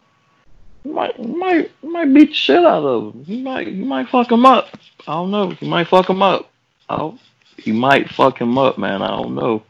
might, 0.85 1.19
might, 1.19 1.71
might 1.83 2.13
beat 2.13 2.31
the 2.31 2.35
shit 2.35 2.65
out 2.65 2.85
of 2.85 3.15
him. 3.15 3.25
He 3.25 3.43
might, 3.43 3.67
he 3.67 3.83
might 3.85 4.09
fuck 4.09 4.31
him 4.31 4.47
up. 4.47 4.69
I 5.07 5.13
don't 5.15 5.31
know. 5.31 5.51
He 5.51 5.69
might 5.69 5.89
fuck 5.89 6.09
him 6.09 6.23
up. 6.23 6.51
Oh, 6.89 7.19
he 7.57 7.73
might 7.73 8.11
fuck 8.11 8.41
him 8.41 8.59
up, 8.59 8.79
man. 8.79 9.03
I 9.03 9.09
don't 9.09 9.35
know. 9.35 9.63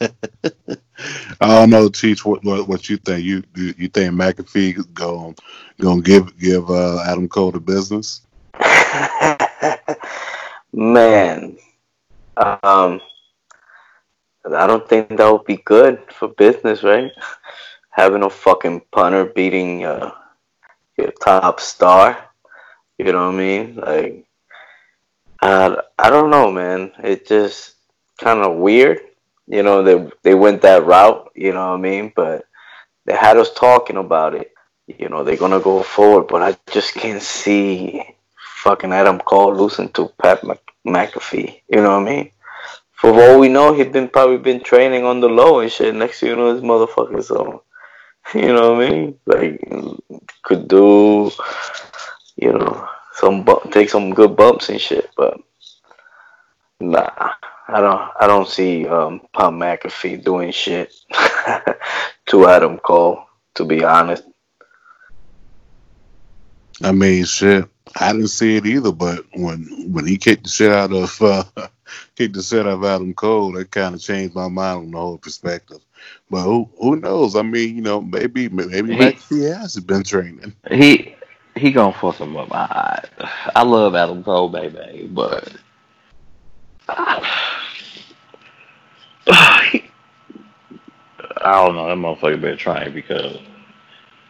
I 1.40 1.48
don't 1.48 1.70
know, 1.70 1.88
Cheech. 1.88 2.24
What, 2.24 2.44
what 2.44 2.68
what 2.68 2.88
you 2.88 2.96
think? 2.98 3.24
You 3.24 3.42
you, 3.56 3.74
you 3.76 3.88
think 3.88 4.12
McAfee 4.14 4.92
going 4.94 5.36
gonna 5.80 6.02
give 6.02 6.38
give 6.38 6.70
uh, 6.70 7.02
Adam 7.02 7.28
Cole 7.28 7.52
the 7.52 7.60
business? 7.60 8.22
Man, 10.72 11.56
um, 12.36 13.00
I 14.44 14.66
don't 14.66 14.88
think 14.88 15.08
that 15.08 15.30
would 15.30 15.44
be 15.44 15.58
good 15.58 16.00
for 16.12 16.28
business, 16.28 16.82
right? 16.82 17.10
Having 17.92 18.24
a 18.24 18.30
fucking 18.30 18.82
punter 18.90 19.24
beating 19.24 19.84
uh, 19.84 20.12
your 20.98 21.12
top 21.12 21.60
star. 21.60 22.18
You 22.98 23.12
know 23.12 23.26
what 23.26 23.34
I 23.34 23.38
mean? 23.38 23.76
Like, 23.76 24.26
uh, 25.40 25.76
I 25.98 26.10
don't 26.10 26.30
know, 26.30 26.50
man. 26.50 26.92
It 27.02 27.26
just 27.26 27.74
kind 28.18 28.40
of 28.40 28.56
weird. 28.56 29.00
You 29.46 29.62
know, 29.62 29.82
they 29.82 30.10
they 30.22 30.34
went 30.34 30.62
that 30.62 30.84
route. 30.84 31.30
You 31.34 31.52
know 31.52 31.70
what 31.70 31.78
I 31.78 31.80
mean? 31.80 32.12
But 32.14 32.46
they 33.04 33.14
had 33.14 33.36
us 33.36 33.52
talking 33.52 33.96
about 33.96 34.34
it. 34.34 34.52
You 34.86 35.08
know, 35.08 35.24
they're 35.24 35.36
gonna 35.36 35.60
go 35.60 35.82
forward, 35.82 36.28
but 36.28 36.42
I 36.42 36.56
just 36.70 36.94
can't 36.94 37.22
see 37.22 38.02
fucking 38.62 38.92
Adam 38.92 39.18
Cole 39.18 39.54
losing 39.54 39.88
to 39.90 40.12
Pat 40.22 40.44
Mc- 40.44 40.72
McAfee. 40.86 41.60
You 41.68 41.82
know 41.82 41.98
what 41.98 42.08
I 42.08 42.12
mean? 42.12 42.30
For 42.92 43.12
all 43.12 43.40
we 43.40 43.48
know, 43.48 43.72
he'd 43.74 43.92
been 43.92 44.08
probably 44.08 44.38
been 44.38 44.62
training 44.62 45.04
on 45.04 45.20
the 45.20 45.28
low 45.28 45.58
and 45.58 45.72
shit. 45.72 45.94
Next 45.94 46.20
thing 46.20 46.30
you 46.30 46.36
know, 46.36 46.54
this 46.54 46.62
motherfucker. 46.62 47.22
So, 47.24 47.64
you 48.34 48.52
know 48.52 48.74
what 48.74 48.84
I 48.84 48.90
mean? 48.90 49.18
Like, 49.26 49.60
could 50.42 50.68
do, 50.68 51.30
you 52.36 52.52
know, 52.52 52.88
some 53.14 53.46
take 53.70 53.90
some 53.90 54.14
good 54.14 54.36
bumps 54.36 54.68
and 54.68 54.80
shit. 54.80 55.10
But 55.16 55.40
nah, 56.80 57.10
I 57.68 57.80
don't. 57.80 58.10
I 58.20 58.26
don't 58.26 58.48
see 58.48 58.86
um, 58.86 59.20
Pat 59.32 59.52
McAfee 59.52 60.24
doing 60.24 60.52
shit 60.52 60.94
to 62.26 62.48
Adam 62.48 62.78
Cole. 62.78 63.24
To 63.56 63.64
be 63.64 63.84
honest. 63.84 64.24
I 66.82 66.92
mean, 66.92 67.24
shit. 67.24 67.68
I 68.00 68.12
didn't 68.12 68.28
see 68.28 68.56
it 68.56 68.66
either, 68.66 68.92
but 68.92 69.24
when 69.34 69.92
when 69.92 70.06
he 70.06 70.16
kicked 70.16 70.44
the 70.44 70.50
shit 70.50 70.72
out 70.72 70.92
of 70.92 71.20
uh, 71.20 71.44
kicked 72.16 72.34
the 72.34 72.42
shit 72.42 72.66
out 72.66 72.72
of 72.74 72.84
Adam 72.84 73.12
Cole, 73.14 73.52
that 73.52 73.70
kind 73.70 73.94
of 73.94 74.00
changed 74.00 74.34
my 74.34 74.48
mind 74.48 74.78
on 74.78 74.90
the 74.90 74.98
whole 74.98 75.18
perspective. 75.18 75.78
But 76.30 76.44
who 76.44 76.68
who 76.78 76.96
knows? 76.96 77.36
I 77.36 77.42
mean, 77.42 77.76
you 77.76 77.82
know, 77.82 78.00
maybe 78.00 78.48
maybe 78.48 78.94
He 79.28 79.42
has 79.44 79.76
been 79.78 80.02
training. 80.02 80.54
he 80.70 81.14
he 81.56 81.70
gonna 81.70 81.92
fuck 81.92 82.16
him 82.16 82.36
up. 82.36 82.48
I 82.52 83.04
I 83.54 83.62
love 83.62 83.94
Adam 83.94 84.24
Cole, 84.24 84.48
baby, 84.48 85.08
but 85.12 85.52
I 91.44 91.66
don't 91.66 91.74
know. 91.74 91.88
That 91.88 91.96
motherfucker 91.96 92.40
better 92.40 92.56
try 92.56 92.88
because 92.88 93.38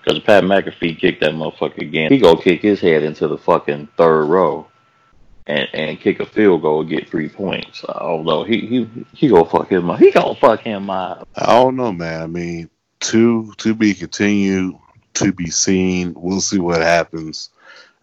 because 0.03 0.18
Pat 0.20 0.44
McAfee 0.44 0.98
kicked 0.98 1.20
that 1.20 1.32
motherfucker 1.32 1.82
again. 1.82 2.11
He 2.11 2.18
gonna 2.18 2.40
kick 2.40 2.62
his 2.62 2.80
head 2.80 3.03
into 3.03 3.28
the 3.28 3.38
fucking 3.38 3.88
third 3.96 4.24
row 4.24 4.66
and 5.46 5.68
and 5.72 6.00
kick 6.00 6.20
a 6.20 6.26
field 6.26 6.62
goal, 6.62 6.84
get 6.84 7.09
three 7.09 7.28
points. 7.28 7.84
Although 7.84 8.44
he 8.44 8.61
he 8.66 8.88
he 9.14 9.28
gonna 9.28 9.44
fuck 9.44 9.70
him 9.70 9.90
up. 9.90 9.98
He 9.98 10.11
gonna 10.11 10.34
fuck 10.34 10.61
him 10.61 10.90
up. 10.90 11.28
I 11.36 11.46
don't 11.46 11.76
know, 11.76 11.92
man. 11.92 12.22
I 12.22 12.26
mean, 12.26 12.70
to 13.00 13.53
to 13.59 13.74
be 13.74 13.94
continued, 13.94 14.76
to 15.14 15.32
be 15.32 15.50
seen. 15.50 16.14
We'll 16.16 16.40
see 16.40 16.59
what 16.59 16.80
happens. 16.80 17.50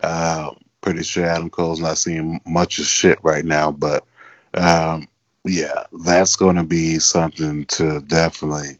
Uh, 0.02 0.52
pretty 0.82 1.04
sure 1.04 1.26
Adam 1.26 1.50
Cole's 1.50 1.80
not 1.80 1.98
seeing 1.98 2.40
much 2.46 2.80
of 2.80 2.86
shit 2.86 3.20
right 3.24 3.44
now, 3.44 3.72
but 3.72 4.06
um, 4.54 5.08
yeah, 5.44 5.84
that's 6.06 6.36
going 6.36 6.56
to 6.56 6.64
be 6.64 7.00
something 7.00 7.66
to 7.66 8.02
definitely, 8.02 8.78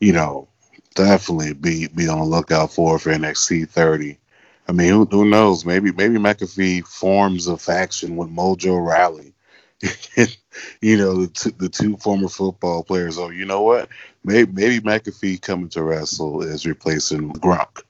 you 0.00 0.12
know, 0.12 0.48
definitely 0.94 1.54
be 1.54 1.88
be 1.88 2.08
on 2.08 2.18
the 2.18 2.24
lookout 2.24 2.72
for 2.72 2.98
for 2.98 3.10
NXT 3.10 3.68
30. 3.68 4.18
I 4.68 4.72
mean, 4.72 4.90
who, 4.90 5.04
who 5.06 5.24
knows? 5.28 5.64
Maybe 5.64 5.92
maybe 5.92 6.16
McAfee 6.16 6.86
forms 6.86 7.46
a 7.46 7.56
faction 7.56 8.16
with 8.16 8.28
Mojo 8.28 8.84
Rawley. 8.84 9.34
you 10.80 10.96
know, 10.96 11.26
the, 11.26 11.28
two 11.28 11.50
the 11.52 11.68
two 11.68 11.96
former 11.96 12.28
football 12.28 12.84
players. 12.84 13.18
Oh, 13.18 13.30
you 13.30 13.44
know 13.44 13.62
what? 13.62 13.88
Maybe, 14.24 14.50
maybe 14.52 14.80
McAfee 14.80 15.42
coming 15.42 15.68
to 15.70 15.82
wrestle 15.82 16.42
is 16.42 16.66
replacing 16.66 17.32
Gronk, 17.34 17.82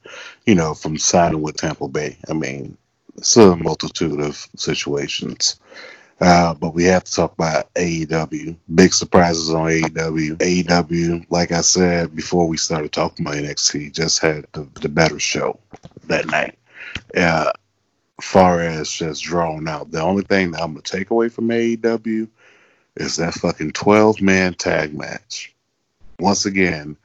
you 0.47 0.55
know, 0.55 0.73
from 0.73 0.97
signing 0.97 1.41
with 1.41 1.57
Tampa 1.57 1.87
Bay. 1.87 2.17
I 2.27 2.33
mean, 2.33 2.77
it's 3.17 3.37
a 3.37 3.55
multitude 3.55 4.19
of 4.19 4.47
situations. 4.55 5.59
Uh, 6.23 6.53
but 6.53 6.73
we 6.73 6.85
have 6.85 7.03
to 7.03 7.11
talk 7.11 7.33
about 7.33 7.73
AEW. 7.73 8.55
Big 8.73 8.93
surprises 8.93 9.49
on 9.49 9.67
AEW. 9.67 10.37
AEW, 10.37 11.25
like 11.29 11.51
I 11.51 11.59
said 11.59 12.15
before 12.15 12.47
we 12.47 12.55
started 12.55 12.93
talking 12.93 13.25
about 13.25 13.37
NXT, 13.37 13.91
just 13.91 14.19
had 14.19 14.47
the, 14.53 14.65
the 14.79 14.87
better 14.87 15.19
show 15.19 15.59
that 16.05 16.25
night. 16.27 16.57
Uh, 17.13 17.51
far 18.21 18.61
as 18.61 18.89
just 18.89 19.23
drawn 19.23 19.67
out. 19.67 19.91
The 19.91 20.01
only 20.01 20.23
thing 20.23 20.51
that 20.51 20.61
I'm 20.61 20.71
gonna 20.71 20.81
take 20.81 21.09
away 21.09 21.27
from 21.27 21.49
AEW 21.49 22.29
is 22.95 23.17
that 23.17 23.33
fucking 23.33 23.73
12 23.73 24.21
man 24.21 24.53
tag 24.53 24.97
match. 24.97 25.53
Once 26.19 26.45
again, 26.45 26.95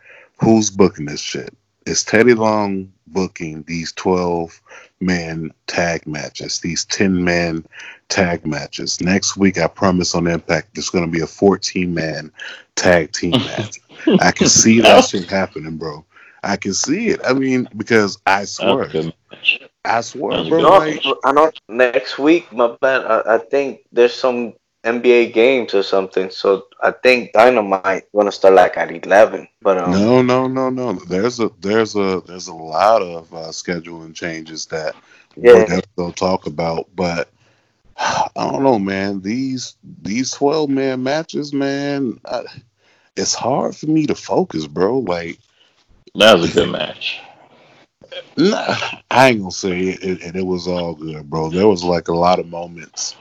who's 0.41 0.71
booking 0.71 1.07
this 1.07 1.21
shit? 1.21 1.57
Is 1.87 2.05
Teddy 2.05 2.35
Long 2.35 2.93
booking 3.09 3.65
these 3.65 3.91
12 3.93 4.61
man 5.01 5.53
tag 5.67 6.07
matches, 6.07 6.61
these 6.61 6.85
10 6.87 7.23
man 7.25 7.65
tag 8.09 8.47
matches? 8.47 9.01
Next 9.01 9.37
week, 9.37 9.59
I 9.59 9.67
promise 9.67 10.15
on 10.15 10.27
Impact, 10.27 10.75
there's 10.75 10.91
going 10.91 11.05
to 11.05 11.11
be 11.11 11.21
a 11.23 11.27
14 11.27 11.93
man 11.93 12.33
tag 12.77 13.13
team 13.13 13.31
match. 13.39 13.79
I 14.21 14.31
can 14.33 14.49
see 14.49 14.81
that 14.81 15.05
shit 15.07 15.29
happening, 15.29 15.77
bro. 15.77 16.05
I 16.45 16.57
can 16.57 16.73
see 16.75 17.09
it. 17.09 17.21
I 17.25 17.33
mean, 17.33 17.69
because 17.77 18.19
I 18.27 18.45
swear, 18.45 18.85
That's 18.87 18.91
a 18.91 18.93
good 19.03 19.15
match. 19.31 19.61
I 19.85 20.01
swear, 20.03 20.45
bro. 20.45 20.51
good. 20.51 20.63
No, 20.63 20.79
Like, 20.79 21.03
I 21.25 21.33
know 21.33 21.51
next 21.69 22.19
week, 22.19 22.53
my 22.53 22.77
man, 22.81 23.03
I, 23.03 23.23
I 23.35 23.39
think 23.39 23.81
there's 23.93 24.15
some 24.15 24.55
NBA 24.89 25.27
games 25.43 25.75
or 25.75 25.83
something. 25.83 26.31
So 26.31 26.67
I 26.83 26.93
think 26.93 27.33
Dynamite 27.35 27.99
gonna 28.05 28.33
start 28.33 28.55
like 28.55 28.67
at 28.67 28.91
eleven. 28.91 29.37
But 29.63 29.79
um, 29.79 30.01
No, 30.01 30.23
no, 30.23 30.47
no, 30.49 30.71
no. 30.71 30.93
There's 30.93 31.41
a 31.41 31.51
there's 31.61 31.95
a 31.97 32.21
there's 32.27 32.49
a 32.49 32.55
lot 32.55 33.03
of 33.03 33.33
uh, 33.33 33.49
scheduling 33.49 34.15
changes 34.15 34.67
that 34.67 34.97
Yeah. 35.37 35.51
we're 35.51 35.63
definitely 35.63 35.91
gonna 35.97 36.13
talk 36.13 36.47
about, 36.47 36.87
but 36.95 37.31
I 37.99 38.29
don't 38.37 38.63
know, 38.63 38.79
man. 38.79 39.21
These 39.23 39.77
these 40.03 40.31
twelve 40.33 40.71
man 40.71 41.03
matches, 41.03 41.53
man, 41.53 42.19
I, 42.25 42.43
it's 43.17 43.35
hard 43.35 43.77
for 43.77 43.87
me 43.87 44.07
to 44.07 44.15
focus, 44.15 44.67
bro. 44.67 44.99
Like, 45.01 45.39
That 46.15 46.35
was 46.35 46.51
a 46.51 46.55
good 46.55 46.69
match. 46.71 47.21
nah, 48.37 48.75
I 49.11 49.29
ain't 49.31 49.41
gonna 49.41 49.51
say 49.51 49.81
it, 49.91 50.03
it, 50.03 50.23
and 50.23 50.37
it 50.37 50.47
was 50.47 50.67
all 50.69 50.95
good, 50.95 51.29
bro. 51.31 51.51
There 51.51 51.69
was 51.69 51.85
like 51.85 52.09
a 52.09 52.15
lot 52.15 52.39
of 52.41 52.47
moments, 52.49 53.17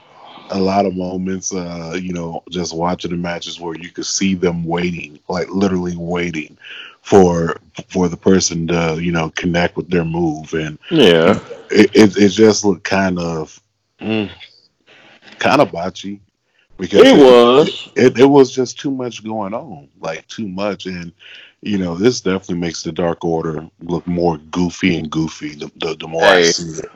a 0.50 0.58
lot 0.60 0.86
of 0.86 0.94
moments, 0.96 1.52
uh, 1.54 1.96
you 2.00 2.12
know, 2.12 2.42
just 2.50 2.74
watching 2.76 3.10
the 3.10 3.16
matches 3.16 3.60
where 3.60 3.76
you 3.76 3.90
could 3.90 4.06
see 4.06 4.34
them 4.34 4.64
waiting, 4.64 5.18
like 5.28 5.48
literally 5.50 5.96
waiting 5.96 6.56
for 7.02 7.56
for 7.88 8.08
the 8.08 8.16
person 8.16 8.66
to, 8.68 8.98
you 9.00 9.12
know, 9.12 9.30
connect 9.30 9.76
with 9.76 9.88
their 9.90 10.04
move, 10.04 10.52
and 10.54 10.78
Yeah. 10.90 11.38
it 11.70 11.90
it, 11.94 12.16
it 12.16 12.28
just 12.30 12.64
looked 12.64 12.84
kind 12.84 13.18
of, 13.18 13.60
mm, 14.00 14.28
kind 15.38 15.60
of 15.60 15.70
botchy 15.70 16.20
because 16.78 17.00
It 17.02 17.16
was. 17.16 17.88
it, 17.96 18.18
it 18.18 18.26
was 18.26 18.50
just 18.52 18.78
too 18.78 18.90
much 18.90 19.24
going 19.24 19.54
on, 19.54 19.88
like 20.00 20.26
too 20.28 20.48
much, 20.48 20.86
and 20.86 21.12
you 21.62 21.78
know 21.78 21.94
this 21.96 22.20
definitely 22.20 22.56
makes 22.58 22.82
the 22.82 22.92
Dark 22.92 23.24
Order 23.24 23.68
look 23.80 24.06
more 24.06 24.38
goofy 24.38 24.96
and 24.98 25.10
goofy. 25.10 25.54
The 25.54 25.70
the, 25.76 25.96
the 25.96 26.08
more 26.08 26.28
I 26.28 26.42
see 26.42 26.78
it, 26.78 26.90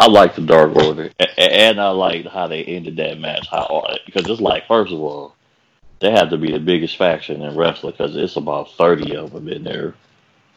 I 0.00 0.08
like 0.08 0.34
the 0.34 0.42
Dark 0.42 0.76
Order, 0.76 1.10
and 1.38 1.80
I 1.80 1.90
liked 1.90 2.28
how 2.28 2.48
they 2.48 2.64
ended 2.64 2.96
that 2.96 3.18
match. 3.20 3.46
How 3.50 3.86
because 4.06 4.28
it's 4.28 4.40
like, 4.40 4.66
first 4.66 4.92
of 4.92 5.00
all, 5.00 5.34
they 6.00 6.10
had 6.10 6.30
to 6.30 6.38
be 6.38 6.52
the 6.52 6.58
biggest 6.60 6.96
faction 6.96 7.42
in 7.42 7.56
wrestling 7.56 7.92
because 7.92 8.16
it's 8.16 8.36
about 8.36 8.72
thirty 8.72 9.16
of 9.16 9.32
them 9.32 9.48
in 9.48 9.64
there. 9.64 9.94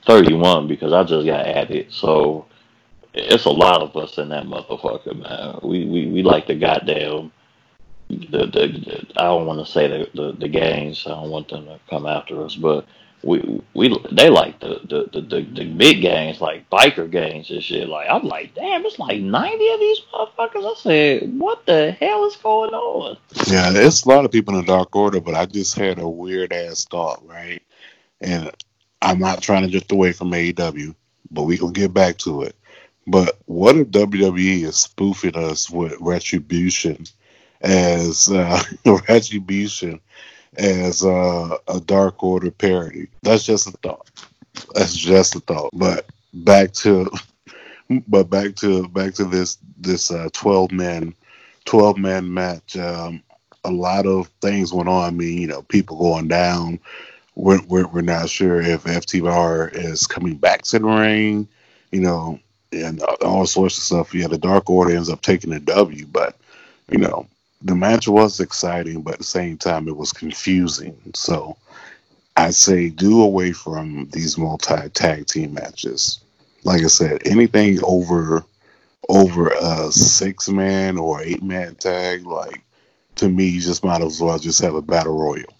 31 0.05 0.67
because 0.67 0.93
I 0.93 1.03
just 1.03 1.25
got 1.25 1.45
added. 1.45 1.91
So 1.91 2.45
it's 3.13 3.45
a 3.45 3.49
lot 3.49 3.81
of 3.81 3.95
us 3.97 4.17
in 4.17 4.29
that 4.29 4.45
motherfucker, 4.45 5.17
man. 5.21 5.59
We 5.63 5.85
we, 5.85 6.07
we 6.07 6.23
like 6.23 6.47
the 6.47 6.55
goddamn 6.55 7.31
the, 8.09 8.15
the, 8.15 8.47
the 8.47 9.07
I 9.17 9.23
don't 9.25 9.45
want 9.45 9.65
to 9.65 9.71
say 9.71 9.87
the, 9.87 10.09
the 10.13 10.31
the 10.33 10.47
gangs. 10.47 11.05
I 11.05 11.11
don't 11.11 11.29
want 11.29 11.49
them 11.49 11.65
to 11.65 11.79
come 11.89 12.05
after 12.05 12.43
us, 12.43 12.55
but 12.55 12.85
we 13.23 13.61
we 13.73 13.97
they 14.11 14.29
like 14.29 14.59
the 14.59 14.79
the, 14.83 15.09
the, 15.11 15.21
the, 15.21 15.41
the 15.41 15.65
big 15.65 16.01
gangs 16.01 16.39
like 16.39 16.69
biker 16.69 17.09
gangs 17.09 17.49
and 17.49 17.63
shit. 17.63 17.89
Like 17.89 18.07
I'm 18.09 18.23
like, 18.23 18.53
damn, 18.53 18.85
it's 18.85 18.99
like 18.99 19.21
90 19.21 19.69
of 19.69 19.79
these 19.79 20.01
motherfuckers. 20.13 20.71
I 20.71 20.73
said, 20.77 21.39
what 21.39 21.65
the 21.65 21.91
hell 21.91 22.25
is 22.25 22.35
going 22.37 22.73
on? 22.73 23.17
Yeah, 23.47 23.71
it's 23.73 24.03
a 24.03 24.09
lot 24.09 24.25
of 24.25 24.31
people 24.31 24.55
in 24.55 24.61
the 24.61 24.67
Dark 24.67 24.95
Order, 24.95 25.19
but 25.19 25.35
I 25.35 25.45
just 25.45 25.75
had 25.75 25.99
a 25.99 26.07
weird 26.07 26.53
ass 26.53 26.85
thought, 26.85 27.27
right? 27.27 27.61
And 28.21 28.51
I'm 29.01 29.19
not 29.19 29.41
trying 29.41 29.63
to 29.63 29.69
drift 29.69 29.91
away 29.91 30.13
from 30.13 30.31
AEW, 30.31 30.95
but 31.31 31.43
we 31.43 31.57
can 31.57 31.71
get 31.71 31.93
back 31.93 32.17
to 32.19 32.43
it. 32.43 32.55
But 33.07 33.39
what 33.45 33.77
if 33.77 33.87
WWE 33.87 34.63
is 34.63 34.77
spoofing 34.77 35.35
us 35.35 35.69
with 35.69 35.95
Retribution 35.99 37.05
as 37.61 38.29
uh, 38.29 38.61
Retribution 39.09 40.01
as 40.57 41.03
uh, 41.03 41.57
a 41.67 41.79
Dark 41.81 42.23
Order 42.23 42.51
parody? 42.51 43.07
That's 43.23 43.45
just 43.45 43.67
a 43.67 43.71
thought. 43.71 44.09
That's 44.73 44.95
just 44.95 45.35
a 45.35 45.39
thought. 45.39 45.71
But 45.73 46.05
back 46.33 46.73
to, 46.73 47.09
but 48.07 48.29
back 48.29 48.55
to 48.57 48.87
back 48.89 49.13
to 49.15 49.25
this 49.25 49.57
this 49.77 50.11
uh, 50.11 50.29
twelve 50.33 50.71
man, 50.71 51.13
twelve 51.65 51.97
man 51.97 52.33
match. 52.33 52.77
Um, 52.77 53.23
a 53.63 53.71
lot 53.71 54.05
of 54.05 54.27
things 54.41 54.73
went 54.73 54.89
on. 54.89 55.03
I 55.03 55.11
mean, 55.11 55.39
you 55.39 55.47
know, 55.47 55.61
people 55.63 55.97
going 55.97 56.27
down. 56.27 56.79
We're, 57.35 57.61
we're, 57.67 57.87
we're 57.87 58.01
not 58.01 58.29
sure 58.29 58.61
if 58.61 58.85
FTR 58.85 59.71
is 59.75 60.07
coming 60.07 60.37
back 60.37 60.63
to 60.63 60.79
the 60.79 60.85
ring, 60.85 61.47
you 61.91 61.99
know, 61.99 62.39
and 62.71 63.01
all 63.21 63.45
sorts 63.45 63.77
of 63.77 63.83
stuff. 63.83 64.13
Yeah, 64.13 64.27
the 64.27 64.39
Dark 64.39 64.69
Order 64.69 64.95
ends 64.95 65.09
up 65.09 65.21
taking 65.21 65.51
the 65.51 65.59
W, 65.59 66.07
but 66.07 66.35
you 66.89 66.97
know, 66.97 67.27
the 67.61 67.75
match 67.75 68.07
was 68.07 68.39
exciting, 68.39 69.01
but 69.01 69.13
at 69.13 69.19
the 69.19 69.25
same 69.25 69.57
time, 69.57 69.87
it 69.87 69.95
was 69.97 70.13
confusing. 70.13 70.97
So 71.15 71.57
I 72.35 72.51
say 72.51 72.89
do 72.89 73.21
away 73.21 73.51
from 73.51 74.09
these 74.11 74.37
multi 74.37 74.89
tag 74.89 75.27
team 75.27 75.53
matches. 75.53 76.19
Like 76.63 76.83
I 76.83 76.87
said, 76.87 77.21
anything 77.25 77.79
over 77.83 78.43
over 79.09 79.49
a 79.49 79.91
six 79.91 80.49
man 80.49 80.97
or 80.97 81.21
eight 81.21 81.43
man 81.43 81.75
tag, 81.75 82.25
like 82.25 82.61
to 83.15 83.29
me, 83.29 83.47
you 83.47 83.61
just 83.61 83.83
might 83.83 84.01
as 84.01 84.21
well 84.21 84.37
just 84.39 84.61
have 84.61 84.75
a 84.75 84.81
battle 84.81 85.17
royal, 85.17 85.53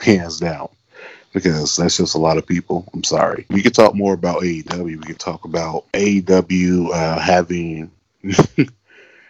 hands 0.00 0.38
down 0.40 0.68
because 1.32 1.76
that's 1.76 1.96
just 1.98 2.14
a 2.14 2.18
lot 2.18 2.38
of 2.38 2.46
people. 2.46 2.88
I'm 2.94 3.04
sorry. 3.04 3.46
We 3.50 3.62
could 3.62 3.74
talk 3.74 3.94
more 3.94 4.14
about 4.14 4.42
AEW. 4.42 4.84
We 4.84 4.98
could 4.98 5.18
talk 5.18 5.44
about 5.44 5.84
AEW 5.92 6.90
uh, 6.92 7.18
having 7.20 7.90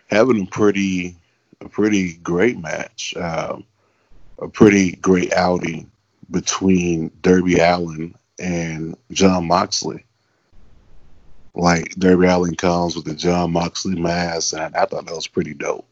having 0.07 0.43
a 0.43 0.47
pretty 0.47 1.17
a 1.61 1.69
pretty 1.69 2.15
great 2.19 2.59
match, 2.59 3.15
um, 3.17 3.65
a 4.39 4.49
pretty 4.49 4.93
great 4.97 5.33
outing 5.33 5.91
between 6.31 7.11
Darby 7.23 7.59
Allin 7.59 8.15
and 8.39 8.97
Jon 9.13 9.47
Moxley. 9.47 10.05
Like 11.55 11.95
Darby 11.95 12.27
Allin 12.27 12.55
comes 12.55 12.97
with 12.97 13.07
the 13.07 13.15
Jon 13.15 13.53
Moxley 13.53 13.99
mask, 13.99 14.55
and 14.55 14.75
I 14.77 14.85
thought 14.85 15.07
that 15.07 15.15
was 15.15 15.27
pretty 15.27 15.55
dope. 15.55 15.87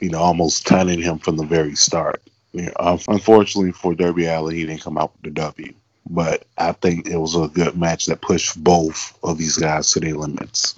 You 0.00 0.10
know, 0.10 0.18
almost 0.18 0.66
turning 0.66 1.00
him 1.00 1.18
from 1.18 1.36
the 1.36 1.44
very 1.44 1.76
start. 1.76 2.22
Yeah, 2.52 2.70
um, 2.80 2.98
unfortunately 3.08 3.72
for 3.72 3.94
Darby 3.94 4.26
Allin, 4.26 4.56
he 4.56 4.66
didn't 4.66 4.82
come 4.82 4.98
out 4.98 5.12
with 5.14 5.22
the 5.22 5.40
W. 5.40 5.72
But 6.10 6.44
I 6.58 6.72
think 6.72 7.06
it 7.06 7.16
was 7.16 7.36
a 7.36 7.48
good 7.48 7.78
match 7.78 8.06
that 8.06 8.20
pushed 8.20 8.62
both 8.62 9.16
of 9.22 9.38
these 9.38 9.56
guys 9.56 9.92
to 9.92 10.00
their 10.00 10.14
limits. 10.14 10.74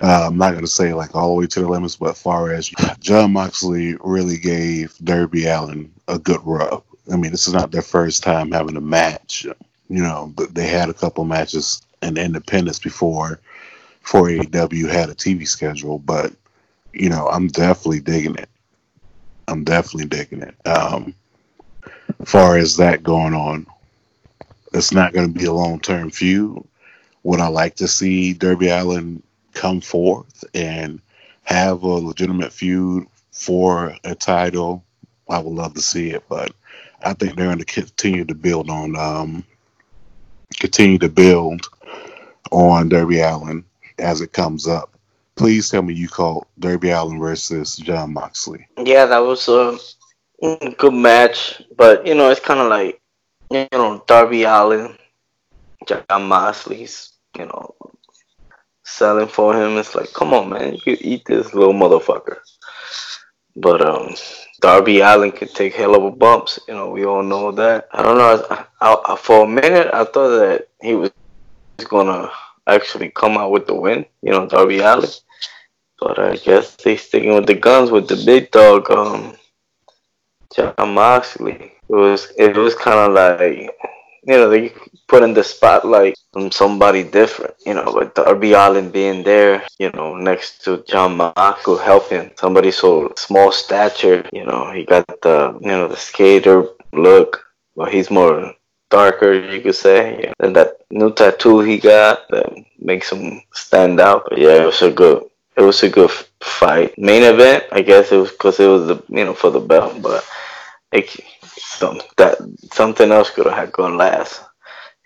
Uh, 0.00 0.26
I'm 0.26 0.36
not 0.36 0.52
going 0.52 0.64
to 0.64 0.70
say 0.70 0.92
like 0.92 1.14
all 1.14 1.28
the 1.28 1.40
way 1.40 1.46
to 1.46 1.60
the 1.60 1.68
limits, 1.68 1.96
but 1.96 2.16
far 2.16 2.52
as 2.52 2.68
Jon 3.00 3.32
Moxley 3.32 3.96
really 4.02 4.38
gave 4.38 4.96
Darby 4.98 5.46
Allin 5.46 5.92
a 6.08 6.18
good 6.18 6.40
rub. 6.44 6.82
I 7.12 7.16
mean, 7.16 7.30
this 7.30 7.46
is 7.46 7.54
not 7.54 7.70
their 7.70 7.82
first 7.82 8.22
time 8.22 8.50
having 8.50 8.76
a 8.76 8.80
match. 8.80 9.44
You 9.44 10.02
know, 10.02 10.32
they 10.50 10.66
had 10.66 10.88
a 10.88 10.94
couple 10.94 11.24
matches 11.24 11.82
in 12.02 12.16
Independence 12.16 12.78
before, 12.78 13.40
before 14.02 14.28
AEW 14.28 14.90
had 14.90 15.10
a 15.10 15.14
TV 15.14 15.46
schedule. 15.46 15.98
But 15.98 16.32
you 16.92 17.08
know, 17.08 17.28
I'm 17.28 17.48
definitely 17.48 18.00
digging 18.00 18.36
it. 18.36 18.48
I'm 19.48 19.64
definitely 19.64 20.06
digging 20.06 20.42
it. 20.42 20.54
Um, 20.66 21.14
far 22.24 22.56
as 22.56 22.76
that 22.78 23.02
going 23.02 23.34
on, 23.34 23.66
it's 24.72 24.92
not 24.92 25.12
going 25.12 25.32
to 25.32 25.38
be 25.38 25.44
a 25.46 25.52
long 25.52 25.80
term 25.80 26.10
feud. 26.10 26.64
Would 27.22 27.40
I 27.40 27.48
like 27.48 27.76
to 27.76 27.88
see 27.88 28.32
Darby 28.32 28.68
Allin 28.68 29.22
come 29.54 29.80
forth 29.80 30.44
and 30.54 31.00
have 31.44 31.82
a 31.82 31.88
legitimate 31.88 32.52
feud 32.52 33.06
for 33.32 33.96
a 34.04 34.14
title? 34.14 34.84
I 35.28 35.38
would 35.38 35.54
love 35.54 35.74
to 35.74 35.80
see 35.80 36.10
it, 36.10 36.24
but 36.28 36.52
I 37.02 37.14
think 37.14 37.36
they're 37.36 37.46
going 37.46 37.58
to 37.58 37.64
continue 37.64 38.24
to 38.24 38.34
build 38.34 38.68
on, 38.68 38.96
um, 38.96 39.44
continue 40.60 40.98
to 40.98 41.08
build 41.08 41.68
on 42.50 42.88
Darby 42.88 43.20
Allin 43.20 43.64
as 43.98 44.20
it 44.20 44.32
comes 44.32 44.68
up 44.68 44.94
please 45.36 45.68
tell 45.70 45.82
me 45.82 45.94
you 45.94 46.08
called 46.08 46.46
Darby 46.58 46.90
Allin 46.90 47.18
versus 47.18 47.76
Jon 47.76 48.12
Moxley. 48.12 48.66
Yeah, 48.78 49.06
that 49.06 49.18
was 49.18 49.48
a 49.48 49.78
good 50.76 50.94
match, 50.94 51.62
but 51.76 52.06
you 52.06 52.14
know, 52.14 52.30
it's 52.30 52.40
kind 52.40 52.60
of 52.60 52.68
like 52.68 53.00
you 53.50 53.66
know 53.72 54.02
Darby 54.06 54.44
Allin, 54.44 54.96
Jon 55.86 56.28
Moxley's, 56.28 57.12
you 57.38 57.46
know, 57.46 57.74
selling 58.84 59.28
for 59.28 59.54
him. 59.54 59.76
It's 59.76 59.94
like, 59.94 60.12
come 60.12 60.32
on, 60.32 60.50
man, 60.50 60.74
you 60.74 60.80
can 60.80 60.96
eat 61.00 61.24
this 61.24 61.54
little 61.54 61.74
motherfucker. 61.74 62.38
But 63.56 63.80
um, 63.80 64.14
Darby 64.60 65.00
Allin 65.00 65.32
could 65.32 65.54
take 65.54 65.74
hell 65.74 65.94
of 65.94 66.04
a 66.04 66.10
bumps. 66.10 66.58
You 66.68 66.74
know, 66.74 66.90
we 66.90 67.04
all 67.04 67.22
know 67.22 67.52
that. 67.52 67.88
I 67.92 68.02
don't 68.02 68.18
know. 68.18 68.44
I, 68.50 68.64
I, 68.80 69.12
I, 69.12 69.16
for 69.16 69.44
a 69.44 69.48
minute, 69.48 69.88
I 69.92 70.04
thought 70.04 70.38
that 70.38 70.68
he 70.82 70.94
was 70.94 71.10
gonna 71.88 72.30
actually 72.66 73.10
come 73.10 73.36
out 73.36 73.50
with 73.50 73.66
the 73.66 73.74
win. 73.74 74.06
You 74.22 74.32
know, 74.32 74.46
Darby 74.46 74.80
Allin. 74.80 75.10
But 76.00 76.18
I 76.18 76.36
guess 76.36 76.74
they 76.76 76.96
sticking 76.96 77.34
with 77.34 77.46
the 77.46 77.54
guns 77.54 77.90
with 77.90 78.08
the 78.08 78.22
big 78.26 78.50
dog, 78.50 78.90
um, 78.90 79.36
Jon 80.54 80.94
Moxley. 80.94 81.72
It 81.88 81.94
was 81.94 82.32
it 82.36 82.56
was 82.56 82.74
kind 82.74 82.98
of 82.98 83.12
like 83.12 83.70
you 84.26 84.36
know 84.36 84.48
they 84.48 84.72
put 85.08 85.22
in 85.22 85.34
the 85.34 85.44
spotlight 85.44 86.16
on 86.34 86.50
somebody 86.50 87.02
different, 87.04 87.54
you 87.66 87.74
know. 87.74 87.92
But 87.92 88.14
Darby 88.14 88.52
Allin 88.52 88.90
being 88.90 89.22
there, 89.22 89.62
you 89.78 89.90
know, 89.92 90.16
next 90.16 90.64
to 90.64 90.84
Jon 90.88 91.16
Moxley 91.16 91.82
helping 91.84 92.30
somebody 92.36 92.70
so 92.70 93.12
small 93.16 93.52
stature, 93.52 94.24
you 94.32 94.44
know, 94.44 94.70
he 94.72 94.84
got 94.84 95.06
the 95.22 95.58
you 95.60 95.68
know 95.68 95.88
the 95.88 95.96
skater 95.96 96.66
look, 96.92 97.44
but 97.76 97.92
he's 97.92 98.10
more 98.10 98.54
darker, 98.90 99.32
you 99.32 99.60
could 99.60 99.74
say. 99.74 100.32
And 100.40 100.54
that 100.56 100.78
new 100.90 101.12
tattoo 101.12 101.60
he 101.60 101.78
got 101.78 102.28
that 102.30 102.52
makes 102.78 103.10
him 103.12 103.42
stand 103.52 104.00
out. 104.00 104.26
But 104.28 104.38
yeah, 104.38 104.62
it 104.62 104.66
was 104.66 104.82
a 104.82 104.90
good 104.90 105.24
it 105.56 105.62
was 105.62 105.82
a 105.82 105.88
good 105.90 106.10
fight. 106.40 106.96
Main 106.98 107.22
event, 107.22 107.64
I 107.72 107.82
guess 107.82 108.12
it 108.12 108.16
was 108.16 108.30
because 108.30 108.58
it 108.60 108.66
was 108.66 108.86
the 108.88 109.02
you 109.08 109.24
know 109.24 109.34
for 109.34 109.50
the 109.50 109.60
belt, 109.60 110.00
but 110.02 110.24
it, 110.92 111.10
some 111.56 112.00
that 112.16 112.38
something 112.72 113.10
else 113.10 113.30
could 113.30 113.46
have 113.46 113.72
gone 113.72 113.96
last. 113.96 114.42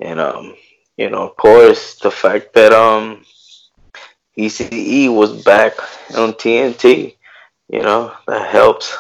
And 0.00 0.20
um, 0.20 0.54
you 0.96 1.10
know, 1.10 1.28
of 1.28 1.36
course, 1.36 1.96
the 1.96 2.10
fact 2.10 2.54
that 2.54 2.72
um, 2.72 3.24
ECE 4.36 5.14
was 5.14 5.42
back 5.44 5.78
on 6.16 6.32
TNT, 6.34 7.16
you 7.68 7.80
know, 7.80 8.12
that 8.26 8.48
helps 8.48 8.96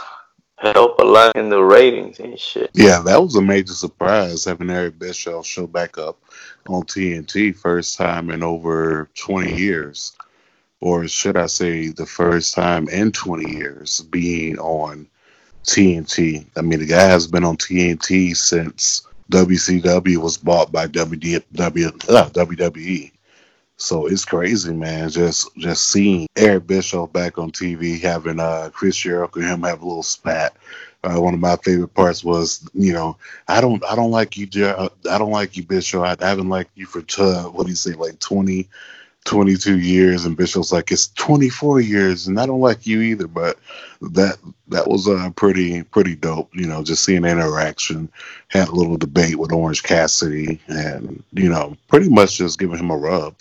help 0.56 0.98
a 0.98 1.04
lot 1.04 1.36
in 1.36 1.48
the 1.48 1.62
ratings 1.62 2.18
and 2.18 2.38
shit. 2.38 2.70
Yeah, 2.74 3.00
that 3.00 3.22
was 3.22 3.36
a 3.36 3.42
major 3.42 3.74
surprise 3.74 4.44
having 4.44 4.70
Eric 4.70 4.98
Bischoff 4.98 5.46
show 5.46 5.66
back 5.68 5.98
up 5.98 6.20
on 6.68 6.82
TNT 6.82 7.56
first 7.56 7.96
time 7.96 8.30
in 8.30 8.42
over 8.42 9.08
20 9.14 9.56
years 9.56 10.16
or 10.80 11.08
should 11.08 11.36
I 11.36 11.46
say, 11.46 11.88
the 11.88 12.06
first 12.06 12.54
time 12.54 12.88
in 12.88 13.12
20 13.12 13.50
years 13.50 14.00
being 14.00 14.58
on 14.58 15.08
TNT. 15.68 16.46
I 16.56 16.62
mean, 16.62 16.78
the 16.80 16.86
guy 16.86 17.04
has 17.04 17.26
been 17.26 17.44
on 17.44 17.58
TNT 17.58 18.34
since 18.34 19.06
WCW 19.30 20.16
was 20.16 20.38
bought 20.38 20.72
by 20.72 20.86
WDW, 20.86 22.08
uh, 22.08 22.30
WWE. 22.30 23.12
So 23.76 24.06
it's 24.06 24.24
crazy, 24.24 24.72
man. 24.72 25.10
Just 25.10 25.54
just 25.56 25.88
seeing 25.88 26.26
Eric 26.36 26.66
Bischoff 26.66 27.12
back 27.12 27.38
on 27.38 27.52
TV, 27.52 28.00
having 28.00 28.40
uh, 28.40 28.70
Chris 28.72 28.96
Jericho 28.96 29.40
and 29.40 29.48
him 29.48 29.62
have 29.62 29.82
a 29.82 29.86
little 29.86 30.02
spat. 30.02 30.56
Uh, 31.04 31.20
one 31.20 31.34
of 31.34 31.38
my 31.38 31.56
favorite 31.56 31.94
parts 31.94 32.24
was, 32.24 32.68
you 32.74 32.92
know, 32.92 33.16
I 33.46 33.60
don't, 33.60 33.84
I 33.84 33.94
don't 33.94 34.10
like 34.10 34.36
you, 34.36 34.46
Jer- 34.46 34.88
I 35.08 35.18
don't 35.18 35.30
like 35.30 35.56
you, 35.56 35.62
Bischoff. 35.62 36.18
I, 36.20 36.26
haven't 36.26 36.48
liked 36.48 36.76
you 36.76 36.86
for 36.86 37.04
uh, 37.18 37.44
what 37.44 37.64
do 37.64 37.70
you 37.70 37.76
say, 37.76 37.92
like 37.92 38.18
20, 38.18 38.68
22 39.28 39.78
years, 39.78 40.24
and 40.24 40.36
Bischoff's 40.36 40.72
like 40.72 40.90
it's 40.90 41.08
24 41.08 41.80
years, 41.80 42.26
and 42.26 42.40
I 42.40 42.46
don't 42.46 42.60
like 42.60 42.86
you 42.86 43.02
either. 43.02 43.28
But 43.28 43.58
that 44.00 44.38
that 44.68 44.88
was 44.88 45.06
uh, 45.06 45.30
pretty 45.36 45.82
pretty 45.82 46.16
dope. 46.16 46.54
You 46.54 46.66
know, 46.66 46.82
just 46.82 47.04
seeing 47.04 47.24
interaction. 47.24 48.10
Had 48.48 48.68
a 48.68 48.74
little 48.74 48.96
debate 48.96 49.38
with 49.38 49.52
Orange 49.52 49.82
Cassidy, 49.82 50.60
and 50.68 51.22
you 51.32 51.50
know, 51.50 51.76
pretty 51.88 52.08
much 52.08 52.38
just 52.38 52.58
giving 52.58 52.78
him 52.78 52.90
a 52.90 52.96
rub. 52.96 53.36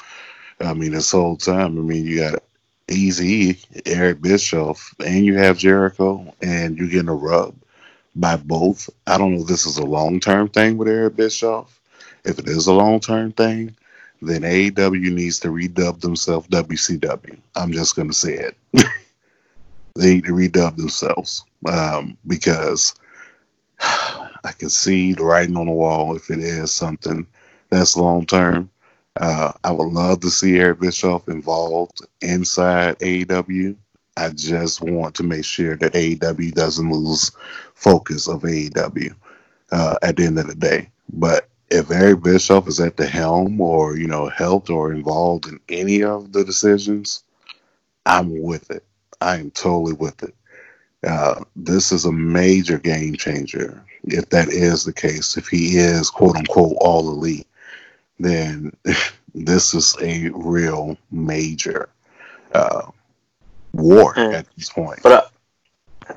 I 0.59 0.73
mean, 0.73 0.91
this 0.91 1.11
whole 1.11 1.37
time. 1.37 1.77
I 1.77 1.81
mean, 1.81 2.05
you 2.05 2.19
got 2.19 2.43
Easy, 2.89 3.57
Eric 3.85 4.21
Bischoff, 4.21 4.93
and 4.99 5.25
you 5.25 5.37
have 5.37 5.57
Jericho, 5.57 6.33
and 6.41 6.77
you're 6.77 6.89
getting 6.89 7.09
a 7.09 7.15
rub 7.15 7.55
by 8.13 8.35
both. 8.35 8.89
I 9.05 9.17
don't 9.17 9.35
know 9.35 9.41
if 9.41 9.47
this 9.47 9.65
is 9.65 9.77
a 9.77 9.85
long 9.85 10.19
term 10.19 10.49
thing 10.49 10.77
with 10.77 10.89
Eric 10.89 11.15
Bischoff. 11.15 11.79
If 12.25 12.39
it 12.39 12.47
is 12.49 12.67
a 12.67 12.73
long 12.73 12.99
term 12.99 13.31
thing, 13.31 13.75
then 14.21 14.41
AEW 14.41 15.13
needs 15.13 15.39
to 15.41 15.49
redub 15.49 16.01
themselves 16.01 16.47
WCW. 16.47 17.37
I'm 17.55 17.71
just 17.71 17.95
going 17.95 18.07
to 18.07 18.13
say 18.13 18.33
it. 18.33 18.57
they 19.95 20.15
need 20.15 20.25
to 20.25 20.31
redub 20.31 20.77
themselves 20.77 21.43
um, 21.65 22.17
because 22.25 22.95
I 23.79 24.51
can 24.57 24.69
see 24.69 25.13
the 25.13 25.23
writing 25.23 25.57
on 25.57 25.67
the 25.67 25.71
wall 25.71 26.15
if 26.15 26.29
it 26.29 26.39
is 26.39 26.71
something 26.71 27.27
that's 27.69 27.97
long 27.97 28.25
term. 28.25 28.69
Uh, 29.19 29.51
I 29.63 29.71
would 29.71 29.91
love 29.91 30.19
to 30.21 30.29
see 30.29 30.57
Eric 30.57 30.79
Bischoff 30.79 31.27
involved 31.27 32.01
inside 32.21 32.99
AEW. 32.99 33.75
I 34.15 34.29
just 34.29 34.81
want 34.81 35.15
to 35.15 35.23
make 35.23 35.45
sure 35.45 35.75
that 35.77 35.93
AEW 35.93 36.53
doesn't 36.53 36.91
lose 36.91 37.31
focus 37.73 38.27
of 38.27 38.41
AEW 38.43 39.15
uh, 39.71 39.95
at 40.01 40.17
the 40.17 40.25
end 40.25 40.39
of 40.39 40.47
the 40.47 40.55
day. 40.55 40.89
But 41.13 41.46
if 41.69 41.91
Eric 41.91 42.23
Bischoff 42.23 42.67
is 42.67 42.79
at 42.79 42.97
the 42.97 43.07
helm 43.07 43.59
or, 43.59 43.97
you 43.97 44.07
know, 44.07 44.27
helped 44.29 44.69
or 44.69 44.93
involved 44.93 45.47
in 45.47 45.59
any 45.69 46.03
of 46.03 46.31
the 46.31 46.43
decisions, 46.43 47.23
I'm 48.05 48.41
with 48.41 48.71
it. 48.71 48.83
I 49.19 49.37
am 49.37 49.51
totally 49.51 49.93
with 49.93 50.23
it. 50.23 50.35
Uh, 51.05 51.43
this 51.55 51.91
is 51.91 52.05
a 52.05 52.11
major 52.11 52.77
game 52.77 53.15
changer 53.15 53.83
if 54.05 54.29
that 54.29 54.47
is 54.49 54.83
the 54.83 54.93
case. 54.93 55.37
If 55.37 55.47
he 55.47 55.77
is, 55.77 56.09
quote 56.09 56.35
unquote, 56.35 56.77
all 56.79 57.09
elite 57.09 57.47
then 58.19 58.75
this 59.35 59.73
is 59.73 59.95
a 60.01 60.29
real 60.29 60.97
major 61.11 61.89
uh, 62.53 62.83
war 63.73 64.13
mm. 64.15 64.33
at 64.33 64.47
this 64.55 64.69
point. 64.69 64.99
But 65.03 65.29
uh, 66.09 66.13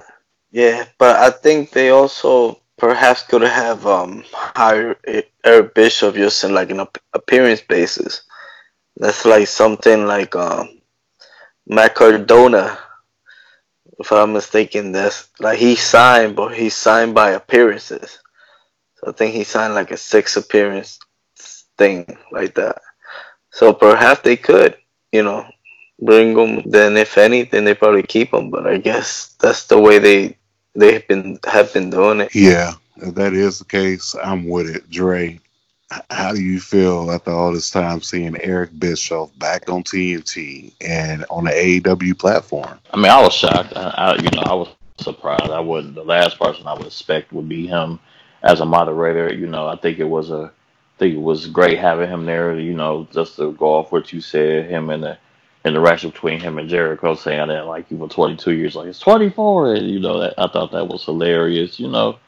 yeah, 0.51 0.86
but 0.98 1.16
I 1.16 1.30
think 1.30 1.70
they 1.70 1.90
also 1.90 2.59
perhaps 2.80 3.22
could 3.22 3.42
have 3.42 3.86
um, 3.86 4.24
hired 4.32 4.96
Eric 5.44 5.74
Bischoff 5.74 6.14
just 6.14 6.42
in 6.42 6.54
like 6.54 6.70
an 6.70 6.86
appearance 7.12 7.60
basis. 7.60 8.22
That's 8.96 9.24
like 9.24 9.46
something 9.46 10.06
like 10.06 10.34
um, 10.34 10.80
Matt 11.66 11.94
Cardona, 11.94 12.78
if 13.98 14.10
I'm 14.10 14.32
mistaken. 14.32 14.92
That's 14.92 15.28
like 15.38 15.58
he 15.58 15.76
signed, 15.76 16.34
but 16.34 16.56
he 16.56 16.70
signed 16.70 17.14
by 17.14 17.32
appearances. 17.32 18.18
So 18.96 19.10
I 19.10 19.12
think 19.12 19.34
he 19.34 19.44
signed 19.44 19.74
like 19.74 19.90
a 19.90 19.96
six 19.96 20.36
appearance 20.36 20.98
thing 21.76 22.16
like 22.32 22.54
that. 22.54 22.80
So 23.50 23.74
perhaps 23.74 24.22
they 24.22 24.36
could, 24.36 24.76
you 25.12 25.22
know, 25.22 25.46
bring 26.00 26.34
them. 26.34 26.62
Then 26.64 26.96
if 26.96 27.18
anything, 27.18 27.64
they 27.64 27.74
probably 27.74 28.04
keep 28.04 28.30
them. 28.30 28.50
But 28.50 28.66
I 28.66 28.78
guess 28.78 29.36
that's 29.38 29.66
the 29.66 29.78
way 29.78 29.98
they 29.98 30.38
they've 30.74 31.06
been 31.06 31.38
have 31.46 31.72
been 31.72 31.90
doing 31.90 32.20
it. 32.20 32.34
Yeah, 32.34 32.72
if 32.96 33.14
that 33.14 33.32
is 33.32 33.58
the 33.58 33.64
case, 33.64 34.14
I'm 34.22 34.48
with 34.48 34.68
it, 34.68 34.90
Dre. 34.90 35.40
How 36.10 36.32
do 36.32 36.40
you 36.40 36.60
feel 36.60 37.10
after 37.10 37.32
all 37.32 37.52
this 37.52 37.70
time 37.70 38.00
seeing 38.00 38.40
Eric 38.40 38.78
Bischoff 38.78 39.36
back 39.38 39.68
on 39.68 39.82
TNT 39.82 40.72
and 40.80 41.24
on 41.30 41.44
the 41.44 41.50
AEW 41.50 42.16
platform? 42.16 42.78
I 42.92 42.96
mean, 42.96 43.10
I 43.10 43.20
was 43.20 43.34
shocked. 43.34 43.76
I, 43.76 43.88
I 43.96 44.14
you 44.16 44.30
know, 44.30 44.42
I 44.42 44.54
was 44.54 44.68
surprised. 44.98 45.50
I 45.50 45.60
would 45.60 45.94
the 45.94 46.04
last 46.04 46.38
person 46.38 46.66
I 46.66 46.74
would 46.74 46.86
expect 46.86 47.32
would 47.32 47.48
be 47.48 47.66
him 47.66 47.98
as 48.42 48.60
a 48.60 48.66
moderator. 48.66 49.34
You 49.34 49.46
know, 49.48 49.66
I 49.66 49.76
think 49.76 49.98
it 49.98 50.04
was 50.04 50.30
a 50.30 50.52
think 51.00 51.14
it 51.14 51.20
was 51.20 51.46
great 51.48 51.78
having 51.78 52.08
him 52.08 52.26
there. 52.26 52.56
You 52.58 52.74
know, 52.74 53.08
just 53.12 53.36
to 53.36 53.52
go 53.52 53.74
off 53.74 53.90
what 53.90 54.12
you 54.12 54.20
said, 54.20 54.70
him 54.70 54.90
and 54.90 55.02
the 55.02 55.18
interaction 55.64 56.11
between 56.11 56.40
him 56.40 56.58
and 56.58 56.68
Jericho 56.68 57.14
saying 57.14 57.48
that 57.48 57.66
like 57.66 57.90
you 57.90 57.96
were 57.96 58.08
22 58.08 58.52
years, 58.52 58.74
like 58.74 58.88
it's 58.88 58.98
24, 58.98 59.74
and 59.74 59.90
you 59.90 60.00
know 60.00 60.20
that 60.20 60.34
I 60.38 60.48
thought 60.48 60.72
that 60.72 60.88
was 60.88 61.04
hilarious. 61.04 61.78
You 61.78 61.88
know, 61.88 62.18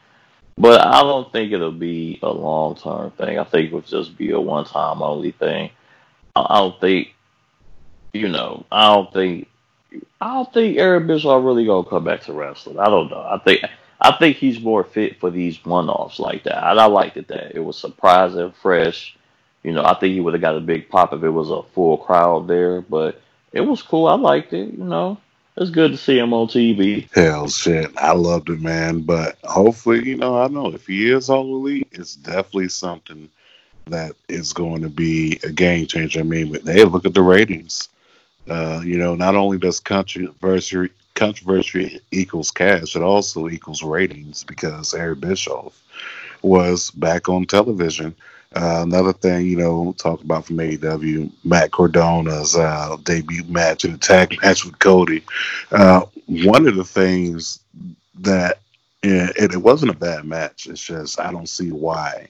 but 0.56 0.80
I 0.80 1.02
don't 1.02 1.30
think 1.32 1.52
it'll 1.52 1.72
be 1.72 2.18
a 2.22 2.30
long 2.30 2.76
term 2.76 3.10
thing. 3.12 3.38
I 3.38 3.44
think 3.44 3.68
it 3.70 3.74
would 3.74 3.86
just 3.86 4.16
be 4.16 4.30
a 4.32 4.40
one 4.40 4.64
time 4.64 5.02
only 5.02 5.32
thing. 5.32 5.70
I 6.34 6.58
don't 6.58 6.80
think, 6.80 7.14
you 8.12 8.28
know, 8.28 8.64
I 8.70 8.94
don't 8.94 9.12
think. 9.12 9.48
I 10.22 10.34
don't 10.34 10.52
think 10.54 10.78
Eric 10.78 11.06
Bischoff 11.06 11.44
really 11.44 11.66
gonna 11.66 11.86
come 11.86 12.04
back 12.04 12.22
to 12.22 12.32
wrestling. 12.32 12.78
I 12.78 12.86
don't 12.86 13.10
know. 13.10 13.20
I 13.20 13.38
think 13.38 13.62
I 14.00 14.12
think 14.12 14.36
he's 14.36 14.60
more 14.60 14.82
fit 14.82 15.20
for 15.20 15.30
these 15.30 15.64
one 15.64 15.88
offs 15.88 16.18
like 16.18 16.44
that. 16.44 16.70
And 16.70 16.80
I 16.80 16.86
liked 16.86 17.16
it 17.16 17.28
that 17.28 17.54
it 17.54 17.60
was 17.60 17.78
surprising, 17.78 18.52
fresh. 18.60 19.16
You 19.62 19.72
know, 19.72 19.84
I 19.84 19.94
think 19.94 20.14
he 20.14 20.20
would 20.20 20.34
have 20.34 20.40
got 20.40 20.56
a 20.56 20.60
big 20.60 20.88
pop 20.88 21.12
if 21.12 21.22
it 21.22 21.30
was 21.30 21.50
a 21.50 21.62
full 21.62 21.96
crowd 21.96 22.48
there, 22.48 22.80
but 22.80 23.20
it 23.52 23.60
was 23.60 23.82
cool. 23.82 24.06
I 24.06 24.14
liked 24.14 24.52
it. 24.52 24.74
You 24.74 24.84
know, 24.84 25.18
it's 25.56 25.70
good 25.70 25.92
to 25.92 25.96
see 25.96 26.18
him 26.18 26.32
on 26.32 26.48
TV. 26.48 27.08
Hell, 27.12 27.48
shit, 27.48 27.90
I 27.96 28.12
loved 28.12 28.50
it, 28.50 28.60
man. 28.60 29.02
But 29.02 29.38
hopefully, 29.44 30.08
you 30.08 30.16
know, 30.16 30.36
I 30.36 30.48
know 30.48 30.68
if 30.68 30.86
he 30.86 31.10
is 31.10 31.30
all 31.30 31.44
elite, 31.44 31.88
it's 31.92 32.16
definitely 32.16 32.70
something 32.70 33.28
that 33.86 34.14
is 34.28 34.52
going 34.52 34.82
to 34.82 34.88
be 34.88 35.38
a 35.44 35.50
game 35.50 35.86
changer. 35.86 36.20
I 36.20 36.24
mean, 36.24 36.56
they 36.64 36.84
look 36.84 37.04
at 37.04 37.14
the 37.14 37.22
ratings. 37.22 37.88
Uh, 38.48 38.80
you 38.84 38.98
know, 38.98 39.14
not 39.14 39.36
only 39.36 39.58
does 39.58 39.78
controversy 39.78 40.88
controversy 41.14 42.00
equals 42.10 42.50
cash, 42.50 42.96
it 42.96 43.02
also 43.02 43.48
equals 43.48 43.82
ratings 43.82 44.42
because 44.44 44.94
Eric 44.94 45.20
Bischoff 45.20 45.80
was 46.42 46.90
back 46.90 47.28
on 47.28 47.46
television. 47.46 48.14
Uh, 48.54 48.80
another 48.82 49.14
thing, 49.14 49.46
you 49.46 49.56
know, 49.56 49.94
talk 49.96 50.22
about 50.22 50.44
from 50.44 50.58
AEW, 50.58 51.32
Matt 51.42 51.70
Cardona's 51.70 52.54
uh, 52.54 52.96
debut 53.02 53.44
match 53.44 53.84
and 53.84 54.00
tag 54.00 54.36
match 54.42 54.64
with 54.64 54.78
Cody. 54.78 55.22
Uh, 55.70 56.02
one 56.26 56.68
of 56.68 56.76
the 56.76 56.84
things 56.84 57.60
that 58.20 58.58
it, 59.02 59.52
it 59.54 59.56
wasn't 59.56 59.90
a 59.90 59.96
bad 59.96 60.24
match. 60.24 60.66
It's 60.66 60.84
just 60.84 61.18
I 61.18 61.32
don't 61.32 61.48
see 61.48 61.72
why 61.72 62.28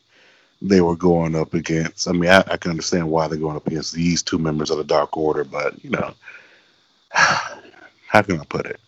they 0.60 0.80
were 0.80 0.96
going 0.96 1.34
up 1.34 1.54
against. 1.54 2.08
I 2.08 2.12
mean, 2.12 2.30
I, 2.30 2.44
I 2.46 2.56
can 2.56 2.70
understand 2.70 3.10
why 3.10 3.26
they're 3.26 3.38
going 3.38 3.56
up 3.56 3.66
against 3.66 3.92
these 3.92 4.22
two 4.22 4.38
members 4.38 4.70
of 4.70 4.78
the 4.78 4.84
Dark 4.84 5.16
Order, 5.16 5.44
but 5.44 5.82
you 5.84 5.90
know, 5.90 6.14
how 7.10 8.22
can 8.22 8.40
I 8.40 8.44
put 8.44 8.66
it? 8.66 8.80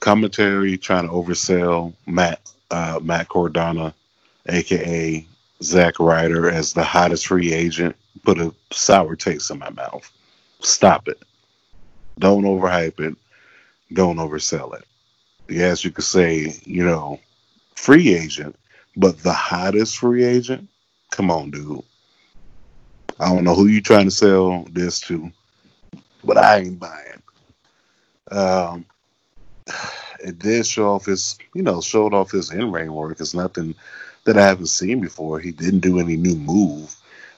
Commentary 0.00 0.76
trying 0.76 1.06
to 1.06 1.12
oversell 1.12 1.92
Matt 2.06 2.50
uh, 2.72 2.98
Matt 3.02 3.28
Cardona, 3.28 3.94
aka 4.48 5.26
Zack 5.62 6.00
Ryder, 6.00 6.50
as 6.50 6.72
the 6.72 6.82
hottest 6.82 7.26
free 7.26 7.52
agent, 7.52 7.94
put 8.24 8.38
a 8.38 8.52
sour 8.72 9.14
taste 9.14 9.50
in 9.50 9.58
my 9.58 9.70
mouth. 9.70 10.10
Stop 10.60 11.08
it. 11.08 11.22
Don't 12.18 12.44
overhype 12.44 13.00
it. 13.00 13.16
Don't 13.92 14.16
oversell 14.16 14.74
it. 14.74 14.84
Yes, 15.48 15.84
you 15.84 15.90
could 15.90 16.04
say, 16.04 16.58
you 16.64 16.84
know, 16.84 17.20
free 17.74 18.14
agent, 18.14 18.56
but 18.96 19.18
the 19.18 19.32
hottest 19.32 19.98
free 19.98 20.24
agent? 20.24 20.68
Come 21.10 21.30
on, 21.30 21.50
dude. 21.50 21.82
I 23.20 23.28
don't 23.28 23.44
know 23.44 23.54
who 23.54 23.66
you're 23.66 23.82
trying 23.82 24.06
to 24.06 24.10
sell 24.10 24.66
this 24.70 24.98
to, 25.00 25.30
but 26.24 26.38
I 26.38 26.58
ain't 26.58 26.80
buying. 26.80 27.22
Um, 28.30 28.86
it 30.22 30.38
did 30.38 30.66
show 30.66 30.92
off 30.92 31.06
his, 31.06 31.38
you 31.54 31.62
know, 31.62 31.80
showed 31.80 32.14
off 32.14 32.30
his 32.30 32.50
in 32.52 32.70
ring 32.70 32.92
work. 32.92 33.20
It's 33.20 33.34
nothing 33.34 33.74
that 34.24 34.38
I 34.38 34.46
haven't 34.46 34.66
seen 34.68 35.00
before. 35.00 35.40
He 35.40 35.52
didn't 35.52 35.80
do 35.80 35.98
any 35.98 36.16
new 36.16 36.36
move. 36.36 36.94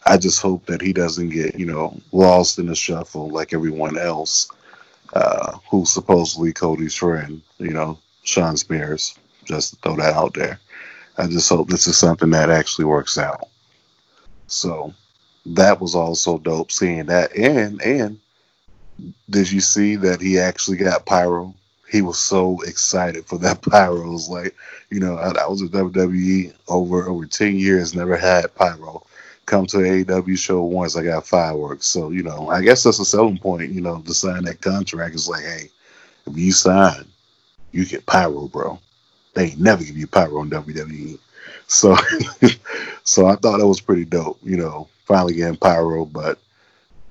I 0.07 0.19
just 0.19 0.43
hope 0.43 0.67
that 0.67 0.83
he 0.83 0.93
doesn't 0.93 1.31
get, 1.31 1.59
you 1.59 1.67
know, 1.67 1.99
lost 2.13 2.59
in 2.59 2.67
the 2.67 2.75
shuffle 2.75 3.31
like 3.31 3.55
everyone 3.55 3.97
else, 3.99 4.51
uh, 5.15 5.59
who's 5.71 5.91
supposedly 5.93 6.53
Cody's 6.53 6.95
friend, 6.95 7.41
you 7.59 7.71
know, 7.71 7.99
Shawn 8.23 8.57
Spears. 8.57 9.19
Just 9.45 9.81
throw 9.81 9.97
that 9.97 10.15
out 10.15 10.35
there. 10.35 10.61
I 11.17 11.27
just 11.27 11.49
hope 11.49 11.69
this 11.69 11.87
is 11.87 11.97
something 11.97 12.31
that 12.31 12.51
actually 12.51 12.87
works 12.87 13.19
out. 13.19 13.49
So 14.47 14.93
that 15.47 15.81
was 15.81 15.95
also 15.95 16.39
dope 16.39 16.73
seeing 16.73 17.07
that. 17.07 17.35
And 17.37 17.81
and 17.83 18.21
did 19.31 19.51
you 19.51 19.61
see 19.61 19.97
that 19.97 20.21
he 20.21 20.39
actually 20.39 20.77
got 20.77 21.07
pyro? 21.07 21.55
He 21.91 22.03
was 22.03 22.19
so 22.19 22.61
excited 22.63 23.27
for 23.27 23.39
that 23.39 23.63
pyro. 23.71 24.03
It 24.03 24.13
was 24.13 24.29
like, 24.29 24.55
you 24.91 25.01
know, 25.01 25.17
I, 25.17 25.31
I 25.31 25.47
was 25.47 25.63
with 25.63 25.73
WWE 25.73 26.55
over 26.69 27.09
over 27.09 27.27
ten 27.27 27.57
years, 27.57 27.95
never 27.95 28.17
had 28.17 28.55
pyro. 28.55 29.03
Come 29.47 29.67
to 29.67 29.79
an 29.79 30.05
AEW 30.05 30.39
show 30.39 30.63
once, 30.63 30.97
I 30.97 31.05
got 31.05 31.27
fireworks. 31.27 31.87
So 31.87 32.11
you 32.11 32.23
know, 32.23 32.49
I 32.49 32.63
guess 32.63 32.83
that's 32.83 32.99
a 32.99 33.05
selling 33.05 33.39
point. 33.39 33.73
You 33.73 33.81
know, 33.83 34.01
to 34.01 34.15
sign 34.15 34.45
that 34.45 34.61
contract 34.61 35.15
is 35.15 35.29
like, 35.29 35.45
hey, 35.45 35.69
if 36.27 36.37
you 36.37 36.53
sign, 36.53 37.05
you 37.73 37.85
get 37.85 38.07
pyro, 38.07 38.49
bro. 38.49 38.79
They 39.35 39.55
never 39.57 39.83
give 39.85 39.97
you 39.97 40.07
pyro 40.07 40.43
in 40.43 40.51
WWE. 40.51 41.19
So, 41.67 41.97
so 43.05 43.27
I 43.27 43.37
thought 43.37 43.59
that 43.59 43.67
was 43.67 43.81
pretty 43.81 44.05
dope. 44.05 44.39
You 44.43 44.57
know, 44.57 44.89
finally 45.05 45.35
getting 45.35 45.57
pyro, 45.57 46.05
but 46.05 46.39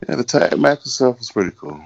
Yeah, 0.07 0.15
the 0.15 0.23
tag 0.23 0.57
match 0.57 0.79
itself 0.79 1.19
was 1.19 1.31
pretty 1.31 1.51
cool. 1.57 1.83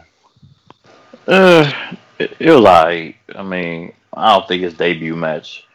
Uh, 1.27 1.71
it, 2.19 2.39
was 2.39 2.61
like, 2.61 3.17
I 3.35 3.43
mean, 3.43 3.93
I 4.13 4.33
don't 4.33 4.47
think 4.47 4.63
his 4.63 4.73
debut 4.75 5.15
match. 5.15 5.65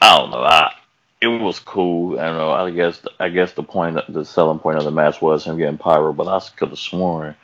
I 0.00 0.16
don't 0.18 0.30
know. 0.30 0.42
I 0.42 0.72
it 1.20 1.26
was 1.26 1.58
cool. 1.58 2.18
I 2.18 2.26
don't 2.26 2.36
know. 2.36 2.50
I 2.52 2.70
guess 2.70 3.00
I 3.18 3.28
guess 3.28 3.52
the 3.52 3.62
point, 3.62 3.98
the 4.08 4.24
selling 4.24 4.60
point 4.60 4.78
of 4.78 4.84
the 4.84 4.90
match 4.92 5.20
was 5.20 5.44
him 5.44 5.58
getting 5.58 5.78
pyro, 5.78 6.12
but 6.12 6.28
I 6.28 6.40
could 6.56 6.68
have 6.70 6.78
sworn. 6.78 7.34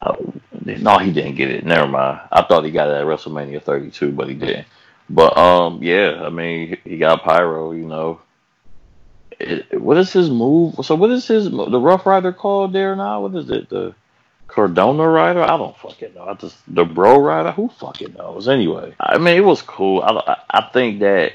uh, 0.00 0.14
no, 0.52 0.98
he 0.98 1.12
didn't 1.12 1.34
get 1.36 1.50
it. 1.50 1.64
Never 1.64 1.88
mind. 1.88 2.20
I 2.30 2.42
thought 2.42 2.64
he 2.64 2.70
got 2.70 2.88
it 2.88 2.94
at 3.00 3.06
WrestleMania 3.06 3.62
32, 3.62 4.12
but 4.12 4.28
he 4.28 4.34
didn't. 4.34 4.66
But 5.10 5.36
um, 5.36 5.82
yeah. 5.82 6.22
I 6.24 6.30
mean, 6.30 6.78
he 6.84 6.90
he 6.92 6.98
got 6.98 7.24
pyro. 7.24 7.72
You 7.72 7.86
know, 7.86 8.20
it, 9.40 9.80
what 9.80 9.96
is 9.98 10.12
his 10.12 10.30
move? 10.30 10.76
So 10.84 10.94
what 10.94 11.10
is 11.10 11.26
his 11.26 11.50
the 11.50 11.80
Rough 11.80 12.06
Rider 12.06 12.32
called 12.32 12.72
there 12.72 12.94
now? 12.96 13.22
What 13.22 13.34
is 13.34 13.50
it? 13.50 13.68
The 13.70 13.94
Cardona 14.48 15.06
Rider? 15.06 15.42
I 15.42 15.56
don't 15.56 15.76
fucking 15.76 16.14
know. 16.14 16.24
I 16.24 16.34
just 16.34 16.56
the 16.66 16.84
Bro 16.84 17.20
Rider. 17.20 17.52
Who 17.52 17.68
fucking 17.68 18.14
knows? 18.14 18.48
Anyway, 18.48 18.94
I 18.98 19.18
mean, 19.18 19.36
it 19.36 19.44
was 19.44 19.62
cool. 19.62 20.02
I 20.02 20.10
I, 20.26 20.36
I 20.50 20.70
think 20.72 21.00
that 21.00 21.32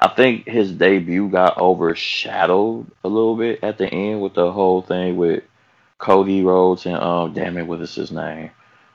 I 0.00 0.08
think 0.08 0.46
his 0.46 0.72
debut 0.72 1.28
got 1.28 1.56
overshadowed 1.58 2.90
a 3.02 3.08
little 3.08 3.36
bit 3.36 3.60
at 3.62 3.78
the 3.78 3.86
end 3.86 4.20
with 4.20 4.34
the 4.34 4.52
whole 4.52 4.82
thing 4.82 5.16
with 5.16 5.44
Cody 5.98 6.42
Rhodes 6.42 6.84
and 6.84 6.96
um, 6.96 7.32
damn 7.32 7.56
it, 7.56 7.66
what 7.66 7.80
is 7.80 7.94
his 7.94 8.12
name? 8.12 8.50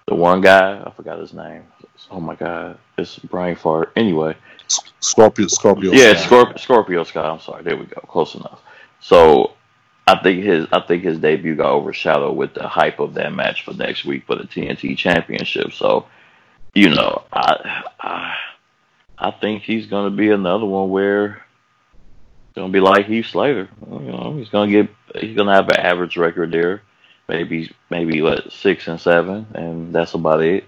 The 0.07 0.15
one 0.15 0.41
guy, 0.41 0.83
I 0.85 0.91
forgot 0.91 1.19
his 1.19 1.33
name. 1.33 1.63
Oh 2.11 2.19
my 2.19 2.35
god, 2.35 2.77
it's 2.97 3.17
brain 3.17 3.55
fart. 3.55 3.91
Anyway, 3.95 4.35
Scorpio, 4.99 5.47
Scorpio. 5.47 5.91
yeah, 5.91 6.13
Sky. 6.15 6.25
Scorpio, 6.25 6.57
Scorpio 6.57 7.03
Sky. 7.03 7.21
I'm 7.21 7.39
sorry. 7.39 7.63
There 7.63 7.77
we 7.77 7.85
go. 7.85 8.01
Close 8.01 8.35
enough. 8.35 8.61
So 8.99 9.53
I 10.07 10.21
think 10.21 10.43
his 10.43 10.67
I 10.71 10.81
think 10.81 11.03
his 11.03 11.19
debut 11.19 11.55
got 11.55 11.71
overshadowed 11.71 12.35
with 12.35 12.53
the 12.53 12.67
hype 12.67 12.99
of 12.99 13.13
that 13.15 13.33
match 13.33 13.63
for 13.63 13.73
next 13.73 14.03
week 14.03 14.25
for 14.25 14.35
the 14.35 14.43
TNT 14.43 14.97
Championship. 14.97 15.73
So 15.73 16.07
you 16.73 16.89
know, 16.89 17.23
I 17.31 17.83
I, 17.99 18.35
I 19.17 19.31
think 19.31 19.63
he's 19.63 19.85
gonna 19.85 20.15
be 20.15 20.31
another 20.31 20.65
one 20.65 20.89
where 20.89 21.43
it's 22.47 22.55
gonna 22.55 22.73
be 22.73 22.79
like 22.79 23.05
Heath 23.05 23.27
Slater. 23.27 23.69
You 23.89 23.99
know, 23.99 24.35
he's 24.37 24.49
gonna 24.49 24.71
get 24.71 24.89
he's 25.19 25.35
gonna 25.35 25.53
have 25.53 25.69
an 25.69 25.77
average 25.77 26.17
record 26.17 26.51
there, 26.51 26.81
maybe 27.29 27.71
maybe 27.89 28.21
what 28.21 28.51
six 28.51 28.87
and 28.87 28.99
seven, 28.99 29.47
and 29.53 29.93
that's 29.93 30.15
about 30.15 30.41
it. 30.41 30.65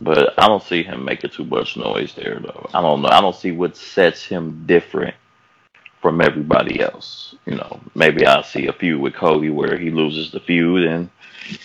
But 0.00 0.34
I 0.36 0.48
don't 0.48 0.62
see 0.62 0.82
him 0.82 1.04
making 1.04 1.30
too 1.30 1.44
much 1.44 1.76
noise 1.76 2.14
there, 2.14 2.40
though. 2.40 2.68
I 2.74 2.82
don't 2.82 3.00
know. 3.00 3.08
I 3.08 3.20
don't 3.20 3.36
see 3.36 3.52
what 3.52 3.76
sets 3.76 4.24
him 4.24 4.64
different 4.66 5.14
from 6.04 6.20
everybody 6.20 6.80
else. 6.80 7.34
You 7.46 7.54
know, 7.54 7.80
maybe 7.94 8.26
I'll 8.26 8.42
see 8.42 8.66
a 8.66 8.74
feud 8.74 9.00
with 9.00 9.14
Cody 9.14 9.48
where 9.48 9.78
he 9.78 9.88
loses 9.90 10.30
the 10.30 10.38
feud, 10.38 10.84
and 10.84 11.08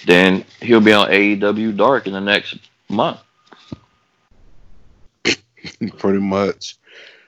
then 0.05 0.45
he'll 0.61 0.79
be 0.79 0.93
on 0.93 1.09
AEW 1.09 1.75
Dark 1.75 2.07
in 2.07 2.13
the 2.13 2.21
next 2.21 2.57
month. 2.87 3.19
pretty 5.97 6.19
much. 6.19 6.77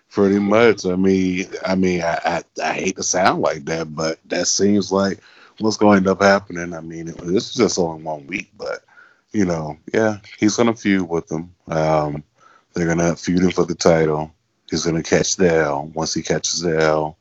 Pretty 0.10 0.40
much. 0.40 0.86
I 0.86 0.96
mean, 0.96 1.48
I 1.66 1.76
mean, 1.76 2.02
I, 2.02 2.20
I, 2.24 2.44
I 2.64 2.74
hate 2.76 2.96
to 2.96 3.04
sound 3.04 3.42
like 3.42 3.66
that, 3.66 3.94
but 3.94 4.18
that 4.30 4.48
seems 4.48 4.90
like 4.90 5.20
what's 5.60 5.76
going 5.76 5.96
to 5.96 5.98
end 5.98 6.08
up 6.08 6.22
happening. 6.22 6.74
I 6.74 6.80
mean, 6.80 7.08
this 7.08 7.50
is 7.50 7.56
just 7.56 7.78
only 7.78 8.04
one 8.04 8.26
week, 8.26 8.52
but 8.58 8.86
you 9.34 9.44
know, 9.44 9.78
yeah, 9.94 10.20
he's 10.40 10.56
gonna 10.56 10.74
feud 10.74 11.10
with 11.10 11.28
them. 11.28 11.54
Um, 11.68 12.24
they're 12.74 12.88
gonna 12.88 13.18
feud 13.18 13.44
him 13.44 13.52
for 13.52 13.66
the 13.66 13.76
title. 13.76 14.34
He's 14.72 14.86
gonna 14.86 15.04
catch 15.04 15.36
the 15.36 15.54
L. 15.54 15.92
Once 15.94 16.14
he 16.14 16.24
catches 16.24 16.62
the 16.62 16.82
L, 16.82 17.18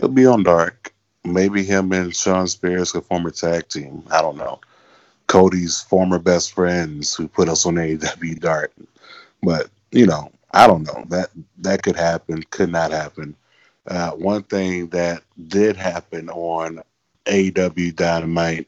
he'll 0.00 0.08
be 0.08 0.26
on 0.26 0.42
Dark. 0.42 0.94
Maybe 1.22 1.62
him 1.62 1.92
and 1.92 2.16
Shawn 2.16 2.48
Spears 2.48 2.92
could 2.92 3.04
form 3.04 3.26
a 3.26 3.30
tag 3.30 3.68
team. 3.68 4.02
I 4.10 4.22
don't 4.22 4.38
know. 4.38 4.58
Cody's 5.26 5.82
former 5.82 6.18
best 6.18 6.54
friends 6.54 7.14
who 7.14 7.28
put 7.28 7.50
us 7.50 7.66
on 7.66 7.74
AEW 7.74 8.40
Dark, 8.40 8.72
but 9.42 9.68
you 9.92 10.06
know, 10.06 10.32
I 10.52 10.66
don't 10.66 10.84
know 10.84 11.04
that 11.08 11.28
that 11.58 11.82
could 11.82 11.96
happen. 11.96 12.42
Could 12.44 12.72
not 12.72 12.90
happen. 12.90 13.36
Uh, 13.86 14.12
one 14.12 14.42
thing 14.44 14.88
that 14.88 15.22
did 15.48 15.76
happen 15.76 16.30
on 16.30 16.82
AEW 17.26 17.94
Dynamite, 17.94 18.66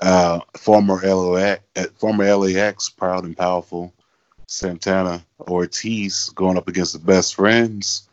uh, 0.00 0.40
former 0.56 1.00
LAX, 1.00 1.62
former 1.98 2.36
LAX, 2.36 2.88
proud 2.88 3.24
and 3.24 3.36
powerful, 3.36 3.92
Santana 4.46 5.24
Ortiz 5.40 6.30
going 6.30 6.56
up 6.56 6.68
against 6.68 6.92
the 6.92 6.98
best 6.98 7.34
friends. 7.34 8.08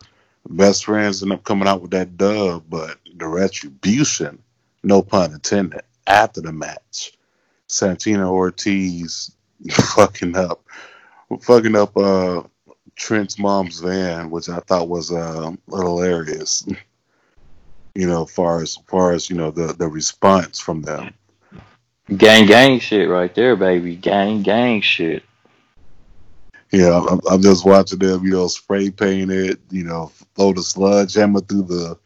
Best 0.49 0.85
friends 0.85 1.23
end 1.23 1.31
up 1.31 1.43
coming 1.43 1.67
out 1.67 1.81
with 1.81 1.91
that 1.91 2.17
dub, 2.17 2.63
but 2.69 2.97
the 3.15 3.27
retribution, 3.27 4.39
no 4.83 5.01
pun 5.01 5.31
intended, 5.31 5.81
after 6.05 6.41
the 6.41 6.51
match, 6.51 7.13
Santana 7.67 8.31
Ortiz 8.31 9.31
fucking 9.71 10.35
up, 10.35 10.61
fucking 11.41 11.75
up 11.75 11.95
uh, 11.95 12.43
Trent's 12.95 13.39
mom's 13.39 13.79
van, 13.79 14.29
which 14.29 14.49
I 14.49 14.59
thought 14.59 14.89
was 14.89 15.11
uh, 15.11 15.51
hilarious. 15.69 16.67
you 17.95 18.07
know, 18.07 18.25
far 18.25 18.61
as 18.61 18.75
far 18.87 19.13
as 19.13 19.29
you 19.29 19.35
know 19.35 19.51
the 19.51 19.73
the 19.73 19.87
response 19.87 20.59
from 20.59 20.81
them. 20.81 21.13
Gang 22.17 22.47
gang 22.47 22.79
shit 22.79 23.07
right 23.07 23.33
there, 23.33 23.55
baby. 23.55 23.95
Gang 23.95 24.41
gang 24.41 24.81
shit. 24.81 25.23
Yeah, 26.73 27.01
I'm, 27.09 27.21
I'm 27.31 27.43
just 27.43 27.65
watching 27.65 27.99
them, 27.99 28.25
you 28.25 28.31
know, 28.33 28.47
spray 28.49 28.91
paint 28.91 29.31
it, 29.31 29.59
you 29.71 29.85
know, 29.85 30.13
throw 30.35 30.53
the 30.53 30.63
sludge 30.63 31.15
hammer 31.15 31.41
through 31.41 31.63
the 31.65 31.99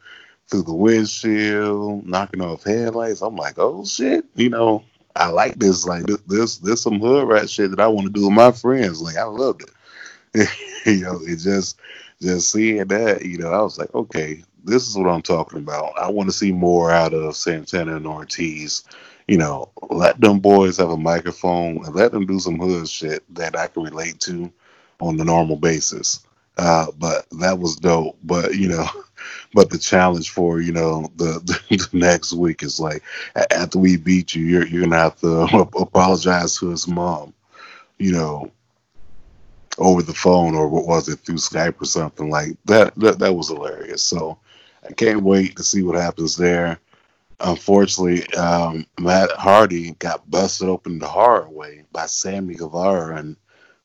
through 0.50 0.64
the 0.64 0.76
windshield, 0.76 2.08
knocking 2.08 2.42
off 2.42 2.64
headlights. 2.64 3.22
I'm 3.22 3.38
like, 3.38 3.56
oh 3.60 3.86
shit, 3.86 4.26
you 4.36 4.50
know, 4.50 4.86
I 5.16 5.30
like 5.30 5.60
this. 5.60 5.86
Like 5.88 6.06
this, 6.06 6.22
this, 6.28 6.58
this 6.60 6.84
some 6.84 7.02
hood 7.02 7.28
rat 7.30 7.50
shit 7.50 7.72
that 7.72 7.82
I 7.82 7.88
want 7.90 8.08
to 8.08 8.14
do 8.14 8.26
with 8.28 8.36
my 8.36 8.52
friends. 8.54 9.02
Like 9.02 9.18
I 9.18 9.26
loved 9.26 9.64
it. 9.64 10.50
you 10.88 11.02
know, 11.02 11.20
it 11.24 11.38
just 11.38 11.80
just 12.22 12.52
seeing 12.52 12.88
that, 12.88 13.26
you 13.26 13.40
know, 13.40 13.52
I 13.54 13.62
was 13.62 13.80
like, 13.80 13.94
okay, 13.96 14.44
this 14.66 14.88
is 14.88 14.98
what 14.98 15.10
I'm 15.10 15.24
talking 15.24 15.60
about. 15.60 15.98
I 16.00 16.12
want 16.12 16.30
to 16.30 16.36
see 16.36 16.54
more 16.54 16.92
out 16.92 17.14
of 17.14 17.36
Santana 17.38 17.98
and 17.98 18.08
Ortiz. 18.08 18.86
You 19.28 19.38
know, 19.38 19.72
let 19.92 20.22
them 20.22 20.40
boys 20.40 20.78
have 20.78 20.92
a 20.92 20.98
microphone 20.98 21.86
and 21.86 21.96
let 21.96 22.12
them 22.14 22.28
do 22.28 22.40
some 22.40 22.60
hood 22.60 22.90
shit 22.90 23.24
that 23.36 23.58
I 23.58 23.68
can 23.68 23.84
relate 23.84 24.20
to 24.22 24.52
on 25.00 25.18
the 25.18 25.26
normal 25.26 25.58
basis. 25.58 26.26
Uh, 26.58 26.88
but 26.98 27.28
that 27.40 27.60
was 27.60 27.76
dope. 27.76 28.18
But 28.24 28.56
you 28.56 28.68
know, 28.68 28.88
but 29.54 29.70
the 29.70 29.78
challenge 29.78 30.32
for 30.32 30.60
you 30.60 30.72
know 30.72 31.12
the, 31.16 31.40
the, 31.70 31.90
next 31.94 32.34
week 32.34 32.64
is 32.64 32.80
like 32.80 33.04
after 33.52 33.80
we 33.80 33.98
beat 33.98 34.36
you, 34.36 34.46
you're 34.46 34.68
you're 34.68 34.84
gonna 34.84 34.98
have 34.98 35.20
to 35.22 35.42
apologize 35.78 36.58
to 36.58 36.70
his 36.70 36.88
mom. 36.88 37.34
You 38.00 38.12
know, 38.12 38.52
over 39.78 40.02
the 40.02 40.14
phone 40.14 40.56
or 40.56 40.68
what 40.68 40.86
was 40.86 41.10
it 41.10 41.20
through 41.20 41.36
Skype 41.36 41.82
or 41.82 41.86
something 41.86 42.30
like 42.30 42.58
that. 42.66 42.96
That 42.96 43.20
that 43.20 43.36
was 43.36 43.50
hilarious. 43.50 44.04
So 44.04 44.40
I 44.88 44.94
can't 44.94 45.24
wait 45.24 45.56
to 45.58 45.64
see 45.64 45.84
what 45.84 45.96
happens 45.96 46.36
there. 46.36 46.80
Unfortunately, 47.40 48.26
um, 48.34 48.88
Matt 49.00 49.30
Hardy 49.32 49.92
got 50.00 50.30
busted 50.30 50.70
open 50.70 50.98
the 50.98 51.08
hard 51.08 51.50
way 51.50 51.84
by 51.92 52.08
Sammy 52.08 52.56
Guevara, 52.56 53.18
and 53.18 53.36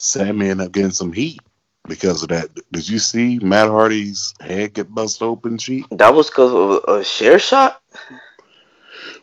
Sammy 0.02 0.50
ended 0.50 0.66
up 0.66 0.72
getting 0.72 0.90
some 0.90 1.12
heat 1.12 1.40
because 1.86 2.24
of 2.24 2.30
that. 2.30 2.50
Did 2.72 2.88
you 2.88 2.98
see 2.98 3.38
Matt 3.38 3.68
Hardy's 3.68 4.34
head 4.40 4.74
get 4.74 4.92
busted 4.92 5.22
open, 5.22 5.56
Cheech? 5.56 5.86
That 5.96 6.12
was 6.12 6.28
because 6.28 6.52
of 6.52 6.96
a 6.96 7.04
share 7.04 7.38
shot. 7.38 7.80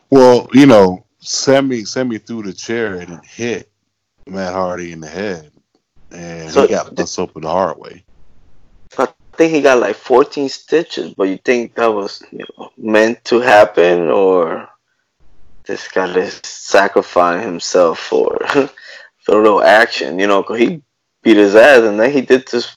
Well, 0.08 0.48
you 0.54 0.64
know, 0.64 1.04
Sammy 1.20 1.84
Sammy 1.84 2.16
threw 2.16 2.42
the 2.42 2.54
chair 2.54 2.94
and 2.94 3.12
it 3.12 3.24
hit 3.24 3.70
Matt 4.26 4.54
Hardy 4.54 4.92
in 4.92 5.00
the 5.00 5.08
head, 5.08 5.52
and 6.10 6.50
So 6.50 6.62
he 6.62 6.68
got 6.68 6.94
busted 6.94 7.24
open 7.24 7.42
the 7.42 7.50
hard 7.50 7.78
way. 7.78 8.02
I 8.96 9.08
think 9.34 9.52
he 9.52 9.60
got 9.60 9.80
like 9.80 9.96
14 9.96 10.48
stitches, 10.48 11.12
but 11.14 11.24
you 11.24 11.36
think 11.36 11.74
that 11.74 11.88
was 11.88 12.22
you 12.32 12.44
know, 12.58 12.70
meant 12.78 13.22
to 13.26 13.40
happen, 13.40 14.08
or 14.08 14.66
this 15.66 15.88
guy 15.88 16.06
is 16.16 16.40
sacrificing 16.42 17.46
himself 17.46 17.98
for 17.98 18.38
a 19.28 19.32
little 19.32 19.62
action? 19.62 20.18
You 20.18 20.26
know, 20.26 20.42
'cause 20.42 20.58
he 20.58 20.82
beat 21.22 21.36
his 21.36 21.54
ass, 21.56 21.80
and 21.82 21.98
then 22.00 22.10
he 22.12 22.20
did 22.22 22.46
this, 22.48 22.76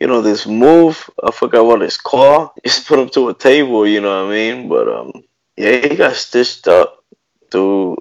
you 0.00 0.06
know, 0.08 0.22
this 0.22 0.46
move. 0.46 1.10
I 1.22 1.30
forgot 1.30 1.66
what 1.66 1.82
it's 1.82 1.96
called. 1.98 2.50
Just 2.66 2.86
put 2.88 2.98
him 3.00 3.08
to 3.10 3.28
a 3.30 3.34
table. 3.34 3.86
You 3.86 4.00
know 4.02 4.24
what 4.24 4.32
I 4.32 4.36
mean? 4.36 4.68
But 4.68 4.88
um, 4.88 5.12
yeah, 5.56 5.86
he 5.88 5.96
got 5.96 6.14
stitched 6.16 6.68
up, 6.68 7.04
dude. 7.50 7.98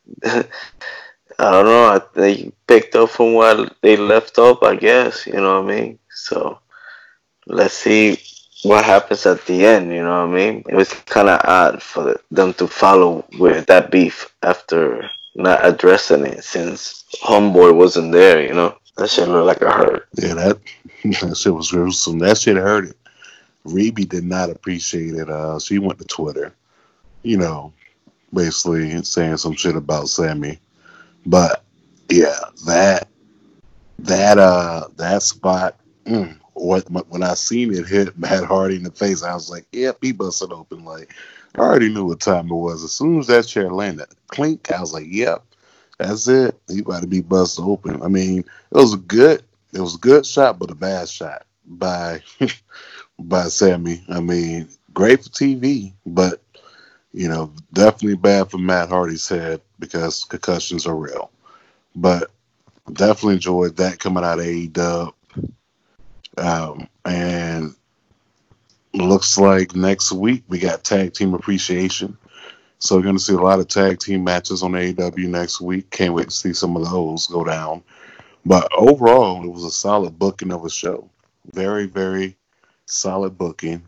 I 0.24 0.44
don't 1.38 1.64
know. 1.66 2.00
I 2.16 2.28
he 2.30 2.52
picked 2.66 2.94
up 2.96 3.10
from 3.10 3.34
where 3.34 3.66
they 3.82 3.96
left 3.96 4.38
off. 4.38 4.62
I 4.62 4.76
guess 4.76 5.26
you 5.26 5.34
know 5.34 5.62
what 5.62 5.72
I 5.72 5.74
mean. 5.80 5.98
So 6.10 6.58
let's 7.46 7.74
see 7.74 8.18
what 8.64 8.84
happens 8.84 9.26
at 9.26 9.44
the 9.46 9.66
end. 9.66 9.92
You 9.92 10.04
know 10.04 10.26
what 10.26 10.32
I 10.34 10.40
mean? 10.40 10.64
It 10.68 10.74
was 10.76 10.92
kind 10.92 11.28
of 11.28 11.40
odd 11.44 11.82
for 11.82 12.20
them 12.30 12.54
to 12.56 12.66
follow 12.68 13.26
with 13.38 13.66
that 13.66 13.90
beef 13.90 14.34
after 14.42 15.10
not 15.34 15.64
addressing 15.64 16.26
it 16.26 16.44
since 16.44 17.04
homeboy 17.22 17.74
wasn't 17.74 18.12
there. 18.12 18.42
You 18.46 18.54
know 18.54 18.76
that 18.96 19.10
shit 19.10 19.28
looked 19.28 19.46
like 19.46 19.62
a 19.62 19.72
hurt. 19.72 20.08
Yeah, 20.14 20.34
that 20.34 20.58
that 21.04 21.36
shit 21.36 21.54
was 21.54 21.70
gruesome. 21.70 22.18
That 22.18 22.38
shit 22.38 22.56
hurt 22.56 22.86
it. 22.86 22.96
Reby 23.66 24.08
did 24.08 24.24
not 24.24 24.50
appreciate 24.50 25.14
it. 25.14 25.30
Uh, 25.30 25.58
she 25.58 25.78
went 25.78 25.98
to 26.00 26.04
Twitter, 26.04 26.52
you 27.22 27.36
know, 27.36 27.72
basically 28.34 29.02
saying 29.04 29.36
some 29.36 29.54
shit 29.54 29.76
about 29.76 30.08
Sammy. 30.08 30.58
But 31.24 31.62
yeah, 32.08 32.38
that 32.66 33.08
that 34.00 34.38
uh 34.38 34.88
that 34.96 35.22
spot. 35.22 35.78
Mm, 36.04 36.38
when 36.54 37.22
I 37.22 37.34
seen 37.34 37.72
it 37.72 37.86
hit 37.86 38.18
Matt 38.18 38.44
Hardy 38.44 38.76
in 38.76 38.82
the 38.82 38.90
face, 38.90 39.22
I 39.22 39.34
was 39.34 39.48
like, 39.48 39.66
"Yep, 39.72 39.98
he 40.02 40.12
busted 40.12 40.52
open." 40.52 40.84
Like 40.84 41.14
I 41.54 41.60
already 41.60 41.88
knew 41.92 42.06
what 42.06 42.20
time 42.20 42.46
it 42.48 42.54
was. 42.54 42.82
As 42.82 42.92
soon 42.92 43.18
as 43.18 43.26
that 43.26 43.46
chair 43.46 43.70
landed, 43.70 44.08
clink, 44.28 44.70
I 44.72 44.80
was 44.80 44.92
like, 44.92 45.06
"Yep, 45.08 45.44
that's 45.98 46.28
it. 46.28 46.58
He 46.68 46.80
about 46.80 47.02
to 47.02 47.06
be 47.06 47.20
busted 47.20 47.64
open." 47.64 48.02
I 48.02 48.08
mean, 48.08 48.40
it 48.40 48.76
was 48.76 48.94
a 48.94 48.98
good, 48.98 49.42
it 49.72 49.80
was 49.80 49.96
a 49.96 49.98
good 49.98 50.24
shot, 50.26 50.58
but 50.58 50.70
a 50.70 50.74
bad 50.74 51.08
shot 51.08 51.46
by 51.66 52.22
by 53.18 53.44
Sammy. 53.48 54.02
I 54.08 54.20
mean, 54.20 54.68
great 54.94 55.24
for 55.24 55.30
TV, 55.30 55.92
but 56.06 56.40
you 57.12 57.28
know, 57.28 57.52
definitely 57.72 58.16
bad 58.16 58.50
for 58.50 58.58
Matt 58.58 58.88
Hardy's 58.88 59.28
head 59.28 59.60
because 59.78 60.24
concussions 60.24 60.86
are 60.86 60.96
real. 60.96 61.30
But 61.94 62.30
definitely 62.90 63.34
enjoyed 63.34 63.76
that 63.76 63.98
coming 63.98 64.24
out 64.24 64.38
of 64.38 64.46
AEW. 64.46 65.12
Um, 66.38 66.78
and 66.78 66.88
looks 69.22 69.38
like 69.38 69.76
next 69.76 70.10
week 70.10 70.42
we 70.48 70.58
got 70.58 70.82
tag 70.82 71.14
team 71.14 71.32
appreciation. 71.32 72.18
So 72.80 72.96
we're 72.96 73.02
going 73.02 73.18
to 73.18 73.22
see 73.22 73.34
a 73.34 73.40
lot 73.40 73.60
of 73.60 73.68
tag 73.68 74.00
team 74.00 74.24
matches 74.24 74.64
on 74.64 74.72
AEW 74.72 75.28
next 75.28 75.60
week. 75.60 75.88
Can't 75.90 76.12
wait 76.12 76.30
to 76.30 76.34
see 76.34 76.52
some 76.52 76.76
of 76.76 76.90
those 76.90 77.28
go 77.28 77.44
down. 77.44 77.84
But 78.44 78.68
overall, 78.76 79.44
it 79.44 79.48
was 79.48 79.62
a 79.62 79.70
solid 79.70 80.18
booking 80.18 80.50
of 80.50 80.64
a 80.64 80.70
show. 80.70 81.08
Very, 81.52 81.86
very 81.86 82.36
solid 82.86 83.38
booking. 83.38 83.84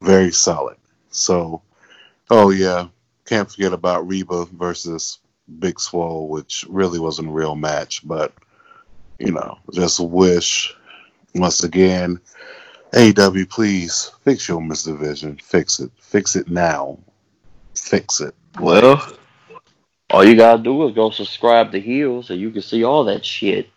Very 0.00 0.32
solid. 0.32 0.78
So, 1.12 1.62
oh 2.28 2.50
yeah, 2.50 2.88
can't 3.26 3.48
forget 3.48 3.72
about 3.72 4.08
Reba 4.08 4.46
versus 4.46 5.20
Big 5.60 5.78
Swole, 5.78 6.26
which 6.26 6.66
really 6.68 6.98
wasn't 6.98 7.28
a 7.28 7.32
real 7.32 7.54
match. 7.54 8.04
But 8.04 8.32
you 9.20 9.30
know, 9.30 9.58
just 9.72 10.00
wish 10.00 10.74
once 11.36 11.62
again, 11.62 12.18
AW, 12.92 13.44
please 13.48 14.10
fix 14.22 14.48
your 14.48 14.60
misdivision. 14.60 15.40
Fix 15.40 15.80
it. 15.80 15.90
Fix 15.98 16.36
it 16.36 16.48
now. 16.48 16.98
Fix 17.74 18.20
it. 18.20 18.34
Well, 18.58 19.00
all 20.10 20.24
you 20.24 20.36
gotta 20.36 20.62
do 20.62 20.88
is 20.88 20.94
go 20.94 21.10
subscribe 21.10 21.70
to 21.72 21.80
Heels, 21.80 22.26
so 22.26 22.34
you 22.34 22.50
can 22.50 22.62
see 22.62 22.82
all 22.82 23.04
that 23.04 23.24
shit. 23.24 23.70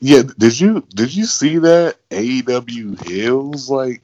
Yeah, 0.00 0.22
did 0.38 0.58
you 0.58 0.84
did 0.94 1.14
you 1.14 1.24
see 1.24 1.58
that 1.58 1.96
AEW 2.10 3.06
Heels? 3.06 3.70
Like 3.70 4.02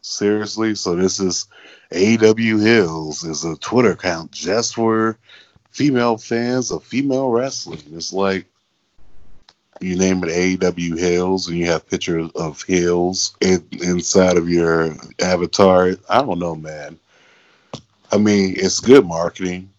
seriously, 0.00 0.76
so 0.76 0.94
this 0.94 1.18
is 1.18 1.46
AEW 1.90 2.62
Heels 2.64 3.24
is 3.24 3.44
a 3.44 3.56
Twitter 3.56 3.92
account 3.92 4.30
just 4.30 4.76
for 4.76 5.18
female 5.70 6.18
fans 6.18 6.70
of 6.70 6.84
female 6.84 7.30
wrestling. 7.30 7.82
It's 7.92 8.12
like 8.12 8.46
you 9.80 9.96
name 9.96 10.22
it 10.22 10.30
AEW 10.60 10.98
Heels 10.98 11.48
and 11.48 11.56
you 11.58 11.66
have 11.66 11.88
pictures 11.88 12.30
of 12.34 12.62
Hills 12.62 13.36
in, 13.40 13.66
inside 13.72 14.36
of 14.36 14.48
your 14.48 14.94
avatar. 15.20 15.92
I 16.08 16.22
don't 16.22 16.38
know, 16.38 16.54
man. 16.54 16.98
I 18.12 18.18
mean, 18.18 18.54
it's 18.56 18.80
good 18.80 19.06
marketing. 19.06 19.70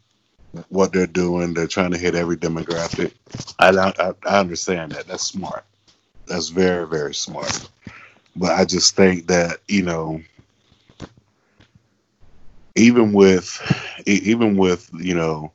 What 0.70 0.94
they're 0.94 1.08
doing, 1.08 1.54
they're 1.54 1.68
trying 1.68 1.92
to 1.92 1.98
hit 1.98 2.16
every 2.16 2.38
demographic. 2.38 3.14
I, 3.60 3.70
I, 3.70 4.14
I 4.28 4.40
understand 4.40 4.92
that. 4.92 5.08
That's 5.08 5.24
smart. 5.24 5.66
That's 6.28 6.50
very, 6.50 6.88
very 6.88 7.14
smart. 7.14 7.70
But 8.36 8.52
I 8.52 8.66
just 8.66 8.96
think 8.96 9.28
that 9.28 9.60
you 9.68 9.84
know, 9.84 10.22
even 12.76 13.14
with, 13.14 13.62
even 14.06 14.58
with 14.58 14.90
you 14.94 15.16
know, 15.16 15.52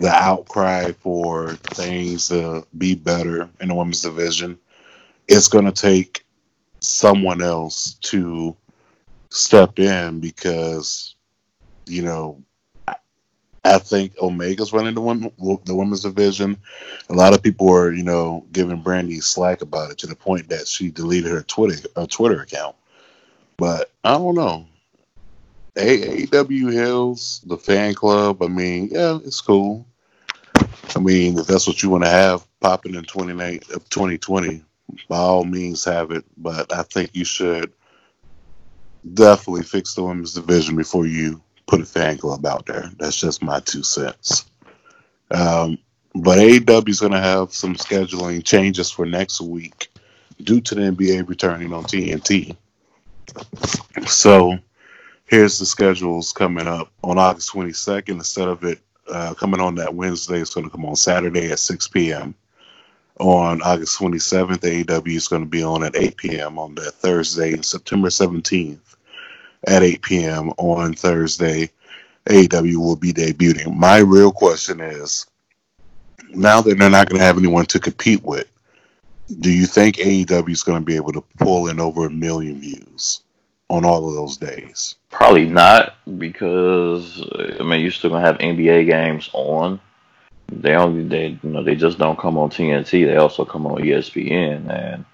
the 0.00 0.10
outcry 0.10 0.92
for 0.92 1.54
things 1.54 2.28
to 2.28 2.66
be 2.78 2.94
better 2.94 3.48
in 3.60 3.68
the 3.68 3.74
women's 3.74 4.02
division, 4.02 4.58
it's 5.28 5.48
going 5.48 5.66
to 5.66 5.72
take 5.72 6.24
someone 6.80 7.42
else 7.42 7.94
to 8.00 8.56
step 9.28 9.78
in 9.78 10.20
because, 10.20 11.14
you 11.86 12.02
know, 12.02 12.42
I 13.62 13.78
think 13.78 14.14
Omega's 14.20 14.72
running 14.72 14.94
the 14.94 15.02
women, 15.02 15.30
the 15.64 15.74
women's 15.74 16.02
division. 16.02 16.56
A 17.10 17.14
lot 17.14 17.34
of 17.34 17.42
people 17.42 17.70
are, 17.70 17.92
you 17.92 18.02
know, 18.02 18.46
giving 18.52 18.82
Brandi 18.82 19.22
slack 19.22 19.60
about 19.60 19.90
it 19.90 19.98
to 19.98 20.06
the 20.06 20.16
point 20.16 20.48
that 20.48 20.66
she 20.66 20.90
deleted 20.90 21.30
her 21.30 21.42
Twitter 21.42 21.86
her 21.94 22.06
Twitter 22.06 22.40
account. 22.40 22.74
But 23.58 23.90
I 24.02 24.12
don't 24.12 24.34
know. 24.34 24.66
AEW 25.76 26.72
Heels, 26.72 27.42
the 27.46 27.58
fan 27.58 27.94
club. 27.94 28.42
I 28.42 28.48
mean, 28.48 28.88
yeah, 28.90 29.18
it's 29.24 29.42
cool. 29.42 29.86
I 30.96 30.98
mean, 31.00 31.38
if 31.38 31.46
that's 31.46 31.66
what 31.66 31.82
you 31.82 31.90
want 31.90 32.04
to 32.04 32.10
have 32.10 32.46
popping 32.60 32.94
in 32.94 33.04
2020, 33.04 34.64
by 35.08 35.16
all 35.16 35.44
means 35.44 35.84
have 35.84 36.10
it. 36.10 36.24
But 36.36 36.72
I 36.72 36.82
think 36.82 37.10
you 37.12 37.24
should 37.24 37.72
definitely 39.14 39.62
fix 39.62 39.94
the 39.94 40.02
women's 40.02 40.34
division 40.34 40.76
before 40.76 41.06
you 41.06 41.40
put 41.66 41.80
a 41.80 41.86
fan 41.86 42.18
club 42.18 42.44
out 42.44 42.66
there. 42.66 42.90
That's 42.98 43.18
just 43.18 43.42
my 43.42 43.60
two 43.60 43.82
cents. 43.82 44.46
Um, 45.30 45.78
but 46.14 46.38
AEW 46.38 46.88
is 46.88 47.00
going 47.00 47.12
to 47.12 47.20
have 47.20 47.52
some 47.52 47.76
scheduling 47.76 48.44
changes 48.44 48.90
for 48.90 49.06
next 49.06 49.40
week 49.40 49.88
due 50.42 50.60
to 50.60 50.74
the 50.74 50.82
NBA 50.82 51.28
returning 51.28 51.72
on 51.72 51.84
TNT. 51.84 52.56
So 54.06 54.58
here's 55.26 55.58
the 55.58 55.66
schedules 55.66 56.32
coming 56.32 56.66
up 56.66 56.90
on 57.04 57.18
August 57.18 57.52
22nd. 57.52 58.08
Instead 58.08 58.48
of 58.48 58.64
it 58.64 58.80
uh, 59.10 59.34
coming 59.34 59.60
on 59.60 59.74
that 59.76 59.94
Wednesday. 59.94 60.40
It's 60.40 60.54
going 60.54 60.64
to 60.64 60.70
come 60.70 60.84
on 60.84 60.96
Saturday 60.96 61.50
at 61.50 61.58
6 61.58 61.88
p.m. 61.88 62.34
On 63.18 63.60
August 63.62 63.98
27th, 63.98 64.60
AEW 64.60 65.16
is 65.16 65.28
going 65.28 65.42
to 65.42 65.48
be 65.48 65.62
on 65.62 65.84
at 65.84 65.96
8 65.96 66.16
p.m. 66.16 66.58
on 66.58 66.74
that 66.76 66.94
Thursday, 66.94 67.60
September 67.60 68.08
17th 68.08 68.96
at 69.66 69.82
8 69.82 70.02
p.m. 70.02 70.50
on 70.56 70.94
Thursday. 70.94 71.70
AEW 72.26 72.76
will 72.76 72.96
be 72.96 73.12
debuting. 73.12 73.76
My 73.76 73.98
real 73.98 74.32
question 74.32 74.80
is 74.80 75.26
now 76.30 76.60
that 76.60 76.78
they're 76.78 76.90
not 76.90 77.08
going 77.08 77.18
to 77.18 77.24
have 77.24 77.38
anyone 77.38 77.66
to 77.66 77.80
compete 77.80 78.22
with, 78.22 78.46
do 79.40 79.50
you 79.50 79.66
think 79.66 79.96
AEW 79.96 80.50
is 80.50 80.62
going 80.62 80.80
to 80.80 80.84
be 80.84 80.96
able 80.96 81.12
to 81.12 81.24
pull 81.38 81.68
in 81.68 81.78
over 81.78 82.06
a 82.06 82.10
million 82.10 82.60
views? 82.60 83.22
on 83.70 83.84
all 83.84 84.06
of 84.08 84.14
those 84.14 84.36
days? 84.36 84.96
Probably 85.10 85.46
not 85.46 85.96
because 86.18 87.22
I 87.58 87.62
mean 87.62 87.80
you're 87.80 87.90
still 87.90 88.10
gonna 88.10 88.24
have 88.24 88.38
NBA 88.38 88.86
games 88.86 89.28
on. 89.32 89.80
They 90.48 90.74
only 90.74 91.04
they 91.04 91.38
you 91.42 91.50
know 91.50 91.62
they 91.62 91.74
just 91.74 91.98
don't 91.98 92.18
come 92.18 92.38
on 92.38 92.50
TNT. 92.50 93.06
They 93.06 93.16
also 93.16 93.44
come 93.44 93.66
on 93.66 93.80
ESPN, 93.82 94.70
and 94.70 95.04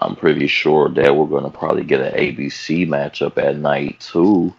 I'm 0.00 0.16
pretty 0.16 0.46
sure 0.46 0.88
that 0.88 1.14
we're 1.14 1.26
gonna 1.26 1.50
probably 1.50 1.84
get 1.84 2.00
an 2.00 2.14
ABC 2.14 2.86
matchup 2.88 3.38
at 3.38 3.56
night 3.56 4.00
too. 4.00 4.54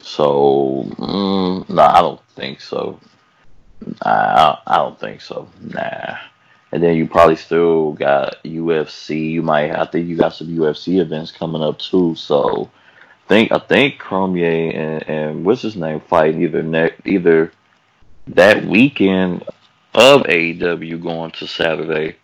So 0.00 0.84
mm, 0.96 1.68
no, 1.68 1.82
I 1.82 2.00
don't 2.00 2.24
think 2.30 2.60
so. 2.60 3.00
Nah, 4.04 4.58
I 4.66 4.76
don't 4.76 4.98
think 4.98 5.20
so. 5.20 5.48
Nah 5.60 6.18
and 6.72 6.82
then 6.82 6.96
you 6.96 7.06
probably 7.06 7.36
still 7.36 7.92
got 7.92 8.42
UFC. 8.44 9.30
You 9.30 9.42
might, 9.42 9.74
I 9.74 9.86
think 9.86 10.06
you 10.06 10.16
got 10.16 10.34
some 10.34 10.48
UFC 10.48 11.00
events 11.00 11.32
coming 11.32 11.62
up 11.62 11.78
too. 11.78 12.14
So, 12.14 12.70
think 13.28 13.52
I 13.52 13.58
think 13.58 13.98
Cormier 13.98 14.70
and, 14.70 15.08
and 15.08 15.44
what's 15.44 15.62
his 15.62 15.76
name 15.76 16.00
fighting 16.00 16.42
either 16.42 16.62
next 16.62 17.06
either 17.06 17.52
that 18.28 18.64
weekend 18.64 19.44
of 19.94 20.22
AEW 20.22 21.02
going 21.02 21.30
to 21.32 21.46
Saturday, 21.46 22.16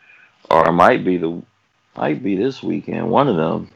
or 0.51 0.69
it 0.69 0.73
might 0.73 1.05
be 1.05 1.19
the 1.19 1.43
might 1.97 2.23
be 2.23 2.37
this 2.37 2.63
weekend. 2.63 3.11
One 3.11 3.29
of 3.29 3.37
them. 3.37 3.71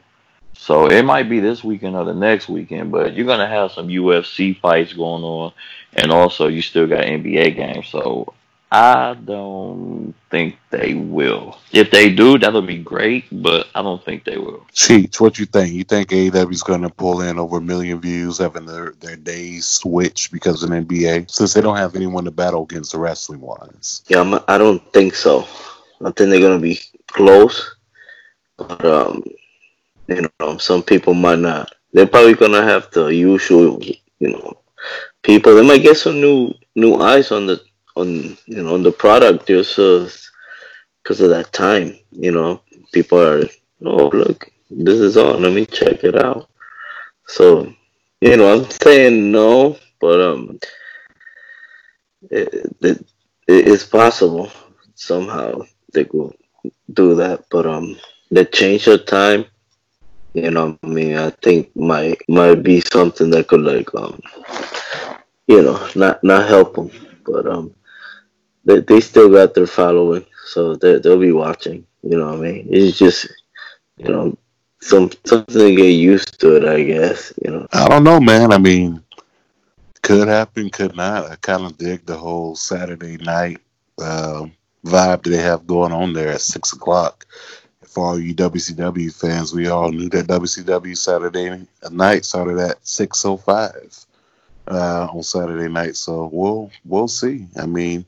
So 0.53 0.87
it 0.87 1.03
might 1.03 1.29
be 1.29 1.39
this 1.39 1.63
weekend 1.63 1.95
or 1.95 2.03
the 2.03 2.13
next 2.13 2.49
weekend, 2.49 2.91
but 2.91 3.13
you're 3.13 3.25
gonna 3.25 3.47
have 3.47 3.71
some 3.71 3.87
UFC 3.87 4.59
fights 4.59 4.93
going 4.93 5.23
on, 5.23 5.53
and 5.93 6.11
also 6.11 6.47
you 6.47 6.61
still 6.61 6.87
got 6.87 7.05
NBA 7.05 7.55
games. 7.55 7.87
So 7.87 8.33
I 8.71 9.15
don't 9.25 10.13
think 10.29 10.57
they 10.69 10.93
will. 10.93 11.57
If 11.71 11.89
they 11.89 12.13
do, 12.13 12.37
that'll 12.37 12.61
be 12.61 12.77
great, 12.77 13.25
but 13.31 13.67
I 13.73 13.81
don't 13.81 14.03
think 14.05 14.25
they 14.25 14.37
will. 14.37 14.67
Cheech, 14.73 15.19
what 15.19 15.39
you 15.39 15.45
think? 15.45 15.73
You 15.73 15.83
think 15.83 16.09
AEW 16.09 16.51
is 16.51 16.61
going 16.61 16.83
to 16.83 16.89
pull 16.89 17.21
in 17.21 17.39
over 17.39 17.57
a 17.57 17.61
million 17.61 17.99
views, 17.99 18.37
having 18.37 18.67
their, 18.67 18.91
their 18.99 19.15
days 19.15 19.65
switch 19.65 20.31
because 20.31 20.61
of 20.61 20.69
the 20.69 20.75
NBA, 20.75 21.31
since 21.31 21.53
they 21.53 21.61
don't 21.61 21.77
have 21.77 21.95
anyone 21.95 22.25
to 22.25 22.31
battle 22.31 22.63
against 22.63 22.91
the 22.91 22.99
wrestling 22.99 23.41
wise? 23.41 24.03
Yeah, 24.07 24.21
I'm, 24.21 24.35
I 24.47 24.59
do 24.59 24.73
not 24.73 24.93
think 24.93 25.15
so. 25.15 25.47
I 26.05 26.11
think 26.11 26.29
they're 26.29 26.39
going 26.39 26.57
to 26.57 26.61
be 26.61 26.79
close, 27.07 27.75
but 28.57 28.85
um, 28.85 29.23
you 30.07 30.27
know, 30.39 30.57
some 30.57 30.83
people 30.83 31.15
might 31.15 31.39
not. 31.39 31.73
They're 31.91 32.05
probably 32.07 32.35
going 32.35 32.51
to 32.51 32.63
have 32.63 32.89
the 32.91 33.07
usual, 33.07 33.81
you 34.19 34.29
know, 34.29 34.61
people. 35.23 35.55
They 35.55 35.67
might 35.67 35.81
get 35.81 35.97
some 35.97 36.21
new 36.21 36.53
new 36.75 36.95
eyes 36.95 37.31
on 37.31 37.47
the 37.47 37.61
on 37.99 38.37
you 38.45 38.63
know 38.63 38.73
on 38.73 38.83
the 38.83 38.91
product 38.91 39.47
just 39.47 39.77
because 41.03 41.21
of 41.21 41.29
that 41.29 41.51
time. 41.53 41.97
You 42.11 42.31
know, 42.31 42.61
people 42.93 43.19
are 43.19 43.43
oh 43.85 44.07
look, 44.09 44.51
this 44.69 44.99
is 44.99 45.17
on. 45.17 45.41
Let 45.41 45.53
me 45.53 45.65
check 45.65 46.03
it 46.03 46.15
out. 46.15 46.49
So 47.27 47.73
You 48.21 48.35
know, 48.35 48.51
I'm 48.53 48.69
saying 48.69 49.31
no, 49.31 49.77
but 50.01 50.19
um, 50.19 50.59
it, 52.29 52.75
it, 52.81 53.05
it's 53.47 53.85
possible 53.85 54.51
somehow 54.95 55.61
they 55.93 56.03
will 56.11 56.35
do 56.91 57.15
that. 57.15 57.45
But 57.49 57.65
um, 57.65 57.97
the 58.29 58.43
change 58.43 58.87
of 58.87 59.05
time, 59.05 59.45
you 60.33 60.51
know, 60.51 60.77
I 60.83 60.87
mean, 60.87 61.15
I 61.15 61.29
think 61.29 61.73
might 61.77 62.17
might 62.27 62.61
be 62.61 62.81
something 62.81 63.29
that 63.29 63.47
could 63.47 63.61
like 63.61 63.95
um, 63.95 64.19
you 65.47 65.61
know, 65.61 65.87
not 65.95 66.21
not 66.21 66.49
help 66.49 66.75
them, 66.75 66.91
but 67.25 67.47
um, 67.47 67.73
they 68.69 68.79
they 68.81 68.99
still 68.99 69.29
got 69.31 69.55
their 69.55 69.67
following, 69.67 70.25
so 70.45 70.75
they 70.75 70.99
they'll 70.99 71.19
be 71.19 71.31
watching. 71.31 71.85
You 72.03 72.17
know 72.19 72.27
what 72.27 72.39
I 72.39 72.41
mean? 72.41 72.67
It's 72.69 72.97
just 72.97 73.27
you 73.97 74.09
know 74.09 74.37
some 74.79 75.09
something 75.25 75.55
to 75.55 75.75
get 75.75 75.89
used 75.89 76.39
to 76.41 76.55
it, 76.57 76.65
I 76.65 76.83
guess. 76.83 77.33
You 77.43 77.51
know. 77.51 77.67
I 77.73 77.87
don't 77.87 78.03
know, 78.03 78.19
man. 78.19 78.53
I 78.53 78.59
mean, 78.59 79.03
could 80.03 80.27
happen, 80.27 80.69
could 80.69 80.95
not. 80.95 81.31
I 81.31 81.35
kind 81.37 81.65
of 81.65 81.77
dig 81.77 82.05
the 82.05 82.17
whole 82.17 82.55
Saturday 82.55 83.17
night 83.17 83.59
uh, 83.99 84.45
vibe 84.85 85.23
that 85.23 85.29
they 85.29 85.37
have 85.37 85.67
going 85.67 85.91
on 85.91 86.13
there 86.13 86.29
at 86.29 86.41
six 86.41 86.73
o'clock. 86.73 87.25
For 87.87 88.05
all 88.05 88.19
you 88.19 88.35
WCW 88.35 89.11
fans, 89.19 89.51
we 89.51 89.67
all 89.67 89.91
knew 89.91 90.09
that 90.09 90.27
WCW 90.27 90.95
Saturday 90.95 91.65
night 91.89 92.23
started 92.23 92.59
at 92.59 92.87
six 92.87 93.25
oh 93.25 93.37
five 93.37 94.05
uh, 94.67 95.07
on 95.11 95.23
Saturday 95.23 95.67
night. 95.67 95.95
So 95.95 96.29
we'll 96.31 96.69
we'll 96.85 97.07
see. 97.07 97.47
I 97.57 97.65
mean, 97.65 98.05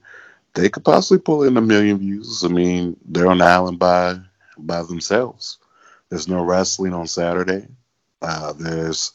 they 0.53 0.69
could 0.69 0.83
possibly 0.83 1.19
pull 1.19 1.43
in 1.43 1.57
a 1.57 1.61
million 1.61 1.97
views. 1.99 2.43
I 2.43 2.49
mean, 2.49 2.97
they're 3.05 3.27
on 3.27 3.39
the 3.39 3.45
island 3.45 3.79
by 3.79 4.19
by 4.57 4.83
themselves. 4.83 5.57
There's 6.09 6.27
no 6.27 6.43
wrestling 6.43 6.93
on 6.93 7.07
Saturday. 7.07 7.67
Uh, 8.21 8.53
there's 8.53 9.13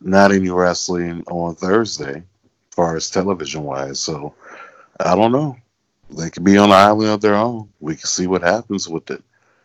not 0.00 0.32
any 0.32 0.50
wrestling 0.50 1.24
on 1.28 1.54
Thursday, 1.54 2.16
as 2.16 2.74
far 2.74 2.96
as 2.96 3.10
television 3.10 3.62
wise. 3.62 4.00
So 4.00 4.34
I 5.00 5.14
don't 5.14 5.32
know. 5.32 5.56
They 6.10 6.30
could 6.30 6.44
be 6.44 6.56
on 6.56 6.70
an 6.70 6.76
island 6.76 7.10
of 7.10 7.20
their 7.20 7.34
own. 7.34 7.68
We 7.80 7.94
can 7.94 8.06
see 8.06 8.26
what 8.26 8.42
happens 8.42 8.88
with 8.88 9.10
it. 9.10 9.22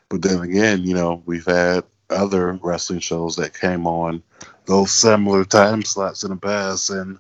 But 0.10 0.22
then 0.22 0.42
again, 0.42 0.84
you 0.84 0.94
know, 0.94 1.24
we've 1.26 1.46
had 1.46 1.86
other 2.10 2.60
wrestling 2.62 3.00
shows 3.00 3.36
that 3.38 3.60
came 3.60 3.88
on 3.88 4.22
those 4.66 4.92
similar 4.92 5.46
time 5.46 5.84
slots 5.84 6.24
in 6.24 6.30
the 6.30 6.36
past, 6.38 6.90
and 6.90 7.18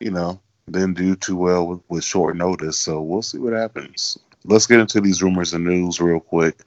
you 0.00 0.10
know, 0.10 0.40
didn't 0.72 0.94
do 0.94 1.16
too 1.16 1.36
well 1.36 1.66
with, 1.66 1.80
with 1.88 2.04
short 2.04 2.36
notice. 2.36 2.78
So 2.78 3.00
we'll 3.02 3.22
see 3.22 3.38
what 3.38 3.52
happens. 3.52 4.18
Let's 4.44 4.66
get 4.66 4.80
into 4.80 5.00
these 5.00 5.22
rumors 5.22 5.52
and 5.52 5.64
news 5.64 6.00
real 6.00 6.20
quick. 6.20 6.58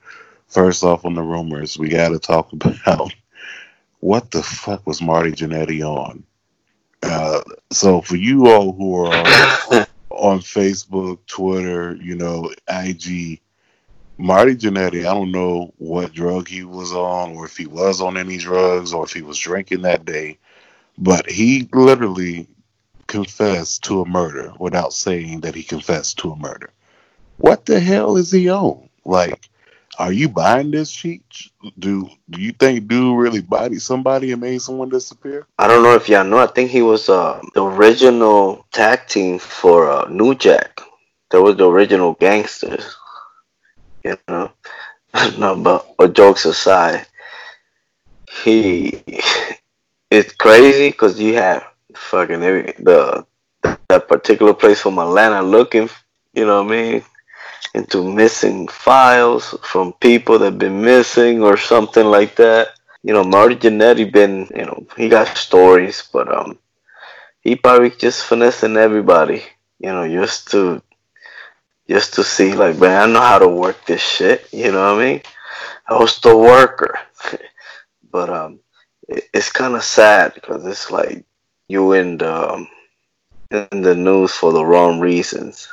First 0.47 0.84
off, 0.84 1.06
on 1.06 1.16
the 1.16 1.24
rumors, 1.24 1.78
we 1.78 1.89
got 1.89 2.10
to 2.10 2.20
talk 2.20 2.54
about 2.54 3.14
what 3.99 4.32
the 4.32 4.43
fuck 4.43 4.86
was 4.86 5.01
Marty 5.01 5.32
Jannetty 5.32 5.82
on? 5.82 6.24
Uh, 7.01 7.41
so 7.72 8.01
for 8.01 8.16
you 8.16 8.47
all 8.47 8.74
who 8.74 8.95
are 8.97 9.14
on, 9.14 9.86
on 10.10 10.39
Facebook, 10.39 11.20
Twitter, 11.26 11.95
you 11.95 12.16
know, 12.16 12.51
IG, 12.68 13.39
Marty 14.18 14.56
Jannetty, 14.56 14.99
I 14.99 15.14
don't 15.14 15.32
know 15.32 15.74
what 15.78 16.14
drug 16.14 16.47
he 16.47 16.64
was 16.64 16.91
on, 16.93 17.36
or 17.36 17.45
if 17.45 17.58
he 17.58 17.66
was 17.66 18.01
on 18.01 18.18
any 18.18 18.38
drugs, 18.38 18.93
or 18.93 19.06
if 19.06 19.14
he 19.14 19.22
was 19.22 19.39
drinking 19.39 19.82
that 19.82 20.06
day, 20.06 20.38
but 20.97 21.30
he 21.30 21.68
literally 21.74 22.47
confessed 23.08 23.84
to 23.84 24.01
a 24.01 24.06
murder 24.06 24.54
without 24.60 24.93
saying 24.93 25.41
that 25.41 25.56
he 25.56 25.64
confessed 25.64 26.18
to 26.20 26.32
a 26.32 26.36
murder. 26.36 26.70
What 27.38 27.66
the 27.66 27.80
hell 27.80 28.18
is 28.18 28.32
he 28.32 28.49
on? 28.49 28.89
Like, 29.06 29.49
are 29.99 30.12
you 30.12 30.30
buying 30.30 30.72
this 30.72 30.89
sheet? 30.89 31.24
Do 31.78 32.10
do 32.30 32.41
you 32.41 32.51
think 32.51 32.88
dude 32.88 33.20
really 33.20 33.41
bodied 33.41 33.82
somebody 33.82 34.32
and 34.32 34.41
made 34.41 34.62
someone 34.62 34.89
disappear? 34.89 35.45
I 35.60 35.68
don't 35.68 35.84
know 35.84 35.95
if 35.95 36.10
y'all 36.10 36.24
know. 36.24 36.39
I 36.39 36.47
think 36.47 36.72
he 36.72 36.82
was 36.82 37.10
uh, 37.10 37.41
the 37.54 37.64
original 37.64 38.66
tag 38.72 39.08
team 39.08 39.39
for 39.39 39.91
uh, 39.91 40.08
New 40.10 40.36
Jack. 40.36 40.82
That 41.32 41.41
was 41.41 41.58
the 41.58 41.70
original 41.70 42.14
gangsters. 42.14 42.95
You 44.04 44.18
know, 44.28 44.51
no, 45.38 45.56
but, 45.56 45.95
but 45.97 46.14
jokes 46.14 46.45
aside, 46.45 47.06
he 48.30 49.04
it's 50.10 50.34
crazy 50.34 50.89
because 50.89 51.20
you 51.20 51.36
have 51.36 51.64
fucking 51.96 52.44
every 52.44 52.74
the 52.80 53.26
that 53.88 54.08
particular 54.08 54.54
place 54.54 54.82
from 54.82 55.00
Atlanta 55.00 55.41
looking. 55.41 55.89
You 56.34 56.46
know 56.46 56.64
what 56.64 56.74
I 56.74 56.76
mean? 56.76 57.04
into 57.74 58.04
missing 58.04 58.68
files 58.68 59.56
from 59.64 59.94
people 59.94 60.38
that 60.39 60.58
been 60.58 60.82
missing 60.82 61.41
or 61.41 61.58
something 61.58 62.06
like 62.06 62.36
that. 62.36 62.70
You 63.02 63.14
know, 63.14 63.24
Marty 63.24 63.56
Jannetty 63.56 64.12
been, 64.12 64.48
you 64.56 64.66
know, 64.66 64.86
he 64.96 65.10
got 65.10 65.36
stories, 65.36 66.08
but 66.14 66.34
um, 66.34 66.60
he 67.41 67.56
probably 67.56 67.89
just 67.89 68.26
finessing 68.26 68.78
everybody, 68.78 69.44
you 69.80 69.89
know, 69.89 70.08
just 70.08 70.52
to, 70.52 70.82
just 71.89 72.14
to 72.14 72.24
see, 72.24 72.54
like, 72.54 72.78
man, 72.78 73.10
I 73.10 73.12
know 73.12 73.22
how 73.22 73.39
to 73.39 73.48
work 73.48 73.86
this 73.86 74.02
shit. 74.02 74.48
You 74.54 74.72
know 74.72 74.96
what 74.96 75.04
I 75.04 75.06
mean? 75.06 75.22
I 75.88 76.00
was 76.00 76.18
the 76.20 76.38
worker, 76.38 76.98
but 78.12 78.30
um, 78.30 78.60
it, 79.10 79.26
it's 79.34 79.52
kind 79.52 79.76
of 79.76 79.84
sad 79.84 80.34
because 80.36 80.66
it's 80.66 80.91
like 80.91 81.26
you 81.68 81.93
in 81.93 82.18
the 82.18 82.53
um, 82.53 82.68
in 83.51 83.82
the 83.82 83.95
news 83.95 84.32
for 84.32 84.51
the 84.51 84.66
wrong 84.66 84.99
reasons. 84.99 85.68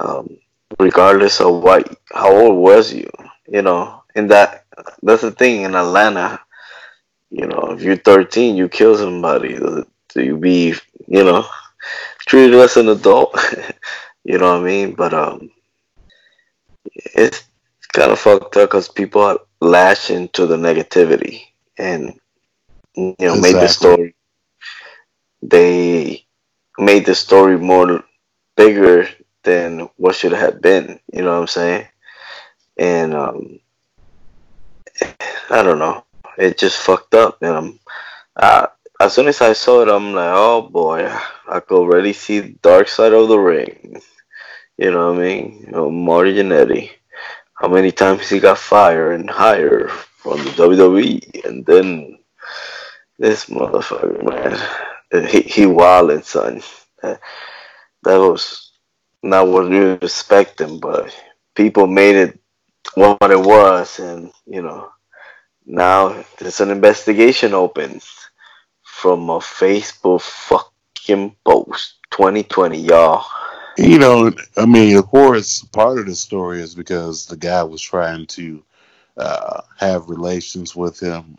Um, 0.00 0.38
regardless 0.78 1.40
of 1.40 1.62
what 1.62 1.96
how 2.12 2.32
old 2.32 2.56
was 2.56 2.92
you 2.92 3.10
you 3.48 3.62
know 3.62 4.02
in 4.14 4.26
that 4.28 4.64
that's 5.02 5.22
the 5.22 5.30
thing 5.30 5.62
in 5.62 5.74
atlanta 5.74 6.40
you 7.30 7.46
know 7.46 7.72
if 7.72 7.82
you're 7.82 7.96
13 7.96 8.56
you 8.56 8.68
kill 8.68 8.96
somebody 8.96 9.58
to 9.58 9.86
you 10.16 10.36
be 10.36 10.74
you 11.06 11.24
know 11.24 11.46
treated 12.20 12.54
as 12.54 12.76
an 12.76 12.88
adult 12.88 13.36
you 14.24 14.38
know 14.38 14.52
what 14.52 14.62
i 14.62 14.64
mean 14.64 14.94
but 14.94 15.12
um 15.12 15.50
it's 16.94 17.44
kind 17.92 18.12
of 18.12 18.18
fucked 18.18 18.56
up 18.56 18.70
because 18.70 18.88
people 18.88 19.38
lash 19.60 20.10
into 20.10 20.46
the 20.46 20.56
negativity 20.56 21.42
and 21.78 22.18
you 22.94 23.14
know 23.20 23.34
exactly. 23.34 23.52
made 23.52 23.62
the 23.62 23.68
story 23.68 24.14
they 25.42 26.24
made 26.78 27.04
the 27.04 27.14
story 27.14 27.58
more 27.58 28.04
bigger 28.56 29.08
than 29.42 29.88
what 29.96 30.14
should 30.14 30.32
have 30.32 30.62
been. 30.62 31.00
You 31.12 31.22
know 31.22 31.32
what 31.32 31.40
I'm 31.40 31.46
saying? 31.46 31.86
And 32.76 33.14
um, 33.14 33.60
I 35.50 35.62
don't 35.62 35.78
know. 35.78 36.04
It 36.38 36.58
just 36.58 36.78
fucked 36.78 37.14
up, 37.14 37.42
and 37.42 37.54
I'm. 37.54 37.80
Uh, 38.34 38.66
as 39.00 39.12
soon 39.12 39.26
as 39.28 39.40
I 39.40 39.52
saw 39.52 39.82
it, 39.82 39.88
I'm 39.88 40.14
like, 40.14 40.32
oh 40.32 40.62
boy, 40.62 41.06
I 41.48 41.60
could 41.60 41.76
already 41.76 42.12
see 42.12 42.38
the 42.38 42.54
dark 42.62 42.88
side 42.88 43.12
of 43.12 43.28
the 43.28 43.38
ring. 43.38 44.00
You 44.78 44.90
know 44.90 45.12
what 45.12 45.18
I 45.18 45.22
mean? 45.22 45.64
You 45.66 45.72
know, 45.72 45.90
Marty 45.90 46.34
Jannetty. 46.34 46.90
How 47.54 47.68
many 47.68 47.92
times 47.92 48.28
he 48.28 48.40
got 48.40 48.58
fired 48.58 49.20
and 49.20 49.28
hired 49.28 49.90
from 49.90 50.38
the 50.38 50.50
WWE, 50.50 51.44
and 51.44 51.66
then 51.66 52.18
this 53.18 53.46
motherfucker, 53.46 54.22
man, 54.24 54.58
he 55.12 55.42
he 55.42 55.62
wildin', 55.64 56.24
son. 56.24 56.62
That, 57.02 57.20
was 58.18 58.72
not 59.22 59.48
what 59.48 59.68
we 59.68 59.78
were 59.78 59.98
expecting, 60.00 60.80
but 60.80 61.14
people 61.54 61.86
made 61.86 62.16
it 62.16 62.40
what 62.94 63.30
it 63.30 63.40
was, 63.40 63.98
and 63.98 64.32
you 64.46 64.62
know, 64.62 64.90
now 65.66 66.24
there's 66.38 66.60
an 66.60 66.70
investigation 66.70 67.54
open 67.54 68.00
from 68.82 69.30
a 69.30 69.38
Facebook 69.38 70.20
fucking 70.20 71.36
post, 71.44 71.96
2020, 72.10 72.78
y'all. 72.78 73.24
You 73.78 73.98
know, 73.98 74.32
I 74.56 74.66
mean, 74.66 74.96
of 74.96 75.06
course, 75.06 75.62
part 75.64 75.98
of 75.98 76.06
the 76.06 76.14
story 76.14 76.60
is 76.60 76.74
because 76.74 77.26
the 77.26 77.36
guy 77.36 77.62
was 77.62 77.80
trying 77.80 78.26
to 78.28 78.62
uh, 79.16 79.62
have 79.78 80.08
relations 80.08 80.76
with 80.76 81.00
him 81.00 81.38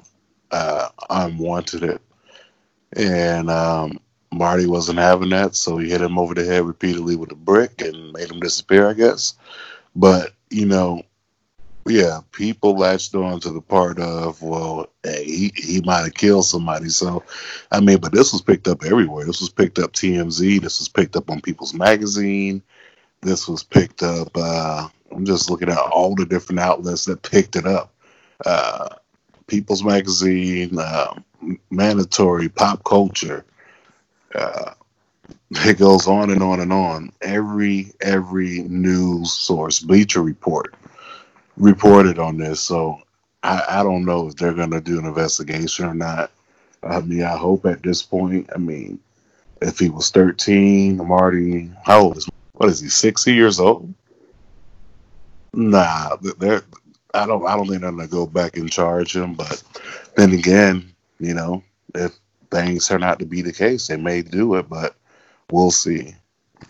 uh, 0.52 0.90
unwanted, 1.10 2.00
and 2.96 3.50
um, 3.50 4.00
Marty 4.32 4.66
wasn't 4.66 5.00
having 5.00 5.30
that, 5.30 5.56
so 5.56 5.78
he 5.78 5.90
hit 5.90 6.02
him 6.02 6.18
over 6.18 6.34
the 6.34 6.46
head 6.46 6.64
repeatedly 6.64 7.16
with 7.16 7.32
a 7.32 7.36
brick 7.36 7.82
and 7.82 8.14
made 8.14 8.32
him 8.32 8.40
disappear, 8.40 8.90
I 8.90 8.94
guess. 8.94 9.36
But, 9.96 10.34
you 10.50 10.66
know, 10.66 11.04
yeah, 11.88 12.20
people 12.32 12.78
latched 12.78 13.14
on 13.14 13.40
to 13.42 13.52
the 13.52 13.62
part 13.62 14.00
of, 14.00 14.42
well, 14.42 14.88
hey, 15.04 15.24
he, 15.24 15.52
he 15.56 15.82
might 15.82 16.04
have 16.04 16.14
killed 16.14 16.46
somebody. 16.46 16.90
So, 16.90 17.24
I 17.72 17.80
mean, 17.80 17.98
but 18.00 18.14
this 18.14 18.32
was 18.32 18.42
picked 18.42 18.68
up 18.68 18.84
everywhere. 18.84 19.26
This 19.26 19.42
was 19.42 19.50
picked 19.50 19.80
up 19.80 19.92
TMZ. 19.94 20.62
This 20.62 20.80
was 20.80 20.88
picked 20.88 21.16
up 21.16 21.30
on 21.30 21.42
People's 21.42 21.74
Magazine. 21.74 22.62
This 23.22 23.48
was 23.48 23.64
picked 23.64 24.04
up, 24.04 24.30
uh, 24.36 24.88
I'm 25.12 25.26
just 25.26 25.50
looking 25.50 25.70
at 25.70 25.78
all 25.78 26.16
the 26.16 26.26
different 26.26 26.60
outlets 26.60 27.06
that 27.06 27.22
picked 27.22 27.56
it 27.56 27.66
up. 27.66 27.94
Uh, 28.46 28.90
People's 29.48 29.84
Magazine, 29.84 30.78
uh, 30.80 31.14
Mandatory, 31.70 32.50
Pop 32.50 32.84
Culture, 32.84 33.46
uh, 34.36 34.74
it 35.52 35.78
goes 35.78 36.08
on 36.08 36.30
and 36.32 36.42
on 36.42 36.60
and 36.60 36.74
on. 36.74 37.12
Every 37.22 37.94
every 38.02 38.62
news 38.64 39.32
source, 39.34 39.80
Bleacher 39.80 40.22
Report, 40.22 40.74
reported 41.58 42.20
on 42.20 42.38
this. 42.38 42.62
So 42.62 43.02
I, 43.44 43.64
I 43.70 43.84
don't 43.84 44.06
know 44.06 44.28
if 44.28 44.36
they're 44.36 44.54
going 44.54 44.72
to 44.72 44.82
do 44.82 45.00
an 45.00 45.06
investigation 45.06 45.86
or 45.86 45.94
not. 45.94 46.32
I 46.82 47.02
mean, 47.02 47.24
I 47.24 47.38
hope 47.38 47.66
at 47.66 47.84
this 47.84 48.02
point. 48.02 48.50
I 48.54 48.58
mean, 48.58 49.00
if 49.62 49.80
he 49.80 49.90
was 49.90 50.10
13, 50.12 50.98
Marty, 50.98 51.70
how 51.86 52.02
old 52.02 52.18
is 52.18 52.28
what 52.54 52.70
is 52.70 52.80
he? 52.80 52.90
60 52.90 53.34
years 53.34 53.60
old? 53.60 53.94
Nah, 55.54 56.18
they're. 56.40 56.64
I 57.14 57.28
don't. 57.28 57.46
I 57.46 57.56
don't 57.56 57.68
think 57.68 57.82
they're 57.82 57.92
gonna 57.92 58.08
go 58.08 58.26
back 58.26 58.58
and 58.58 58.72
charge 58.72 59.16
him. 59.16 59.36
But 59.36 59.62
then 60.16 60.34
again, 60.34 60.93
you 61.20 61.34
know, 61.34 61.64
if 61.96 62.14
things 62.52 62.88
turn 62.88 63.04
out 63.04 63.20
to 63.20 63.26
be 63.26 63.42
the 63.42 63.54
case, 63.54 63.88
they 63.88 63.98
may 63.98 64.22
do 64.22 64.56
it. 64.56 64.70
But 64.70 64.96
we'll 65.52 65.72
see. 65.72 66.16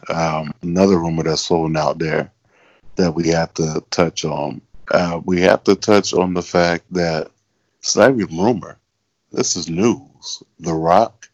Um, 0.09 0.53
another 0.61 0.97
rumor 0.99 1.23
that's 1.23 1.47
floating 1.47 1.77
out 1.77 1.99
there 1.99 2.31
that 2.95 3.13
we 3.13 3.27
have 3.29 3.53
to 3.55 3.83
touch 3.89 4.25
on. 4.25 4.61
Uh, 4.91 5.21
we 5.25 5.41
have 5.41 5.63
to 5.63 5.75
touch 5.75 6.13
on 6.13 6.33
the 6.33 6.41
fact 6.41 6.85
that 6.91 7.31
it's 7.79 7.95
not 7.95 8.11
even 8.11 8.37
rumor. 8.37 8.77
This 9.31 9.55
is 9.55 9.69
news. 9.69 10.43
The 10.59 10.73
Rock 10.73 11.29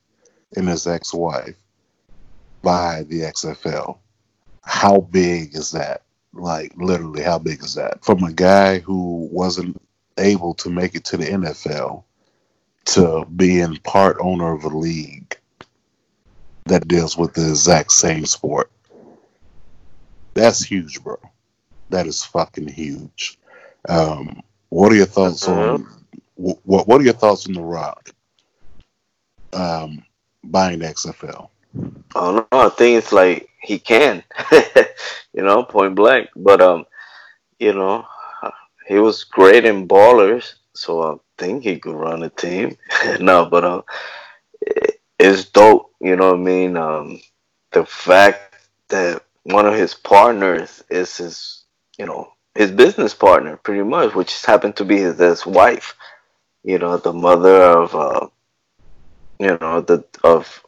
and 0.55 0.67
his 0.67 0.87
ex-wife 0.87 1.55
buy 2.61 3.03
the 3.03 3.21
XFL. 3.21 3.97
How 4.63 5.01
big 5.01 5.55
is 5.55 5.71
that? 5.71 6.03
Like 6.33 6.73
literally, 6.77 7.23
how 7.23 7.39
big 7.39 7.63
is 7.63 7.75
that? 7.75 8.03
From 8.03 8.23
a 8.23 8.31
guy 8.31 8.79
who 8.79 9.27
wasn't 9.31 9.81
able 10.17 10.53
to 10.55 10.69
make 10.69 10.95
it 10.95 11.05
to 11.05 11.17
the 11.17 11.25
NFL 11.25 12.03
to 12.93 13.25
being 13.35 13.77
part 13.77 14.17
owner 14.19 14.53
of 14.53 14.63
a 14.63 14.69
league 14.69 15.37
that 16.65 16.87
deals 16.87 17.17
with 17.17 17.33
the 17.33 17.49
exact 17.49 17.91
same 17.91 18.25
sport. 18.25 18.71
That's 20.33 20.63
huge, 20.63 21.03
bro. 21.03 21.17
That 21.89 22.07
is 22.07 22.23
fucking 22.23 22.67
huge. 22.67 23.37
Um, 23.87 24.41
what 24.69 24.91
are 24.91 24.95
your 24.95 25.05
thoughts 25.05 25.47
on 25.47 25.87
what? 26.35 26.87
What 26.87 27.01
are 27.01 27.03
your 27.03 27.13
thoughts 27.13 27.47
on 27.47 27.53
The 27.53 27.61
Rock 27.61 28.11
um, 29.53 30.03
buying 30.43 30.79
the 30.79 30.85
XFL? 30.85 31.49
I 32.15 32.19
don't 32.19 32.35
know. 32.35 32.47
I 32.51 32.69
think 32.69 32.97
it's 32.97 33.11
like 33.11 33.49
he 33.61 33.79
can, 33.79 34.23
you 35.33 35.43
know, 35.43 35.63
point 35.63 35.95
blank. 35.95 36.29
But 36.35 36.61
um, 36.61 36.85
you 37.59 37.73
know, 37.73 38.05
he 38.87 38.99
was 38.99 39.23
great 39.23 39.65
in 39.65 39.87
ballers, 39.87 40.53
so 40.73 41.01
I 41.01 41.15
think 41.39 41.63
he 41.63 41.79
could 41.79 41.95
run 41.95 42.23
a 42.23 42.29
team. 42.29 42.77
no, 43.19 43.45
but 43.45 43.63
um, 43.63 43.83
it's 45.17 45.45
dope. 45.45 45.91
You 45.99 46.15
know 46.15 46.31
what 46.31 46.39
I 46.39 46.43
mean? 46.43 46.77
Um, 46.77 47.21
the 47.71 47.85
fact 47.85 48.55
that 48.89 49.23
one 49.43 49.65
of 49.65 49.73
his 49.73 49.93
partners 49.93 50.83
is 50.89 51.17
his, 51.17 51.63
you 51.97 52.05
know, 52.05 52.31
his 52.55 52.71
business 52.71 53.13
partner, 53.13 53.57
pretty 53.57 53.83
much, 53.83 54.13
which 54.13 54.45
happened 54.45 54.75
to 54.75 54.85
be 54.85 54.97
his, 54.97 55.17
his 55.17 55.45
wife. 55.45 55.95
You 56.63 56.77
know, 56.77 56.97
the 56.97 57.13
mother 57.13 57.61
of, 57.61 57.95
uh, 57.95 58.27
you 59.39 59.57
know, 59.61 59.81
the 59.81 60.03
of 60.23 60.61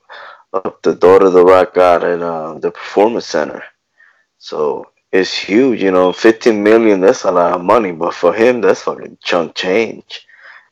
of 0.53 0.76
the 0.84 0.95
daughter 0.95 1.30
the 1.30 1.43
Rock 1.43 1.74
got 1.74 2.03
in 2.03 2.22
uh, 2.22 2.55
the 2.59 2.72
Performance 2.72 3.26
Center. 3.26 3.63
So 4.38 4.91
it's 5.11 5.34
huge. 5.34 5.82
You 5.82 5.91
know, 5.91 6.13
15 6.13 6.61
million. 6.63 7.01
That's 7.01 7.24
a 7.24 7.32
lot 7.32 7.53
of 7.53 7.63
money, 7.63 7.91
but 7.91 8.13
for 8.13 8.34
him, 8.34 8.61
that's 8.61 8.84
fucking 8.84 9.17
chunk 9.22 9.55
change. 9.55 10.28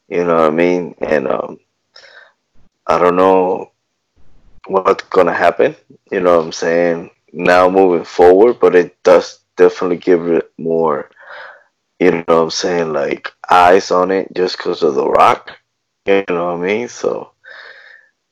You 0.10 0.26
know 0.26 0.36
what 0.36 0.47
I 0.47 0.49
mean? 0.49 0.95
And 0.99 1.28
um, 1.28 1.60
I 2.88 2.97
don't 2.97 3.16
know 3.16 3.72
what's 4.68 5.03
gonna 5.05 5.34
happen. 5.34 5.76
You 6.12 6.22
know 6.22 6.38
what 6.38 6.45
I'm 6.45 6.51
saying? 6.51 7.12
Now 7.32 7.70
moving 7.70 8.05
forward, 8.05 8.60
but 8.60 8.76
it 8.76 9.01
does 9.03 9.41
definitely 9.55 9.97
give 9.97 10.28
it 10.28 10.51
more. 10.57 11.10
You 11.99 12.12
know 12.12 12.24
what 12.26 12.36
I'm 12.36 12.49
saying? 12.49 12.93
Like 12.93 13.32
eyes 13.49 13.91
on 13.91 14.10
it, 14.10 14.34
just 14.34 14.57
because 14.57 14.82
of 14.82 14.95
the 14.95 15.07
Rock. 15.07 15.51
You 16.05 16.24
know 16.30 16.55
what 16.55 16.64
I 16.64 16.68
mean? 16.68 16.88
So 16.88 17.32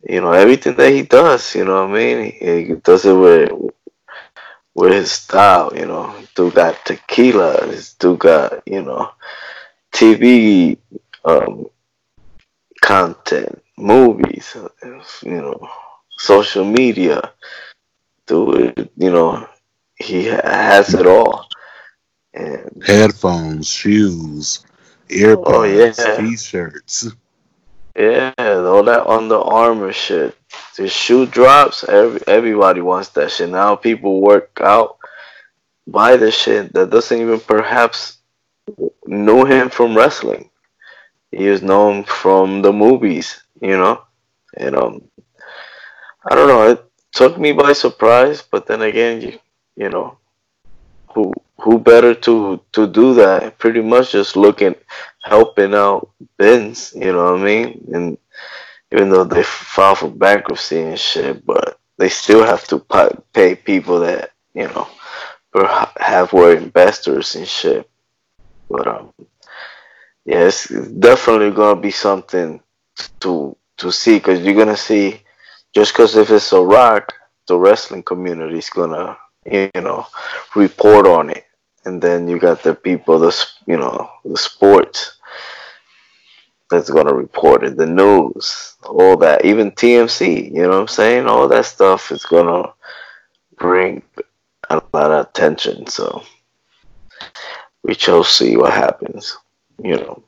you 0.07 0.21
know 0.21 0.31
everything 0.31 0.75
that 0.77 0.91
he 0.91 1.03
does. 1.03 1.53
You 1.53 1.65
know 1.65 1.85
what 1.85 1.91
I 1.91 1.93
mean? 1.93 2.31
He, 2.31 2.65
he 2.65 2.75
does 2.75 3.05
it 3.05 3.13
with 3.13 3.51
with 4.73 4.93
his 4.93 5.11
style. 5.11 5.71
You 5.75 5.85
know, 5.85 6.15
dude 6.33 6.55
got 6.55 6.83
tequila. 6.85 7.67
This 7.67 7.93
dude 7.93 8.19
got 8.19 8.63
you 8.65 8.81
know 8.81 9.11
TV 9.91 10.77
um, 11.27 11.65
content, 12.81 13.61
movies. 13.77 14.55
You 15.23 15.41
know, 15.41 15.69
social 16.17 16.65
media. 16.65 17.33
Dude, 18.25 18.89
you 18.97 19.11
know, 19.11 19.47
he 19.95 20.25
has 20.25 20.93
it 20.93 21.05
all. 21.05 21.47
And 22.33 22.83
Headphones, 22.85 23.69
shoes, 23.69 24.65
earbuds, 25.09 25.43
Oh, 25.47 25.63
yeah. 25.63 26.17
t-shirts. 26.17 27.07
Yeah, 27.95 28.33
all 28.37 28.83
that 28.83 29.07
Under 29.07 29.37
Armour 29.37 29.91
shit. 29.91 30.37
The 30.75 30.87
shoe 30.87 31.25
drops. 31.25 31.83
Every 31.83 32.21
everybody 32.27 32.81
wants 32.81 33.09
that 33.09 33.31
shit. 33.31 33.49
Now 33.49 33.75
people 33.75 34.21
work 34.21 34.59
out, 34.61 34.97
buy 35.87 36.15
the 36.17 36.29
shit 36.29 36.73
that 36.73 36.91
doesn't 36.91 37.19
even 37.19 37.39
perhaps 37.39 38.19
know 39.07 39.45
him 39.45 39.69
from 39.69 39.97
wrestling. 39.97 40.51
He 41.31 41.45
is 41.45 41.61
known 41.61 42.03
from 42.03 42.61
the 42.61 42.71
movies, 42.71 43.41
you 43.61 43.77
know. 43.77 44.03
And 44.55 44.75
um, 44.75 45.03
I 46.29 46.35
don't 46.35 46.47
know. 46.47 46.71
It 46.71 46.85
took 47.11 47.37
me 47.37 47.51
by 47.51 47.73
surprise, 47.73 48.41
but 48.41 48.65
then 48.65 48.81
again, 48.81 49.21
you 49.21 49.39
you 49.75 49.89
know, 49.89 50.17
who 51.13 51.33
who 51.61 51.79
better 51.79 52.13
to 52.13 52.59
to 52.73 52.87
do 52.87 53.13
that? 53.15 53.57
Pretty 53.57 53.81
much 53.81 54.11
just 54.11 54.35
looking, 54.35 54.75
helping 55.23 55.73
out 55.73 56.09
Benz. 56.37 56.93
You 56.95 57.11
know 57.13 57.33
what 57.33 57.41
I 57.41 57.43
mean? 57.43 57.89
And 57.93 58.17
even 58.91 59.09
though 59.09 59.23
they 59.23 59.43
filed 59.43 59.99
for 59.99 60.09
bankruptcy 60.09 60.81
and 60.81 60.99
shit, 60.99 61.45
but 61.45 61.79
they 61.97 62.09
still 62.09 62.43
have 62.43 62.67
to 62.67 62.79
pay 63.33 63.55
people 63.55 63.99
that 63.99 64.31
you 64.53 64.67
know 64.67 64.87
have 65.97 66.33
were 66.33 66.55
investors 66.55 67.35
and 67.35 67.47
shit. 67.47 67.89
But 68.69 68.87
um, 68.87 69.13
yeah, 70.27 70.39
it's 70.47 70.67
definitely 70.67 71.51
gonna 71.51 71.79
be 71.79 71.89
something 71.89 72.61
to 73.21 73.55
to 73.77 73.91
see 73.91 74.17
because 74.17 74.41
you're 74.41 74.53
gonna 74.53 74.75
see 74.75 75.21
just 75.73 75.93
because 75.93 76.17
if 76.17 76.29
it's 76.29 76.51
a 76.51 76.61
rock, 76.61 77.13
the 77.47 77.57
wrestling 77.57 78.03
community 78.03 78.57
is 78.57 78.69
gonna 78.69 79.17
you 79.49 79.71
know 79.75 80.05
report 80.53 81.07
on 81.07 81.29
it, 81.29 81.45
and 81.85 82.01
then 82.01 82.27
you 82.27 82.39
got 82.39 82.61
the 82.61 82.75
people, 82.75 83.17
the 83.17 83.33
you 83.67 83.77
know 83.77 84.11
the 84.25 84.37
sports 84.37 85.17
that's 86.69 86.89
gonna 86.89 87.13
report 87.13 87.63
it, 87.63 87.77
the 87.77 87.85
news, 87.85 88.75
all 88.83 89.15
that, 89.15 89.45
even 89.45 89.71
TMZ. 89.71 90.53
You 90.53 90.63
know 90.63 90.69
what 90.71 90.79
I'm 90.81 90.87
saying? 90.89 91.27
All 91.27 91.47
that 91.47 91.65
stuff 91.65 92.11
is 92.11 92.25
gonna 92.25 92.73
bring 93.57 94.03
a 94.69 94.81
lot 94.93 95.11
of 95.11 95.27
attention. 95.27 95.87
So 95.87 96.21
we 97.81 97.93
shall 97.93 98.25
see 98.25 98.57
what 98.57 98.73
happens. 98.73 99.37
You 99.83 99.97
know, 99.97 100.23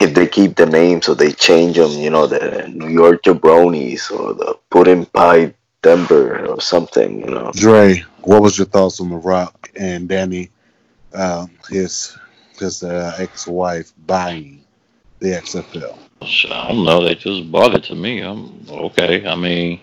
if 0.00 0.14
they 0.14 0.26
keep 0.26 0.56
the 0.56 0.66
names 0.66 1.08
or 1.08 1.14
they 1.14 1.32
change 1.32 1.76
them, 1.76 1.92
you 1.92 2.10
know, 2.10 2.26
the 2.26 2.68
New 2.68 2.88
York 2.88 3.22
Jabronis 3.22 4.10
or 4.10 4.34
the 4.34 4.58
Pudding 4.70 5.06
Pie 5.06 5.54
Denver 5.82 6.46
or 6.46 6.60
something. 6.60 7.20
You 7.20 7.26
know, 7.26 7.50
Dre, 7.54 8.04
what 8.22 8.42
was 8.42 8.56
your 8.56 8.66
thoughts 8.66 9.00
on 9.00 9.10
The 9.10 9.16
Rock 9.16 9.70
and 9.76 10.08
Dany, 10.08 10.48
uh, 11.12 11.46
his 11.68 12.16
his 12.58 12.82
uh, 12.82 13.16
ex-wife 13.18 13.92
buying 14.06 14.64
the 15.18 15.30
XFL? 15.30 15.98
I 16.22 16.68
don't 16.68 16.84
know. 16.84 17.04
They 17.04 17.16
just 17.16 17.50
bought 17.50 17.74
it 17.74 17.84
to 17.84 17.96
me. 17.96 18.20
I'm 18.20 18.64
okay. 18.68 19.26
I 19.26 19.34
mean, 19.34 19.80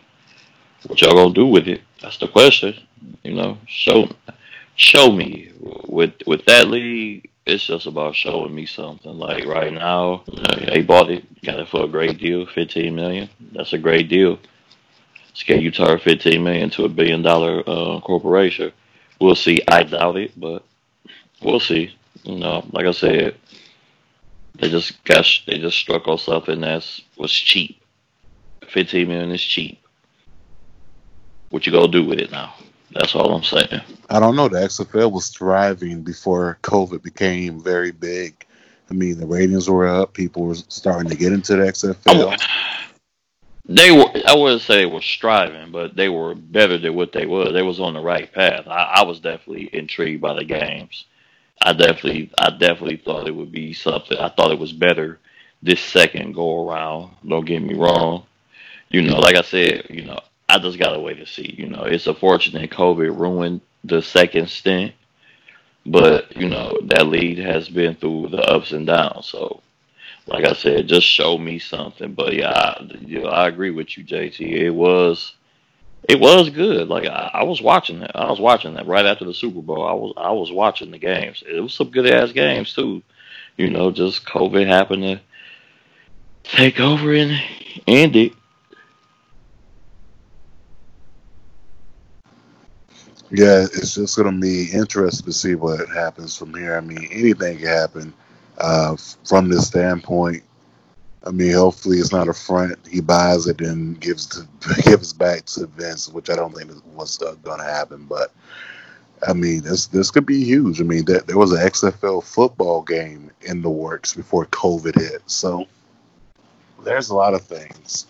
what 0.87 1.01
y'all 1.01 1.13
gonna 1.13 1.33
do 1.33 1.47
with 1.47 1.67
it? 1.67 1.81
That's 2.01 2.17
the 2.17 2.29
question. 2.29 2.75
You 3.23 3.33
know, 3.35 3.57
show 3.67 4.09
show 4.75 5.11
me 5.11 5.51
with 5.87 6.13
with 6.25 6.45
that 6.45 6.69
league. 6.69 7.28
It's 7.49 7.65
just 7.65 7.87
about 7.87 8.15
showing 8.15 8.53
me 8.53 8.67
something. 8.67 9.17
Like 9.17 9.45
right 9.45 9.73
now, 9.73 10.23
they 10.67 10.83
bought 10.83 11.09
it, 11.09 11.41
got 11.41 11.59
it 11.59 11.67
for 11.67 11.83
a 11.83 11.87
great 11.87 12.19
deal, 12.19 12.45
fifteen 12.45 12.95
million. 12.95 13.27
That's 13.51 13.73
a 13.73 13.77
great 13.79 14.07
deal. 14.07 14.37
Scale 15.33 15.59
you 15.59 15.71
turn 15.71 15.97
fifteen 15.99 16.43
million 16.43 16.69
to 16.71 16.85
a 16.85 16.89
billion 16.89 17.23
dollar 17.23 17.63
uh, 17.67 17.99
corporation. 18.01 18.71
We'll 19.19 19.35
see. 19.35 19.61
I 19.67 19.83
doubt 19.83 20.17
it, 20.17 20.39
but 20.39 20.63
we'll 21.41 21.59
see. 21.59 21.95
You 22.23 22.37
know, 22.37 22.65
like 22.71 22.85
I 22.85 22.91
said, 22.91 23.35
they 24.59 24.69
just 24.69 25.03
got 25.03 25.25
they 25.47 25.57
just 25.57 25.77
struck 25.77 26.07
on 26.07 26.19
something 26.19 26.61
that's 26.61 27.01
was 27.17 27.31
cheap. 27.31 27.81
Fifteen 28.67 29.07
million 29.07 29.31
is 29.31 29.41
cheap. 29.41 29.79
What 31.49 31.65
you 31.65 31.71
gonna 31.71 31.91
do 31.91 32.05
with 32.05 32.19
it 32.19 32.29
now? 32.31 32.53
That's 32.91 33.15
all 33.15 33.33
I'm 33.33 33.43
saying. 33.43 33.81
I 34.09 34.19
don't 34.19 34.35
know. 34.35 34.47
The 34.47 34.59
XFL 34.59 35.11
was 35.11 35.29
thriving 35.29 36.01
before 36.01 36.57
COVID 36.63 37.03
became 37.03 37.61
very 37.61 37.91
big. 37.91 38.45
I 38.89 38.93
mean, 38.93 39.19
the 39.19 39.27
ratings 39.27 39.69
were 39.69 39.87
up. 39.87 40.13
People 40.13 40.45
were 40.45 40.55
starting 40.55 41.09
to 41.09 41.15
get 41.15 41.31
into 41.31 41.55
the 41.55 41.63
XFL. 41.63 41.95
Oh, 42.07 42.35
they 43.65 43.91
were 43.91 44.09
I 44.25 44.33
wouldn't 44.33 44.63
say 44.63 44.77
they 44.77 44.85
were 44.87 45.01
striving, 45.01 45.71
but 45.71 45.95
they 45.95 46.09
were 46.09 46.33
better 46.33 46.79
than 46.79 46.95
what 46.95 47.11
they 47.11 47.27
were. 47.27 47.51
They 47.51 47.61
was 47.61 47.79
on 47.79 47.93
the 47.93 48.01
right 48.01 48.31
path. 48.33 48.67
I, 48.67 48.95
I 48.95 49.03
was 49.03 49.19
definitely 49.19 49.69
intrigued 49.73 50.21
by 50.21 50.33
the 50.33 50.43
games. 50.43 51.05
I 51.61 51.73
definitely 51.73 52.31
I 52.39 52.49
definitely 52.49 52.97
thought 52.97 53.27
it 53.27 53.35
would 53.35 53.51
be 53.51 53.73
something. 53.73 54.17
I 54.17 54.29
thought 54.29 54.51
it 54.51 54.59
was 54.59 54.73
better 54.73 55.19
this 55.61 55.81
second 55.81 56.33
go 56.33 56.67
around. 56.67 57.11
Don't 57.27 57.45
get 57.45 57.61
me 57.61 57.75
wrong. 57.75 58.23
You 58.89 59.03
know, 59.03 59.19
like 59.19 59.35
I 59.35 59.43
said, 59.43 59.85
you 59.91 60.05
know, 60.05 60.19
I 60.49 60.57
just 60.57 60.79
gotta 60.79 60.99
wait 60.99 61.19
to 61.19 61.27
see. 61.27 61.53
You 61.57 61.67
know, 61.67 61.83
it's 61.83 62.07
unfortunate 62.07 62.71
COVID 62.71 63.17
ruined 63.17 63.61
the 63.83 64.01
second 64.01 64.49
stint, 64.49 64.93
but 65.85 66.35
you 66.35 66.49
know 66.49 66.75
that 66.85 67.05
league 67.05 67.37
has 67.37 67.69
been 67.69 67.95
through 67.95 68.29
the 68.29 68.41
ups 68.41 68.71
and 68.71 68.87
downs. 68.87 69.27
So, 69.27 69.61
like 70.25 70.45
I 70.45 70.53
said, 70.53 70.87
just 70.87 71.05
show 71.05 71.37
me 71.37 71.59
something. 71.59 72.13
But 72.15 72.33
yeah, 72.33 72.49
I, 72.49 72.87
you 72.99 73.21
know, 73.21 73.29
I 73.29 73.47
agree 73.47 73.69
with 73.69 73.95
you, 73.95 74.03
JT. 74.03 74.39
It 74.39 74.71
was, 74.71 75.35
it 76.09 76.19
was 76.19 76.49
good. 76.49 76.87
Like 76.87 77.05
I, 77.05 77.29
I 77.35 77.43
was 77.43 77.61
watching 77.61 77.99
that. 77.99 78.15
I 78.15 78.27
was 78.27 78.39
watching 78.39 78.73
that 78.73 78.87
right 78.87 79.05
after 79.05 79.25
the 79.25 79.35
Super 79.35 79.61
Bowl. 79.61 79.85
I 79.85 79.93
was, 79.93 80.13
I 80.17 80.31
was 80.31 80.51
watching 80.51 80.89
the 80.89 80.97
games. 80.97 81.43
It 81.47 81.61
was 81.61 81.75
some 81.75 81.91
good 81.91 82.07
ass 82.07 82.31
games 82.31 82.73
too. 82.73 83.03
You 83.55 83.69
know, 83.69 83.91
just 83.91 84.25
COVID 84.25 84.65
happened 84.65 85.03
to 85.03 85.21
take 86.43 86.79
over 86.79 87.13
and 87.13 87.39
end 87.85 88.15
it. 88.15 88.33
Yeah, 93.31 93.65
it's 93.73 93.93
just 93.93 94.17
going 94.17 94.33
to 94.33 94.41
be 94.41 94.71
interesting 94.71 95.25
to 95.25 95.33
see 95.33 95.55
what 95.55 95.87
happens 95.89 96.35
from 96.35 96.53
here. 96.53 96.75
I 96.75 96.81
mean, 96.81 97.07
anything 97.11 97.59
can 97.59 97.67
happen 97.67 98.13
uh, 98.57 98.95
from 99.23 99.49
this 99.49 99.67
standpoint. 99.67 100.43
I 101.25 101.31
mean, 101.31 101.53
hopefully 101.53 101.97
it's 101.97 102.11
not 102.11 102.27
a 102.27 102.33
front. 102.33 102.77
He 102.89 103.01
buys 103.01 103.45
it 103.45 103.61
and 103.61 103.99
gives 103.99 104.25
to, 104.27 104.47
gives 104.83 105.13
back 105.13 105.45
to 105.47 105.67
Vince, 105.67 106.09
which 106.09 106.29
I 106.29 106.35
don't 106.35 106.55
think 106.55 106.71
was 106.95 107.21
uh, 107.21 107.35
going 107.43 107.59
to 107.59 107.65
happen. 107.65 108.05
But 108.05 108.31
I 109.27 109.33
mean, 109.33 109.61
this 109.61 109.87
this 109.87 110.11
could 110.11 110.25
be 110.25 110.43
huge. 110.43 110.79
I 110.79 110.85
mean, 110.85 111.05
there, 111.05 111.19
there 111.19 111.37
was 111.37 111.51
an 111.51 111.59
XFL 111.59 112.23
football 112.23 112.81
game 112.81 113.31
in 113.41 113.61
the 113.61 113.69
works 113.69 114.13
before 114.13 114.45
COVID 114.47 114.99
hit, 114.99 115.21
so 115.27 115.67
there's 116.83 117.09
a 117.09 117.15
lot 117.15 117.33
of 117.33 117.41
things 117.41 118.07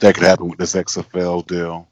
that 0.00 0.14
could 0.14 0.24
happen 0.24 0.48
with 0.48 0.58
this 0.58 0.74
XFL 0.74 1.46
deal. 1.46 1.86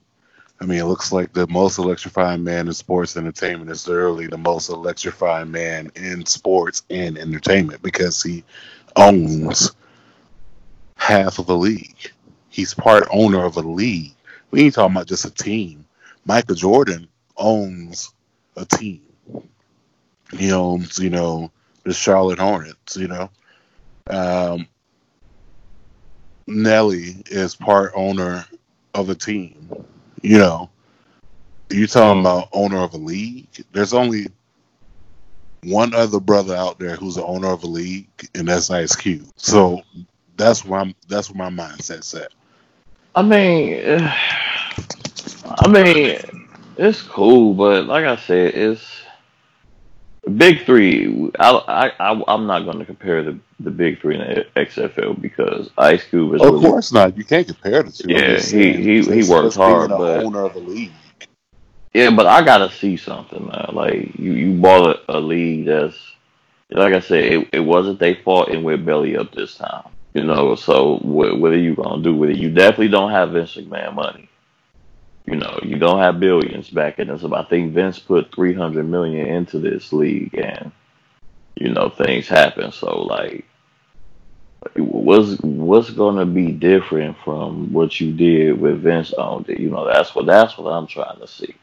I 0.61 0.67
mean, 0.67 0.79
it 0.79 0.85
looks 0.85 1.13
like 1.13 1.33
the 1.33 1.47
most 1.49 1.79
electrifying 1.79 2.45
man 2.45 2.69
in 2.69 2.75
sports 2.75 3.17
entertainment 3.17 3.71
is 3.71 3.89
literally 3.89 4.29
the 4.29 4.39
most 4.39 4.69
electrifying 4.69 5.51
man 5.51 5.91
in 5.97 6.25
sports 6.27 6.83
and 6.91 7.19
entertainment 7.19 7.83
because 7.83 8.23
he 8.23 8.45
owns 8.97 9.73
half 10.97 11.39
of 11.39 11.49
a 11.49 11.55
league. 11.55 12.13
He's 12.49 12.73
part 12.73 13.07
owner 13.11 13.45
of 13.45 13.57
a 13.57 13.61
league. 13.61 14.15
We 14.51 14.63
ain't 14.63 14.75
talking 14.75 14.95
about 14.95 15.09
just 15.09 15.25
a 15.25 15.31
team. 15.31 15.85
Michael 16.25 16.55
Jordan 16.55 17.09
owns 17.37 18.15
a 18.57 18.65
team. 18.65 19.03
He 20.33 20.53
owns, 20.53 20.99
you 20.99 21.11
know, 21.11 21.51
the 21.83 21.93
Charlotte 21.93 22.39
Hornets, 22.39 22.97
you 22.97 23.09
know. 23.09 23.31
Um, 24.09 24.67
Nelly 26.47 27.23
is 27.27 27.57
part 27.57 27.93
owner 27.95 28.47
of 28.95 29.11
a 29.11 29.15
team. 29.15 29.85
You 30.25 30.39
know, 30.39 30.71
you 31.69 31.87
talking 31.87 32.21
about 32.21 32.49
owner 32.55 32.79
of 32.79 32.95
a 32.95 32.97
league? 32.97 33.47
There's 33.73 33.93
only 33.93 34.29
one 35.65 35.93
other 35.93 36.19
brother 36.19 36.57
out 36.57 36.79
there 36.79 36.97
who's 36.97 37.17
the 37.17 37.25
owner 37.27 37.49
of 37.49 37.63
a 37.63 37.67
league, 37.67 38.09
and 38.35 38.49
that's 38.49 38.71
Ice 38.71 38.97
Cube. 38.97 39.27
So 39.37 39.83
that's 40.39 40.65
where 40.65 40.81
I'm. 40.81 40.95
That's 41.09 41.31
where 41.31 41.51
my 41.51 41.65
mindset's 41.65 42.15
at. 42.15 42.33
I 43.15 43.21
mean, 43.21 43.83
I 45.45 45.69
mean, 45.69 46.49
it's 46.79 47.03
cool, 47.03 47.53
but 47.53 47.85
like 47.85 48.07
I 48.07 48.17
said, 48.17 48.55
it's 48.55 49.03
big 50.37 50.65
three. 50.65 51.31
I, 51.39 51.51
I, 51.99 52.13
I 52.13 52.35
am 52.35 52.47
not 52.47 52.65
going 52.65 52.79
to 52.79 52.85
compare 52.85 53.23
the 53.23 53.39
the 53.61 53.71
big 53.71 54.01
three 54.01 54.17
in 54.17 54.21
the 54.21 54.47
XFL 54.57 55.21
because 55.21 55.71
Ice 55.79 56.05
Cube 56.05 56.35
is. 56.35 56.43
Of 56.43 56.47
really, 56.49 56.67
course 56.67 56.93
not. 56.93 57.17
You 57.17 57.25
can't 57.25 57.47
compare 57.47 57.83
the 57.83 57.93
two. 57.93 58.09
Yeah, 58.09 58.39
he 58.39 58.73
he 58.73 59.23
he 59.23 59.31
works 59.31 59.57
hard, 59.57 59.91
but 59.91 60.25
owner 60.25 60.45
of 60.45 60.55
the 60.55 60.61
league. 60.61 60.93
Yeah, 61.93 62.11
but 62.11 62.27
I 62.27 62.45
gotta 62.45 62.71
see 62.73 62.97
something, 62.97 63.47
man. 63.47 63.71
Like 63.73 64.19
you, 64.19 64.33
you 64.33 64.61
bought 64.61 64.97
a, 65.09 65.19
a 65.19 65.21
league 65.21 65.67
that's, 65.67 65.97
like 66.71 66.93
I 66.93 66.99
said, 66.99 67.25
it, 67.25 67.49
it 67.53 67.61
wasn't 67.61 68.01
they 68.01 68.15
fault 68.15 68.49
and 68.49 68.65
we're 68.65 68.77
belly 68.77 69.17
up 69.17 69.33
this 69.33 69.57
time. 69.57 69.89
You 70.13 70.25
know, 70.25 70.57
so 70.57 70.99
what, 70.99 71.39
what 71.39 71.53
are 71.53 71.59
you 71.59 71.77
gonna 71.77 72.03
do 72.03 72.15
with 72.15 72.31
it? 72.31 72.37
You 72.37 72.51
definitely 72.51 72.89
don't 72.89 73.13
have 73.13 73.31
Vince 73.31 73.55
McMahon 73.55 73.95
money. 73.95 74.29
You 75.27 75.37
know, 75.37 75.59
you 75.63 75.77
don't 75.77 76.01
have 76.01 76.21
billions 76.21 76.69
back 76.69 76.99
in 76.99 77.09
this. 77.09 77.25
I 77.25 77.45
think 77.45 77.73
Vince 77.73 77.99
put 77.99 78.35
three 78.35 78.53
hundred 78.53 78.87
million 78.89 79.27
into 79.27 79.59
this 79.59 79.93
league, 79.93 80.35
and 80.35 80.71
you 81.57 81.71
know 81.71 81.89
things 81.89 82.29
happen. 82.29 82.73
So 82.73 83.03
like, 83.03 83.47
what's 84.77 85.41
what's 85.41 85.91
gonna 85.91 86.27
be 86.27 86.53
different 86.53 87.17
from 87.25 87.73
what 87.73 88.01
you 88.01 88.13
did 88.13 88.61
with 88.61 88.83
Vince 88.83 89.15
owned 89.15 89.49
it? 89.49 89.61
You 89.61 89.71
know, 89.71 89.87
that's 89.87 90.15
what 90.15 90.27
that's 90.27 90.59
what 90.59 90.71
I'm 90.71 90.87
trying 90.87 91.19
to 91.21 91.27
see. 91.27 91.55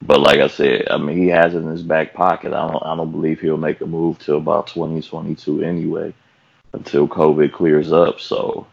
But 0.00 0.20
like 0.20 0.38
I 0.38 0.48
said, 0.48 0.88
I 0.88 0.96
mean, 0.96 1.16
he 1.16 1.28
has 1.28 1.54
it 1.54 1.58
in 1.58 1.68
his 1.68 1.82
back 1.82 2.14
pocket. 2.14 2.52
I 2.52 2.68
don't 2.68 2.84
I 2.84 2.94
don't 2.94 3.10
believe 3.10 3.40
he'll 3.40 3.56
make 3.56 3.80
a 3.80 3.86
move 3.86 4.20
till 4.20 4.38
about 4.38 4.68
2022 4.68 5.62
anyway, 5.62 6.14
until 6.72 7.08
COVID 7.08 7.52
clears 7.52 7.92
up. 7.92 8.20
So 8.20 8.66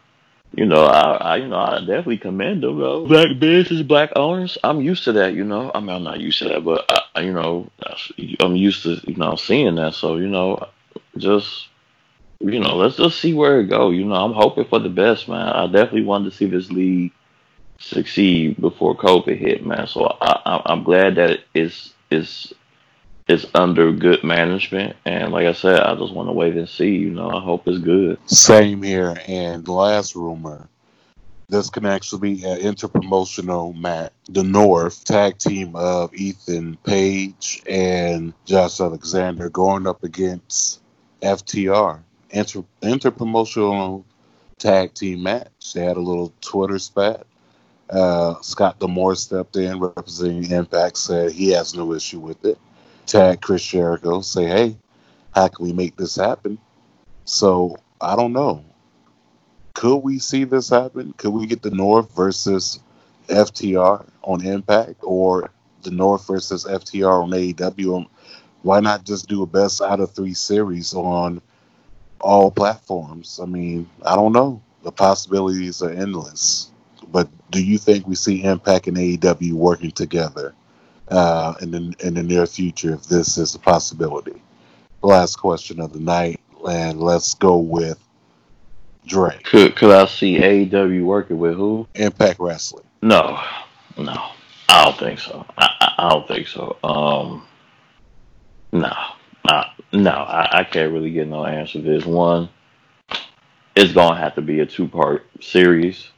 you 0.52 0.66
know, 0.66 0.84
I, 0.84 1.12
I 1.16 1.36
you 1.36 1.48
know, 1.48 1.58
I 1.58 1.78
definitely 1.78 2.18
commend 2.18 2.62
them 2.62 2.78
though. 2.78 3.06
Black 3.06 3.38
business, 3.38 3.82
black 3.82 4.10
owners. 4.16 4.58
I'm 4.64 4.80
used 4.80 5.04
to 5.04 5.12
that, 5.12 5.34
you 5.34 5.44
know. 5.44 5.70
I 5.74 5.80
mean, 5.80 5.90
I'm 5.90 6.02
not 6.02 6.20
used 6.20 6.38
to 6.40 6.48
that, 6.48 6.64
but 6.64 6.84
I, 7.14 7.20
you 7.20 7.32
know, 7.32 7.70
I'm 8.40 8.56
used 8.56 8.82
to 8.82 9.00
you 9.06 9.16
know 9.16 9.36
seeing 9.36 9.76
that. 9.76 9.94
So 9.94 10.16
you 10.16 10.28
know, 10.28 10.68
just 11.16 11.68
you 12.40 12.58
know, 12.58 12.74
let's 12.76 12.96
just 12.96 13.20
see 13.20 13.32
where 13.32 13.60
it 13.60 13.68
go. 13.68 13.90
You 13.90 14.04
know, 14.06 14.14
I'm 14.14 14.32
hoping 14.32 14.64
for 14.64 14.78
the 14.80 14.88
best, 14.88 15.28
man. 15.28 15.48
I 15.48 15.66
definitely 15.66 16.04
wanted 16.04 16.30
to 16.30 16.36
see 16.36 16.46
this 16.46 16.70
league 16.70 17.12
succeed 17.78 18.60
before 18.60 18.96
COVID 18.96 19.38
hit, 19.38 19.64
man. 19.64 19.86
So 19.86 20.04
I, 20.20 20.40
I, 20.44 20.62
I'm 20.66 20.82
glad 20.82 21.14
that 21.16 21.40
it's 21.54 21.94
it's 22.10 22.52
it's 23.30 23.46
under 23.54 23.92
good 23.92 24.24
management. 24.24 24.96
And 25.04 25.32
like 25.32 25.46
I 25.46 25.52
said, 25.52 25.80
I 25.80 25.94
just 25.94 26.12
want 26.12 26.28
to 26.28 26.32
wait 26.32 26.56
and 26.56 26.68
see. 26.68 26.96
You 26.96 27.10
know, 27.10 27.30
I 27.30 27.40
hope 27.40 27.68
it's 27.68 27.78
good. 27.78 28.18
Same 28.28 28.82
here. 28.82 29.16
And 29.28 29.66
last 29.68 30.16
rumor, 30.16 30.68
this 31.48 31.70
can 31.70 31.86
actually 31.86 32.34
be 32.34 32.44
an 32.44 32.58
interpromotional 32.58 33.78
match. 33.78 34.12
The 34.28 34.42
North 34.42 35.04
tag 35.04 35.38
team 35.38 35.76
of 35.76 36.12
Ethan 36.12 36.76
Page 36.78 37.62
and 37.68 38.34
Josh 38.46 38.80
Alexander 38.80 39.48
going 39.48 39.86
up 39.86 40.02
against 40.02 40.80
FTR. 41.22 42.00
Inter 42.30 42.64
interpromotional 42.82 44.02
tag 44.58 44.92
team 44.94 45.22
match. 45.22 45.72
They 45.72 45.84
had 45.84 45.96
a 45.96 46.00
little 46.00 46.32
Twitter 46.40 46.80
spat. 46.80 47.24
Uh, 47.88 48.40
Scott 48.40 48.78
D'Amore 48.80 49.14
stepped 49.14 49.56
in, 49.56 49.78
representing 49.78 50.50
Impact, 50.50 50.96
said 50.96 51.32
he 51.32 51.50
has 51.50 51.74
no 51.74 51.92
issue 51.92 52.20
with 52.20 52.44
it 52.44 52.58
tag 53.06 53.40
Chris 53.40 53.64
Jericho, 53.64 54.20
say, 54.20 54.46
hey, 54.46 54.76
how 55.34 55.48
can 55.48 55.64
we 55.64 55.72
make 55.72 55.96
this 55.96 56.16
happen? 56.16 56.58
So 57.24 57.76
I 58.00 58.16
don't 58.16 58.32
know. 58.32 58.64
Could 59.74 59.98
we 59.98 60.18
see 60.18 60.44
this 60.44 60.68
happen? 60.68 61.14
Could 61.16 61.30
we 61.30 61.46
get 61.46 61.62
the 61.62 61.70
North 61.70 62.14
versus 62.14 62.80
FTR 63.28 64.04
on 64.22 64.44
Impact 64.44 64.96
or 65.02 65.50
the 65.82 65.90
North 65.90 66.26
versus 66.26 66.64
FTR 66.64 67.22
on 67.22 67.30
AEW? 67.30 67.98
Um, 67.98 68.06
why 68.62 68.80
not 68.80 69.04
just 69.04 69.28
do 69.28 69.42
a 69.42 69.46
best 69.46 69.80
out 69.80 70.00
of 70.00 70.12
three 70.12 70.34
series 70.34 70.92
on 70.92 71.40
all 72.20 72.50
platforms? 72.50 73.40
I 73.42 73.46
mean, 73.46 73.88
I 74.04 74.16
don't 74.16 74.32
know. 74.32 74.60
The 74.82 74.92
possibilities 74.92 75.82
are 75.82 75.90
endless. 75.90 76.70
But 77.10 77.28
do 77.50 77.62
you 77.64 77.78
think 77.78 78.06
we 78.06 78.14
see 78.14 78.44
Impact 78.44 78.86
and 78.86 78.96
AEW 78.96 79.52
working 79.52 79.90
together? 79.90 80.54
Uh, 81.10 81.54
in 81.60 81.70
the 81.70 81.94
in 82.00 82.14
the 82.14 82.22
near 82.22 82.46
future 82.46 82.94
if 82.94 83.04
this 83.04 83.36
is 83.38 83.54
a 83.54 83.58
possibility. 83.58 84.40
Last 85.02 85.36
question 85.36 85.80
of 85.80 85.92
the 85.92 86.00
night, 86.00 86.40
and 86.68 87.00
let's 87.00 87.34
go 87.34 87.58
with 87.58 87.98
Drake. 89.06 89.44
Could 89.44 89.76
could 89.76 89.90
I 89.90 90.06
see 90.06 90.38
AEW 90.38 91.04
working 91.04 91.38
with 91.38 91.54
who? 91.54 91.86
Impact 91.94 92.38
Wrestling. 92.38 92.84
No, 93.02 93.40
no, 93.96 94.30
I 94.68 94.84
don't 94.84 94.98
think 94.98 95.18
so. 95.18 95.46
I, 95.56 95.94
I, 95.98 96.10
don't 96.10 96.28
think 96.28 96.46
so. 96.46 96.76
Um, 96.84 97.46
no, 98.72 98.92
no, 99.92 100.10
I, 100.10 100.60
I 100.60 100.64
can't 100.64 100.92
really 100.92 101.10
get 101.10 101.28
no 101.28 101.46
answer 101.46 101.80
to 101.80 101.84
this. 101.84 102.04
One, 102.04 102.50
it's 103.74 103.92
gonna 103.92 104.18
have 104.18 104.34
to 104.34 104.42
be 104.42 104.60
a 104.60 104.66
two 104.66 104.86
part 104.86 105.26
series 105.40 106.08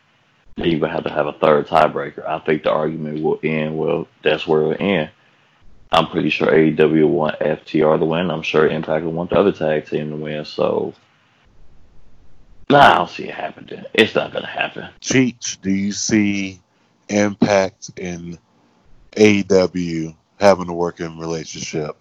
then 0.56 0.78
gonna 0.78 0.92
have 0.92 1.04
to 1.04 1.10
have 1.10 1.26
a 1.26 1.32
third 1.32 1.66
tiebreaker. 1.66 2.26
I 2.26 2.38
think 2.40 2.64
the 2.64 2.70
argument 2.72 3.22
will 3.22 3.40
end. 3.42 3.76
Well, 3.76 4.08
that's 4.22 4.46
where 4.46 4.72
it'll 4.72 4.86
end. 4.86 5.10
I'm 5.90 6.08
pretty 6.08 6.30
sure 6.30 6.48
AEW 6.48 7.08
want 7.08 7.38
FTR 7.40 7.98
to 7.98 8.04
win. 8.04 8.30
I'm 8.30 8.42
sure 8.42 8.66
Impact 8.66 9.04
will 9.04 9.12
want 9.12 9.30
the 9.30 9.36
other 9.36 9.52
tag 9.52 9.86
team 9.86 10.10
to 10.10 10.16
win. 10.16 10.44
So, 10.44 10.94
nah, 12.70 12.92
I 12.92 12.94
don't 12.96 13.10
see 13.10 13.24
it 13.24 13.34
happening. 13.34 13.84
It's 13.92 14.14
not 14.14 14.32
gonna 14.32 14.46
happen. 14.46 14.88
Cheech, 15.00 15.60
do 15.60 15.70
you 15.70 15.92
see 15.92 16.60
Impact 17.08 17.90
and 17.98 18.38
AEW 19.16 20.14
having 20.40 20.68
a 20.68 20.74
working 20.74 21.18
relationship 21.18 21.96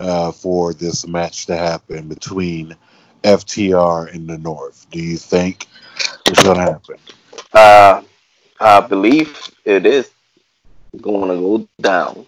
uh, 0.00 0.32
for 0.32 0.74
this 0.74 1.06
match 1.06 1.46
to 1.46 1.56
happen 1.56 2.08
between 2.08 2.76
FTR 3.22 4.14
and 4.14 4.28
the 4.28 4.38
North? 4.38 4.86
Do 4.90 5.02
you 5.02 5.16
think 5.16 5.66
it's 6.26 6.42
going 6.42 6.56
to 6.56 6.62
happen? 6.62 6.96
Uh, 7.54 8.02
I 8.60 8.80
believe 8.80 9.38
it 9.64 9.86
is 9.86 10.10
going 11.00 11.30
to 11.30 11.36
go 11.36 11.68
down, 11.80 12.26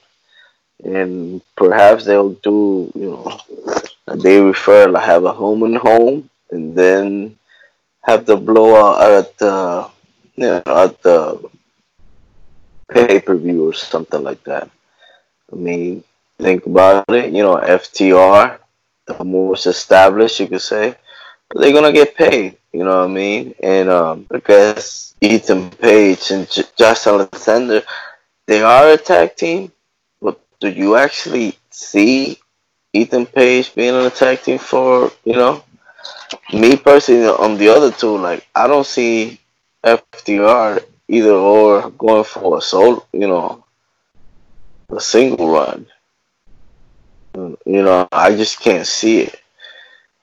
and 0.84 1.42
perhaps 1.56 2.04
they'll 2.04 2.34
do 2.34 2.90
you 2.94 3.10
know 3.10 3.40
they 4.14 4.40
refer 4.40 4.90
to 4.90 4.98
have 4.98 5.24
a 5.24 5.32
home 5.32 5.64
and 5.64 5.76
home, 5.76 6.30
and 6.50 6.76
then 6.76 7.36
have 8.02 8.24
the 8.26 8.36
blowout 8.36 9.02
at 9.02 9.36
the 9.38 9.90
you 10.36 10.46
know 10.46 10.62
at 10.66 11.02
the 11.02 11.50
pay 12.88 13.20
per 13.20 13.36
view 13.36 13.68
or 13.68 13.72
something 13.74 14.22
like 14.22 14.42
that. 14.44 14.70
I 15.52 15.56
mean, 15.56 16.04
think 16.38 16.66
about 16.66 17.04
it. 17.08 17.32
You 17.32 17.42
know, 17.42 17.56
FTR, 17.56 18.58
the 19.06 19.24
most 19.24 19.66
established, 19.66 20.40
you 20.40 20.46
could 20.48 20.62
say, 20.62 20.96
they're 21.54 21.72
gonna 21.72 21.92
get 21.92 22.14
paid. 22.14 22.58
You 22.76 22.84
know 22.84 22.98
what 22.98 23.10
I 23.10 23.14
mean? 23.22 23.54
And 23.62 23.88
um, 23.88 24.26
I 24.30 24.38
guess 24.38 25.14
Ethan 25.22 25.70
Page 25.70 26.30
and 26.30 26.46
J- 26.50 26.64
Josh 26.76 27.06
Alexander, 27.06 27.82
they 28.46 28.60
are 28.60 28.90
a 28.90 28.98
tag 28.98 29.34
team, 29.34 29.72
but 30.20 30.38
do 30.60 30.68
you 30.68 30.96
actually 30.96 31.56
see 31.70 32.38
Ethan 32.92 33.24
Page 33.24 33.74
being 33.74 33.94
on 33.94 34.04
a 34.04 34.10
tag 34.10 34.42
team 34.42 34.58
for 34.58 35.10
you 35.24 35.32
know? 35.32 35.64
Me 36.52 36.76
personally, 36.76 37.24
on 37.28 37.56
the 37.56 37.70
other 37.70 37.90
two, 37.90 38.18
like 38.18 38.46
I 38.54 38.66
don't 38.66 38.84
see 38.84 39.40
FTR 39.82 40.84
either 41.08 41.30
or 41.30 41.88
going 41.92 42.24
for 42.24 42.58
a 42.58 42.60
solo, 42.60 43.06
you 43.10 43.26
know, 43.26 43.64
a 44.90 45.00
single 45.00 45.48
run. 45.48 45.86
You 47.34 47.82
know, 47.82 48.06
I 48.12 48.36
just 48.36 48.60
can't 48.60 48.86
see 48.86 49.22
it. 49.22 49.40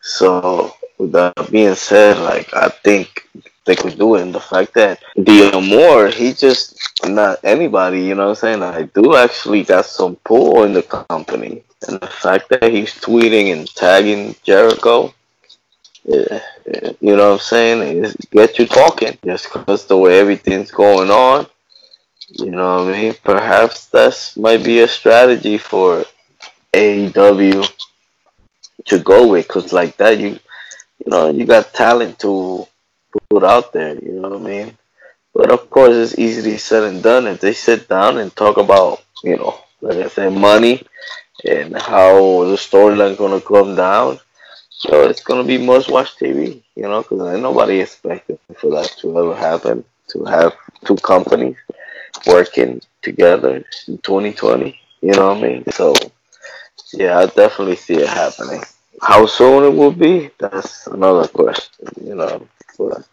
So 0.02 0.76
with 0.98 1.12
that 1.14 1.52
being 1.52 1.76
said, 1.76 2.18
like 2.18 2.54
I 2.54 2.70
think 2.70 3.28
they 3.66 3.76
could 3.76 3.98
do 3.98 4.16
it. 4.16 4.22
And 4.22 4.36
the 4.36 4.40
fact 4.40 4.74
that 4.76 5.02
D'Amore, 5.22 6.10
he 6.10 6.34
just 6.34 6.80
not 7.06 7.40
anybody, 7.44 8.02
you 8.02 8.16
know 8.16 8.30
what 8.30 8.44
I'm 8.44 8.60
saying? 8.60 8.64
I 8.64 8.84
do 8.84 9.16
actually 9.16 9.64
got 9.64 9.86
some 9.86 10.16
pull 10.18 10.64
in 10.64 10.74
the 10.74 10.84
company. 10.84 11.64
And 11.88 12.00
the 12.00 12.08
fact 12.08 12.50
that 12.50 12.72
he's 12.72 12.94
tweeting 12.94 13.52
and 13.52 13.68
tagging 13.76 14.36
Jericho, 14.44 15.14
yeah, 16.06 16.40
you 17.00 17.16
know 17.16 17.32
what 17.32 17.34
I'm 17.34 17.40
saying? 17.40 18.04
It 18.04 18.30
get 18.32 18.60
you 18.60 18.66
talking 18.66 19.18
just 19.24 19.52
because 19.52 19.86
the 19.86 19.98
way 19.98 20.20
everything's 20.20 20.72
going 20.72 21.10
on. 21.10 21.48
You 22.30 22.52
know 22.52 22.86
what 22.86 22.94
I 22.94 23.02
mean? 23.02 23.16
Perhaps 23.24 23.88
that's 23.88 24.36
might 24.38 24.64
be 24.64 24.80
a 24.80 24.88
strategy 24.88 25.58
for 25.58 26.06
AEW 26.74 27.72
to 28.86 29.00
go 29.00 29.28
with, 29.28 29.48
cause 29.48 29.72
like 29.72 29.96
that 29.98 30.20
you, 30.20 30.40
you 31.06 31.12
know, 31.12 31.30
you 31.30 31.46
got 31.46 31.74
talent 31.74 32.20
to 32.20 32.68
put 33.30 33.44
out 33.44 33.74
there. 33.74 33.96
You 33.96 34.14
know 34.14 34.30
what 34.30 34.42
I 34.42 34.44
mean? 34.44 34.78
But 35.34 35.52
of 35.52 35.70
course, 35.70 35.96
it's 35.96 36.20
easily 36.20 36.58
said 36.58 36.84
and 36.84 37.04
done 37.04 37.28
if 37.28 37.42
they 37.42 37.54
sit 37.54 37.90
down 37.90 38.18
and 38.20 38.36
talk 38.36 38.58
about, 38.58 39.04
you 39.24 39.38
know, 39.38 39.60
like 39.82 39.98
I 39.98 40.10
said, 40.10 40.34
money 40.34 40.84
and 41.48 41.76
how 41.78 42.44
the 42.46 42.58
storyline 42.58 43.18
gonna 43.18 43.42
come 43.42 43.76
down. 43.76 44.20
So 44.70 45.08
it's 45.10 45.24
gonna 45.24 45.44
be 45.44 45.58
must 45.58 45.90
watch 45.90 46.16
TV, 46.18 46.64
you 46.76 46.84
know, 46.84 47.02
because 47.04 47.40
nobody 47.42 47.82
expected 47.82 48.40
for 48.58 48.72
that 48.72 48.92
to 49.02 49.18
ever 49.20 49.36
happen. 49.36 49.86
To 50.10 50.26
have 50.26 50.54
two 50.86 50.98
companies 50.98 51.56
working 52.28 52.82
together 53.02 53.66
in 53.88 53.98
2020, 54.00 54.80
you 55.02 55.14
know 55.14 55.30
what 55.34 55.38
I 55.38 55.42
mean? 55.42 55.72
So 55.72 55.96
yeah, 56.94 57.20
I 57.20 57.26
definitely 57.28 57.76
see 57.78 57.96
it 57.96 58.10
happening. 58.10 58.62
How 59.04 59.26
soon 59.26 59.66
it 59.66 59.78
will 59.78 59.92
be, 59.92 60.30
that's 60.40 60.88
another 60.88 61.28
question, 61.28 61.88
you 62.02 62.16
know. 62.16 62.48
But 62.78 63.06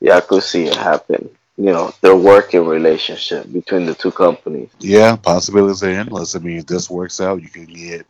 yeah, 0.00 0.16
I 0.16 0.20
could 0.20 0.42
see 0.42 0.66
it 0.66 0.76
happen. 0.76 1.28
You 1.56 1.72
know, 1.72 1.92
their 2.00 2.16
working 2.16 2.64
relationship 2.64 3.52
between 3.52 3.84
the 3.84 3.94
two 3.94 4.12
companies. 4.12 4.70
Yeah, 4.78 5.16
possibilities 5.16 5.82
are 5.82 5.90
endless. 5.90 6.36
I 6.36 6.38
mean, 6.38 6.58
if 6.58 6.66
this 6.66 6.88
works 6.88 7.20
out, 7.20 7.42
you 7.42 7.48
can 7.48 7.66
get 7.66 8.06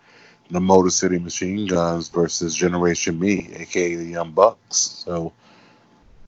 the 0.51 0.61
Motor 0.61 0.91
City 0.91 1.19
Machine 1.19 1.67
Guns 1.67 2.09
versus 2.09 2.55
Generation 2.55 3.19
Me, 3.19 3.49
aka 3.55 3.95
the 3.95 4.05
Young 4.05 4.33
Bucks. 4.33 4.77
So 4.77 5.33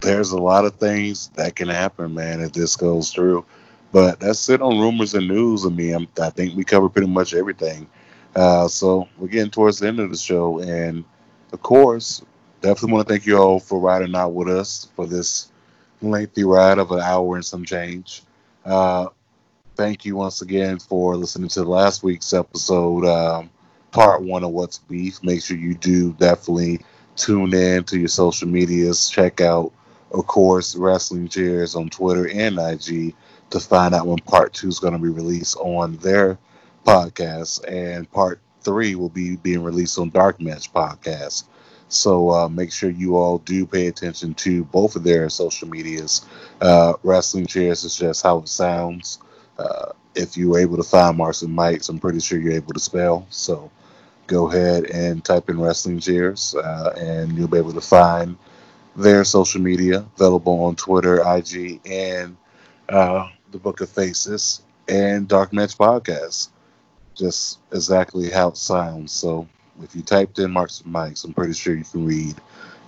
there's 0.00 0.30
a 0.30 0.38
lot 0.38 0.64
of 0.64 0.74
things 0.76 1.28
that 1.34 1.54
can 1.54 1.68
happen, 1.68 2.14
man, 2.14 2.40
if 2.40 2.52
this 2.52 2.76
goes 2.76 3.12
through. 3.12 3.44
But 3.92 4.20
that's 4.20 4.48
it 4.48 4.62
on 4.62 4.80
rumors 4.80 5.14
and 5.14 5.28
news. 5.28 5.66
I 5.66 5.68
mean, 5.68 5.94
I'm, 5.94 6.08
I 6.20 6.30
think 6.30 6.56
we 6.56 6.64
cover 6.64 6.88
pretty 6.88 7.08
much 7.08 7.34
everything. 7.34 7.88
Uh, 8.34 8.66
so 8.66 9.08
we're 9.18 9.28
getting 9.28 9.50
towards 9.50 9.78
the 9.78 9.88
end 9.88 10.00
of 10.00 10.10
the 10.10 10.16
show, 10.16 10.58
and 10.60 11.04
of 11.52 11.62
course, 11.62 12.22
definitely 12.60 12.92
want 12.92 13.06
to 13.06 13.12
thank 13.12 13.26
you 13.26 13.38
all 13.38 13.60
for 13.60 13.78
riding 13.78 14.14
out 14.16 14.30
with 14.30 14.48
us 14.48 14.88
for 14.96 15.06
this 15.06 15.52
lengthy 16.02 16.44
ride 16.44 16.78
of 16.78 16.90
an 16.90 17.00
hour 17.00 17.36
and 17.36 17.44
some 17.44 17.64
change. 17.64 18.22
Uh, 18.64 19.06
thank 19.76 20.04
you 20.04 20.16
once 20.16 20.42
again 20.42 20.78
for 20.78 21.16
listening 21.16 21.48
to 21.48 21.62
last 21.62 22.02
week's 22.02 22.32
episode, 22.32 23.04
um, 23.04 23.50
part 23.92 24.22
one 24.22 24.42
of 24.42 24.50
What's 24.50 24.78
Beef. 24.78 25.22
Make 25.22 25.42
sure 25.42 25.56
you 25.56 25.74
do 25.74 26.12
definitely 26.14 26.80
tune 27.16 27.54
in 27.54 27.84
to 27.84 27.98
your 27.98 28.08
social 28.08 28.48
medias. 28.48 29.08
Check 29.08 29.40
out, 29.40 29.72
of 30.12 30.26
course, 30.26 30.74
Wrestling 30.74 31.28
Cheers 31.28 31.76
on 31.76 31.88
Twitter 31.88 32.28
and 32.28 32.58
IG 32.58 33.14
to 33.50 33.60
find 33.60 33.94
out 33.94 34.06
when 34.06 34.18
part 34.18 34.52
two 34.52 34.68
is 34.68 34.80
going 34.80 34.94
to 34.94 34.98
be 34.98 35.08
released 35.08 35.56
on 35.58 35.96
their 35.98 36.38
podcast. 36.84 37.64
And 37.68 38.10
part 38.10 38.40
three 38.62 38.94
will 38.94 39.08
be 39.08 39.36
being 39.36 39.62
released 39.62 39.98
on 39.98 40.10
Dark 40.10 40.40
Match 40.40 40.72
Podcast. 40.72 41.44
So 41.88 42.30
uh, 42.30 42.48
make 42.48 42.72
sure 42.72 42.90
you 42.90 43.16
all 43.16 43.38
do 43.38 43.66
pay 43.66 43.86
attention 43.86 44.34
to 44.34 44.64
both 44.64 44.96
of 44.96 45.04
their 45.04 45.28
social 45.28 45.68
medias. 45.68 46.26
Uh, 46.60 46.94
Wrestling 47.02 47.46
Cheers 47.46 47.84
is 47.84 47.96
just 47.96 48.22
how 48.22 48.38
it 48.38 48.48
sounds. 48.48 49.18
Uh, 49.58 49.92
if 50.14 50.36
you 50.36 50.50
were 50.50 50.58
able 50.58 50.76
to 50.76 50.82
find 50.82 51.16
Marks 51.16 51.42
and 51.42 51.58
I'm 51.58 51.98
pretty 51.98 52.20
sure 52.20 52.38
you're 52.38 52.52
able 52.52 52.72
to 52.72 52.80
spell. 52.80 53.26
So 53.30 53.70
go 54.26 54.48
ahead 54.48 54.84
and 54.86 55.24
type 55.24 55.50
in 55.50 55.60
Wrestling 55.60 56.00
Cheers, 56.00 56.54
uh, 56.54 56.94
and 56.96 57.36
you'll 57.36 57.48
be 57.48 57.58
able 57.58 57.72
to 57.72 57.80
find 57.80 58.36
their 58.96 59.24
social 59.24 59.60
media 59.60 60.06
available 60.16 60.64
on 60.64 60.76
Twitter, 60.76 61.20
IG, 61.26 61.80
and 61.84 62.36
uh, 62.88 63.28
the 63.50 63.58
Book 63.58 63.80
of 63.80 63.88
Faces 63.90 64.62
and 64.88 65.28
Dark 65.28 65.52
Match 65.52 65.76
Podcast. 65.76 66.48
Just 67.16 67.60
exactly 67.72 68.30
how 68.30 68.48
it 68.48 68.56
sounds. 68.56 69.12
So 69.12 69.48
if 69.82 69.94
you 69.94 70.02
typed 70.02 70.38
in 70.38 70.50
Marks 70.50 70.80
and 70.80 70.94
Mics, 70.94 71.24
I'm 71.24 71.32
pretty 71.32 71.54
sure 71.54 71.74
you 71.76 71.84
can 71.84 72.04
read 72.06 72.36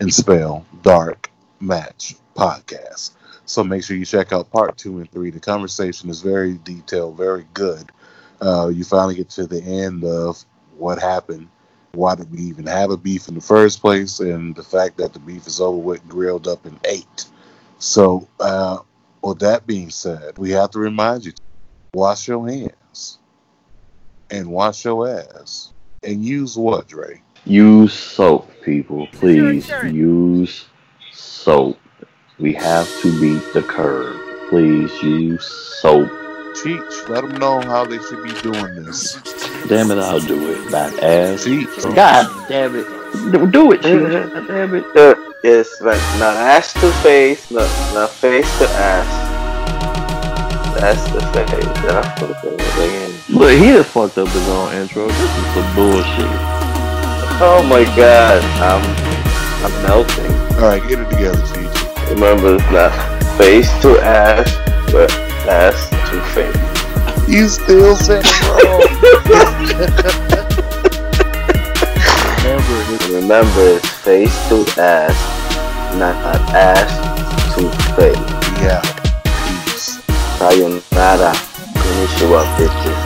and 0.01 0.13
spell 0.13 0.67
Dark 0.83 1.31
Match 1.61 2.17
Podcast. 2.37 3.13
So 3.45 3.63
make 3.63 3.85
sure 3.85 3.97
you 3.97 4.05
check 4.05 4.33
out 4.33 4.51
part 4.51 4.77
two 4.77 4.99
and 4.99 5.11
three. 5.13 5.31
The 5.31 5.41
conversation 5.41 6.11
is 6.11 6.23
very 6.23 6.59
detailed, 6.65 7.17
very 7.17 7.47
good. 7.55 7.91
Uh, 8.41 8.69
you 8.69 8.85
finally 8.85 9.15
get 9.15 9.31
to 9.31 9.47
the 9.47 9.63
end 9.63 10.05
of 10.05 10.45
what 10.77 10.99
happened, 10.99 11.49
why 11.93 12.15
did 12.17 12.31
we 12.31 12.41
even 12.41 12.67
have 12.67 12.91
a 12.91 12.97
beef 12.97 13.29
in 13.29 13.35
the 13.35 13.41
first 13.41 13.81
place, 13.81 14.21
and 14.21 14.55
the 14.55 14.63
fact 14.63 14.99
that 14.99 15.13
the 15.13 15.21
beef 15.21 15.47
is 15.47 15.61
over 15.61 15.79
with, 15.79 16.07
grilled 16.09 16.49
up, 16.49 16.67
and 16.67 16.79
ate. 16.85 17.27
So, 17.79 18.29
uh, 18.41 18.79
with 19.23 19.39
that 19.41 19.67
being 19.67 19.91
said, 19.91 20.37
we 20.39 20.51
have 20.51 20.71
to 20.73 20.79
remind 20.79 21.25
you 21.25 21.33
wash 21.95 22.29
your 22.29 22.47
hands 22.49 22.73
and 24.31 24.49
wash 24.49 24.85
your 24.85 25.09
ass. 25.09 25.73
And 26.03 26.25
use 26.25 26.57
what, 26.57 26.89
Dre? 26.89 27.21
Use 27.45 27.93
soap, 27.93 28.51
people. 28.63 29.07
Please 29.13 29.69
use 29.85 30.67
soap. 31.13 31.79
We 32.39 32.53
have 32.55 32.89
to 33.01 33.21
beat 33.21 33.43
the 33.55 33.63
curve. 33.63 34.21
Please 34.51 34.93
use 35.03 35.45
soap. 35.81 36.09
Cheech. 36.57 37.09
Let 37.09 37.23
them 37.23 37.39
know 37.39 37.61
how 37.61 37.85
they 37.85 37.99
should 37.99 38.23
be 38.23 38.33
doing 38.41 38.85
this. 38.85 39.15
Damn 39.69 39.91
it, 39.91 39.99
I'll 39.99 40.21
do 40.21 40.53
it. 40.53 40.71
That 40.71 41.03
ass. 41.03 41.45
Cheech. 41.45 41.95
God 41.95 42.49
damn 42.49 42.75
it. 42.77 42.87
Do, 43.33 43.47
do 43.51 43.73
it, 43.73 43.81
Cheech. 43.81 44.33
God 44.33 44.47
damn 44.49 44.75
it. 44.75 44.97
Uh, 44.97 45.15
Yes, 45.47 45.81
like 45.81 46.01
not 46.19 46.35
ass 46.35 46.73
to 46.73 46.91
face, 47.05 47.51
not 47.53 47.69
not 47.95 48.11
face 48.11 48.51
to 48.59 48.65
ass. 48.69 49.07
That's 50.81 51.05
the 51.13 51.21
face 51.21 51.65
that 51.85 52.05
I 52.05 52.15
put 52.19 52.29
the 52.43 52.51
thing 52.75 52.91
in. 52.91 52.96
Look, 53.37 53.53
he 53.53 53.67
just 53.69 53.91
fucked 53.91 54.17
up 54.19 54.29
his 54.29 54.49
own 54.49 54.73
intro. 54.75 55.07
This 55.09 55.21
is 55.21 55.47
some 55.55 55.75
bullshit. 55.75 56.31
Oh 57.39 57.63
my 57.69 57.85
god, 57.95 58.43
I'm 58.65 58.83
I'm 59.65 59.83
melting. 59.83 60.33
All 60.57 60.63
right, 60.71 60.83
get 60.89 61.01
it 61.01 61.11
together, 61.11 61.39
Cheech. 61.43 62.11
Remember, 62.11 62.55
it's 62.55 62.71
not 62.73 62.93
face 63.37 63.69
to 63.83 64.01
ass, 64.01 64.57
but 64.91 65.13
ass 65.47 65.91
to 65.91 66.21
face. 66.33 67.29
You 67.29 67.49
still 67.49 67.95
said 67.97 68.25
it 68.25 68.41
wrong. 68.49 68.81
Remember, 72.47 73.15
Remember, 73.21 73.77
it's 73.77 73.91
face 73.91 74.49
to 74.49 74.65
ass, 74.81 75.17
not 75.99 76.17
ass 76.55 76.91
to 77.55 77.69
face. 77.97 78.17
yeah. 78.63 78.81
Peace. 79.45 80.01
Sayonara. 80.39 81.35
Finish 81.35 82.21
you 82.23 82.35
up, 82.35 82.47
bitches. 82.59 83.06